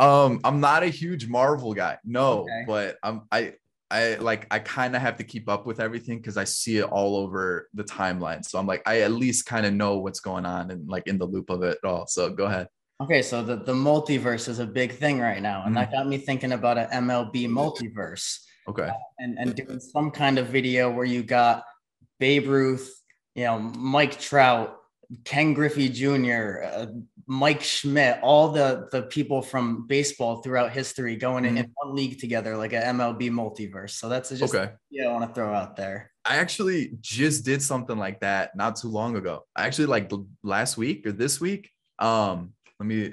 Um, 0.00 0.40
I'm 0.42 0.58
not 0.58 0.82
a 0.82 0.88
huge 0.88 1.28
Marvel 1.28 1.72
guy, 1.72 1.98
no, 2.04 2.40
Okay. 2.40 2.64
but 2.66 2.96
I'm 3.04 3.22
I 3.30 3.54
I 3.90 4.16
like 4.16 4.46
I 4.50 4.58
kind 4.58 4.94
of 4.94 5.02
have 5.02 5.16
to 5.16 5.24
keep 5.24 5.48
up 5.48 5.66
with 5.66 5.80
everything 5.80 6.18
because 6.18 6.36
I 6.36 6.44
see 6.44 6.78
it 6.78 6.84
all 6.84 7.16
over 7.16 7.68
the 7.72 7.84
timeline. 7.84 8.44
So 8.44 8.58
I'm 8.58 8.66
like, 8.66 8.82
I 8.86 9.00
at 9.00 9.12
least 9.12 9.46
kind 9.46 9.64
of 9.64 9.72
know 9.72 9.98
what's 9.98 10.20
going 10.20 10.44
on 10.44 10.70
and 10.70 10.88
like 10.88 11.06
in 11.06 11.18
the 11.18 11.24
loop 11.24 11.48
of 11.50 11.62
it 11.62 11.78
all. 11.84 12.06
So 12.06 12.30
go 12.30 12.44
ahead. 12.44 12.68
Okay, 13.00 13.22
so 13.22 13.44
the, 13.44 13.56
the 13.56 13.72
multiverse 13.72 14.48
is 14.48 14.58
a 14.58 14.66
big 14.66 14.92
thing 14.92 15.20
right 15.20 15.40
now, 15.40 15.62
and 15.64 15.76
that 15.76 15.92
got 15.92 16.08
me 16.08 16.18
thinking 16.18 16.50
about 16.50 16.78
an 16.78 16.88
MLB 17.04 17.46
multiverse 17.46 18.40
Okay. 18.68 18.90
and, 19.18 19.38
and 19.38 19.54
doing 19.54 19.80
some 19.80 20.10
kind 20.10 20.36
of 20.36 20.48
video 20.48 20.90
where 20.90 21.04
you 21.04 21.22
got 21.22 21.62
Babe 22.18 22.48
Ruth, 22.48 23.00
you 23.34 23.44
know, 23.44 23.58
Mike 23.58 24.18
Trout, 24.18 24.76
Ken 25.24 25.54
Griffey 25.54 25.88
Jr., 25.88 26.62
uh, 26.64 26.86
Mike 27.30 27.62
Schmidt, 27.62 28.18
all 28.22 28.48
the 28.50 28.88
the 28.90 29.02
people 29.02 29.42
from 29.42 29.86
baseball 29.86 30.40
throughout 30.40 30.72
history 30.72 31.14
going 31.14 31.44
in, 31.44 31.58
in 31.58 31.70
one 31.74 31.94
league 31.94 32.18
together, 32.18 32.56
like 32.56 32.72
an 32.72 32.96
MLB 32.96 33.30
multiverse. 33.30 33.90
So 33.90 34.08
that's 34.08 34.30
just 34.30 34.54
Okay. 34.54 34.72
yeah, 34.90 35.08
I 35.08 35.12
want 35.12 35.28
to 35.28 35.34
throw 35.34 35.52
out 35.52 35.76
there. 35.76 36.10
I 36.24 36.36
actually 36.36 36.92
just 37.00 37.44
did 37.44 37.60
something 37.60 37.98
like 37.98 38.20
that 38.20 38.56
not 38.56 38.76
too 38.76 38.88
long 38.88 39.16
ago. 39.16 39.44
I 39.54 39.66
actually 39.66 39.86
like 39.86 40.10
last 40.42 40.78
week 40.78 41.06
or 41.06 41.12
this 41.12 41.38
week. 41.38 41.70
Um, 41.98 42.54
let 42.80 42.86
me 42.86 43.12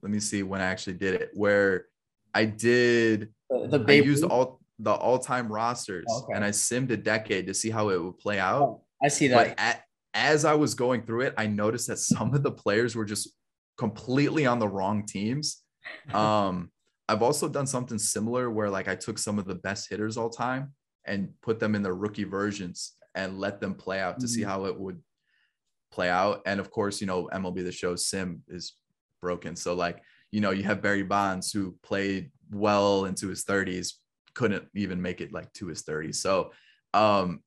let 0.00 0.12
me 0.12 0.20
see 0.20 0.44
when 0.44 0.60
I 0.60 0.66
actually 0.66 0.94
did 0.94 1.14
it. 1.20 1.30
Where 1.34 1.86
I 2.32 2.44
did 2.44 3.30
The, 3.50 3.66
the 3.78 3.84
I 3.88 3.92
used 3.94 4.22
Ruth- 4.22 4.30
all 4.32 4.60
the 4.78 4.92
all-time 4.92 5.52
rosters 5.52 6.06
Okay. 6.08 6.34
and 6.36 6.44
I 6.44 6.50
simmed 6.50 6.90
a 6.90 6.96
decade 6.96 7.48
to 7.48 7.54
see 7.54 7.68
how 7.68 7.88
it 7.90 8.00
would 8.02 8.18
play 8.18 8.38
out. 8.38 8.62
Oh, 8.62 8.84
I 9.02 9.08
see 9.08 9.26
that. 9.28 9.48
But 9.48 9.54
at, 9.58 9.82
as 10.14 10.44
I 10.46 10.54
was 10.54 10.74
going 10.74 11.02
through 11.02 11.22
it, 11.22 11.34
I 11.36 11.48
noticed 11.48 11.88
that 11.88 11.98
some 11.98 12.32
of 12.32 12.42
the 12.42 12.50
players 12.52 12.94
were 12.96 13.04
just 13.04 13.28
completely 13.80 14.44
on 14.44 14.58
the 14.58 14.68
wrong 14.68 15.06
teams. 15.06 15.64
Um, 16.12 16.70
I've 17.08 17.22
also 17.22 17.48
done 17.48 17.66
something 17.66 17.98
similar 17.98 18.50
where 18.50 18.68
like 18.68 18.88
I 18.88 18.94
took 18.94 19.16
some 19.16 19.38
of 19.38 19.46
the 19.46 19.54
best 19.54 19.88
hitters 19.88 20.18
all 20.18 20.28
time 20.28 20.74
and 21.06 21.32
put 21.40 21.58
them 21.58 21.74
in 21.74 21.82
their 21.82 21.94
rookie 21.94 22.24
versions 22.24 22.98
and 23.14 23.38
let 23.38 23.58
them 23.58 23.74
play 23.74 23.98
out 23.98 24.20
to 24.20 24.28
see 24.28 24.42
Mhm. 24.42 24.44
how 24.44 24.66
it 24.66 24.78
would 24.78 25.02
play 25.90 26.10
out. 26.10 26.42
And 26.44 26.60
of 26.60 26.70
course, 26.70 27.00
you 27.00 27.06
know, 27.06 27.28
MLB 27.28 27.62
the 27.62 27.72
show 27.72 27.96
sim 27.96 28.42
is 28.48 28.76
broken. 29.22 29.56
So 29.56 29.72
like, 29.74 30.02
you 30.30 30.42
know, 30.42 30.50
you 30.50 30.64
have 30.64 30.82
Barry 30.82 31.02
Bonds 31.02 31.50
who 31.50 31.78
played 31.82 32.32
well 32.50 33.06
into 33.06 33.28
his 33.28 33.44
30s, 33.44 33.98
couldn't 34.34 34.68
even 34.74 35.00
make 35.00 35.22
it 35.22 35.32
like 35.32 35.50
to 35.54 35.68
his 35.68 35.82
30s. 35.82 36.20
So 36.20 36.52
um 36.92 37.42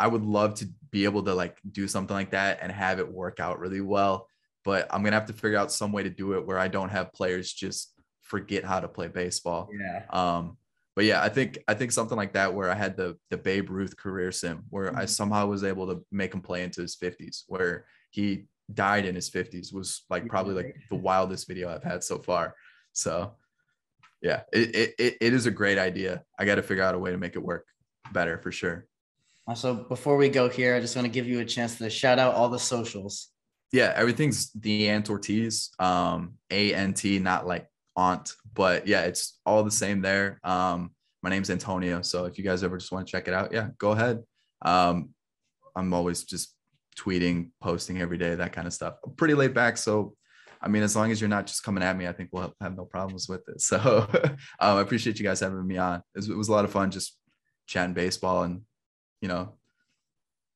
I 0.00 0.08
would 0.08 0.24
love 0.24 0.54
to 0.56 0.66
be 0.90 1.04
able 1.04 1.22
to 1.24 1.34
like 1.34 1.60
do 1.70 1.86
something 1.86 2.14
like 2.14 2.30
that 2.30 2.60
and 2.62 2.72
have 2.72 2.98
it 2.98 3.12
work 3.12 3.40
out 3.40 3.60
really 3.60 3.80
well. 3.82 4.28
But 4.64 4.88
I'm 4.92 5.02
gonna 5.02 5.16
have 5.16 5.26
to 5.26 5.32
figure 5.32 5.58
out 5.58 5.70
some 5.72 5.92
way 5.92 6.02
to 6.02 6.10
do 6.10 6.32
it 6.34 6.46
where 6.46 6.58
I 6.58 6.68
don't 6.68 6.88
have 6.88 7.12
players 7.12 7.52
just 7.52 7.92
forget 8.22 8.64
how 8.64 8.80
to 8.80 8.88
play 8.88 9.08
baseball. 9.08 9.68
yeah. 9.78 10.04
Um, 10.10 10.56
but 10.96 11.04
yeah, 11.04 11.22
I 11.22 11.28
think 11.28 11.58
I 11.68 11.74
think 11.74 11.92
something 11.92 12.16
like 12.16 12.32
that 12.34 12.54
where 12.54 12.70
I 12.70 12.74
had 12.74 12.96
the 12.96 13.16
the 13.30 13.36
Babe 13.36 13.68
Ruth 13.70 13.96
career 13.96 14.30
sim 14.32 14.64
where 14.70 14.94
I 14.96 15.04
Mhm. 15.04 15.08
somehow 15.08 15.46
was 15.46 15.64
able 15.64 15.86
to 15.88 16.04
make 16.12 16.32
him 16.32 16.40
play 16.40 16.62
into 16.62 16.80
his 16.82 16.96
50s, 16.96 17.44
where 17.48 17.84
he 18.10 18.46
died 18.72 19.04
in 19.04 19.14
his 19.14 19.28
50s 19.28 19.72
was 19.72 20.04
like 20.08 20.26
probably 20.28 20.54
like 20.54 20.76
the 20.88 20.96
wildest 20.96 21.46
video 21.48 21.68
I've 21.68 21.82
had 21.82 22.02
so 22.04 22.18
far. 22.18 22.54
So 22.92 23.34
yeah, 24.22 24.42
it 24.52 24.74
it, 24.74 24.94
it, 24.98 25.16
it 25.20 25.32
is 25.34 25.46
a 25.46 25.50
great 25.50 25.78
idea. 25.78 26.22
I 26.38 26.44
got 26.46 26.54
to 26.54 26.62
figure 26.62 26.84
out 26.84 26.94
a 26.94 26.98
way 26.98 27.10
to 27.10 27.18
make 27.18 27.34
it 27.36 27.42
work 27.42 27.66
better 28.12 28.38
for 28.38 28.50
sure. 28.52 28.86
So 29.54 29.74
before 29.74 30.16
we 30.16 30.30
go 30.30 30.48
here, 30.48 30.74
I 30.74 30.80
just 30.80 30.96
want 30.96 31.04
to 31.04 31.12
give 31.12 31.26
you 31.26 31.40
a 31.40 31.44
chance 31.44 31.76
to 31.76 31.90
shout 31.90 32.18
out 32.18 32.34
all 32.34 32.48
the 32.48 32.58
socials. 32.58 33.28
Yeah, 33.74 33.92
everything's 33.96 34.52
the 34.52 34.88
Ant 34.88 35.10
Ortiz, 35.10 35.72
um, 35.80 36.34
A 36.48 36.72
N 36.72 36.94
T, 36.94 37.18
not 37.18 37.44
like 37.44 37.66
aunt, 37.96 38.32
but 38.54 38.86
yeah, 38.86 39.02
it's 39.02 39.40
all 39.44 39.64
the 39.64 39.70
same 39.72 40.00
there. 40.00 40.38
Um, 40.44 40.92
my 41.24 41.30
name's 41.30 41.50
Antonio, 41.50 42.00
so 42.00 42.26
if 42.26 42.38
you 42.38 42.44
guys 42.44 42.62
ever 42.62 42.78
just 42.78 42.92
want 42.92 43.04
to 43.04 43.10
check 43.10 43.26
it 43.26 43.34
out, 43.34 43.52
yeah, 43.52 43.70
go 43.78 43.90
ahead. 43.90 44.22
Um, 44.62 45.08
I'm 45.74 45.92
always 45.92 46.22
just 46.22 46.54
tweeting, 46.96 47.50
posting 47.60 48.00
every 48.00 48.16
day, 48.16 48.36
that 48.36 48.52
kind 48.52 48.68
of 48.68 48.72
stuff. 48.72 48.94
I'm 49.04 49.16
pretty 49.16 49.34
laid 49.34 49.54
back, 49.54 49.76
so 49.76 50.14
I 50.62 50.68
mean, 50.68 50.84
as 50.84 50.94
long 50.94 51.10
as 51.10 51.20
you're 51.20 51.26
not 51.26 51.48
just 51.48 51.64
coming 51.64 51.82
at 51.82 51.98
me, 51.98 52.06
I 52.06 52.12
think 52.12 52.28
we'll 52.30 52.54
have, 52.60 52.76
no 52.76 52.84
problems 52.84 53.28
with 53.28 53.42
it. 53.48 53.56
So 53.60 54.06
um, 54.60 54.76
I 54.76 54.80
appreciate 54.82 55.18
you 55.18 55.24
guys 55.24 55.40
having 55.40 55.66
me 55.66 55.78
on. 55.78 55.96
It 55.96 56.18
was, 56.18 56.28
it 56.28 56.36
was 56.36 56.46
a 56.46 56.52
lot 56.52 56.64
of 56.64 56.70
fun 56.70 56.92
just 56.92 57.18
chatting 57.66 57.92
baseball 57.92 58.44
and 58.44 58.60
you 59.20 59.26
know 59.26 59.54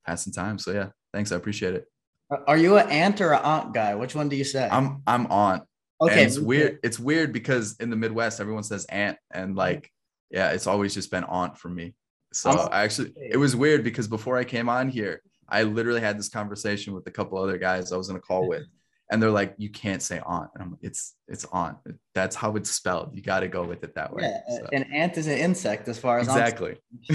passing 0.07 0.33
time. 0.33 0.57
So 0.61 0.71
yeah, 0.71 0.91
thanks. 1.12 1.33
I 1.33 1.37
appreciate 1.37 1.75
it. 1.75 1.89
Are 2.31 2.57
you 2.57 2.76
an 2.76 2.89
aunt 2.91 3.20
or 3.20 3.33
an 3.33 3.43
aunt 3.43 3.72
guy? 3.72 3.95
Which 3.95 4.14
one 4.14 4.29
do 4.29 4.37
you 4.37 4.45
say? 4.45 4.68
I'm 4.70 5.03
I'm 5.07 5.26
aunt. 5.31 5.62
okay. 6.01 6.12
and 6.12 6.20
it's 6.20 6.39
weird. 6.39 6.79
It's 6.83 6.99
weird 6.99 7.33
because 7.33 7.76
in 7.81 7.91
the 7.91 7.97
Midwest, 7.97 8.41
everyone 8.41 8.62
says 8.62 8.85
aunt, 8.87 9.18
and 9.31 9.51
mm-hmm. 9.51 9.59
like, 9.59 9.91
yeah, 10.31 10.51
it's 10.51 10.66
always 10.66 10.95
just 10.95 11.11
been 11.11 11.24
aunt 11.24 11.57
for 11.59 11.68
me. 11.68 11.95
So 12.33 12.51
I'm- 12.51 12.68
I 12.70 12.83
actually, 12.83 13.14
it 13.16 13.39
was 13.39 13.57
weird 13.57 13.83
because 13.83 14.09
before 14.09 14.37
I 14.37 14.45
came 14.45 14.68
on 14.68 14.91
here, 14.91 15.22
I 15.49 15.62
literally 15.62 16.03
had 16.03 16.18
this 16.18 16.29
conversation 16.29 16.93
with 16.93 17.07
a 17.07 17.11
couple 17.11 17.39
other 17.39 17.57
guys 17.57 17.91
I 17.93 17.97
was 17.97 18.11
in 18.11 18.16
a 18.16 18.20
call 18.20 18.47
with, 18.47 18.66
and 19.11 19.22
they're 19.22 19.31
like, 19.31 19.55
"You 19.57 19.70
can't 19.70 20.03
say 20.03 20.20
aunt," 20.26 20.51
and 20.55 20.62
I'm 20.62 20.70
like, 20.72 20.81
"It's 20.83 21.14
it's 21.29 21.47
aunt. 21.47 21.79
That's 22.14 22.37
how 22.37 22.57
it's 22.57 22.70
spelled. 22.70 23.16
You 23.16 23.22
got 23.22 23.41
to 23.41 23.49
go 23.49 23.64
with 23.64 23.83
it 23.85 23.95
that 23.95 24.12
way." 24.12 24.24
Yeah, 24.24 24.59
So, 24.59 24.66
an 24.74 24.83
ant 24.93 25.16
is 25.16 25.26
an 25.29 25.39
insect 25.39 25.89
as 25.89 25.99
far 25.99 26.18
as 26.18 26.29
exactly. 26.29 26.76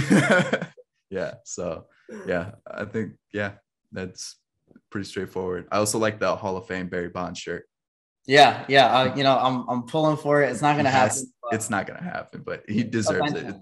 yeah. 1.11 1.36
So 1.43 1.86
yeah, 2.26 2.53
I 2.66 2.86
think 2.86 3.14
yeah, 3.32 3.51
that's 3.91 4.38
pretty 4.93 5.05
straightforward. 5.07 5.67
I 5.71 5.77
also 5.79 5.97
like 5.97 6.19
the 6.19 6.35
Hall 6.35 6.55
of 6.55 6.67
Fame 6.67 6.87
Barry 6.87 7.09
Bonds 7.09 7.39
shirt. 7.39 7.67
Yeah, 8.27 8.63
yeah. 8.69 8.85
Uh, 8.95 9.15
you 9.15 9.23
know, 9.23 9.37
I'm 9.37 9.67
I'm 9.67 9.83
pulling 9.83 10.15
for 10.17 10.43
it. 10.43 10.51
It's 10.51 10.61
not 10.61 10.77
gonna 10.77 10.89
has- 10.91 11.15
happen. 11.17 11.33
but 11.41 11.53
It's 11.55 11.69
not 11.69 11.87
gonna 11.87 12.03
happen, 12.03 12.43
but 12.45 12.63
he 12.69 12.83
deserves 12.83 13.33
it. 13.33 13.55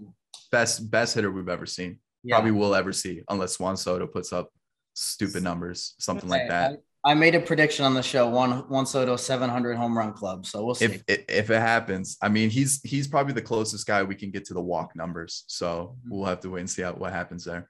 Best 0.51 0.91
best 0.91 1.15
hitter 1.15 1.32
we've 1.32 1.49
ever 1.49 1.65
seen. 1.65 1.99
Yeah. 2.23 2.36
Probably 2.36 2.51
will 2.51 2.75
ever 2.75 2.91
see, 2.93 3.23
unless 3.29 3.59
Juan 3.59 3.77
Soto 3.77 4.05
puts 4.05 4.32
up 4.34 4.51
stupid 4.93 5.41
numbers, 5.41 5.95
something 5.99 6.29
like 6.29 6.49
that. 6.49 6.73
I, 7.05 7.11
I 7.11 7.13
made 7.15 7.34
a 7.34 7.39
prediction 7.39 7.86
on 7.86 7.95
the 7.95 8.03
show. 8.03 8.29
One 8.29 8.51
Juan 8.69 8.86
Soto 8.86 9.15
700 9.15 9.75
home 9.77 9.97
run 9.97 10.11
club. 10.13 10.45
So 10.45 10.63
we'll 10.63 10.75
see. 10.75 10.86
If, 10.86 11.03
if 11.07 11.19
if 11.29 11.49
it 11.49 11.61
happens, 11.61 12.17
I 12.21 12.27
mean, 12.29 12.49
he's 12.51 12.82
he's 12.84 13.07
probably 13.07 13.34
the 13.34 13.41
closest 13.41 13.88
guy 13.88 14.03
we 14.03 14.15
can 14.15 14.29
get 14.32 14.43
to 14.47 14.53
the 14.53 14.61
walk 14.61 14.95
numbers. 14.97 15.45
So 15.47 15.95
Mhm. 16.05 16.11
we'll 16.11 16.25
have 16.25 16.41
to 16.41 16.49
wait 16.49 16.59
and 16.59 16.69
see 16.69 16.82
how, 16.84 16.91
what 16.91 17.13
happens 17.13 17.45
there. 17.45 17.69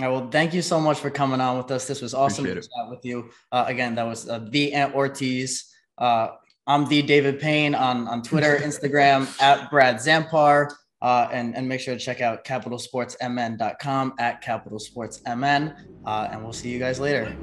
All 0.00 0.06
right. 0.08 0.12
Well, 0.12 0.28
thank 0.28 0.52
you 0.52 0.60
so 0.60 0.80
much 0.80 0.98
for 0.98 1.08
coming 1.08 1.40
on 1.40 1.56
with 1.56 1.70
us. 1.70 1.86
This 1.86 2.02
was 2.02 2.14
awesome 2.14 2.44
Appreciate 2.44 2.62
to 2.64 2.68
chat 2.68 2.90
with 2.90 3.04
you. 3.04 3.30
Uh, 3.52 3.64
again, 3.68 3.94
that 3.94 4.04
was 4.04 4.28
uh, 4.28 4.44
the 4.50 4.72
Ant 4.72 4.92
Ortiz. 4.92 5.72
Uh, 5.96 6.30
I'm 6.66 6.88
the 6.88 7.00
David 7.02 7.38
Payne 7.38 7.76
on, 7.76 8.08
on 8.08 8.22
Twitter, 8.22 8.56
Instagram 8.60 9.40
at 9.40 9.70
Brad 9.70 9.96
Zampar. 9.96 10.72
Uh, 11.00 11.28
and, 11.32 11.54
and 11.54 11.68
make 11.68 11.80
sure 11.80 11.94
to 11.94 12.00
check 12.00 12.22
out 12.22 12.44
capitalsportsmn.com 12.44 14.14
at 14.18 14.42
capitalsportsmn. 14.42 15.76
Uh, 16.06 16.28
and 16.30 16.42
we'll 16.42 16.52
see 16.52 16.70
you 16.70 16.78
guys 16.78 16.98
later. 16.98 17.36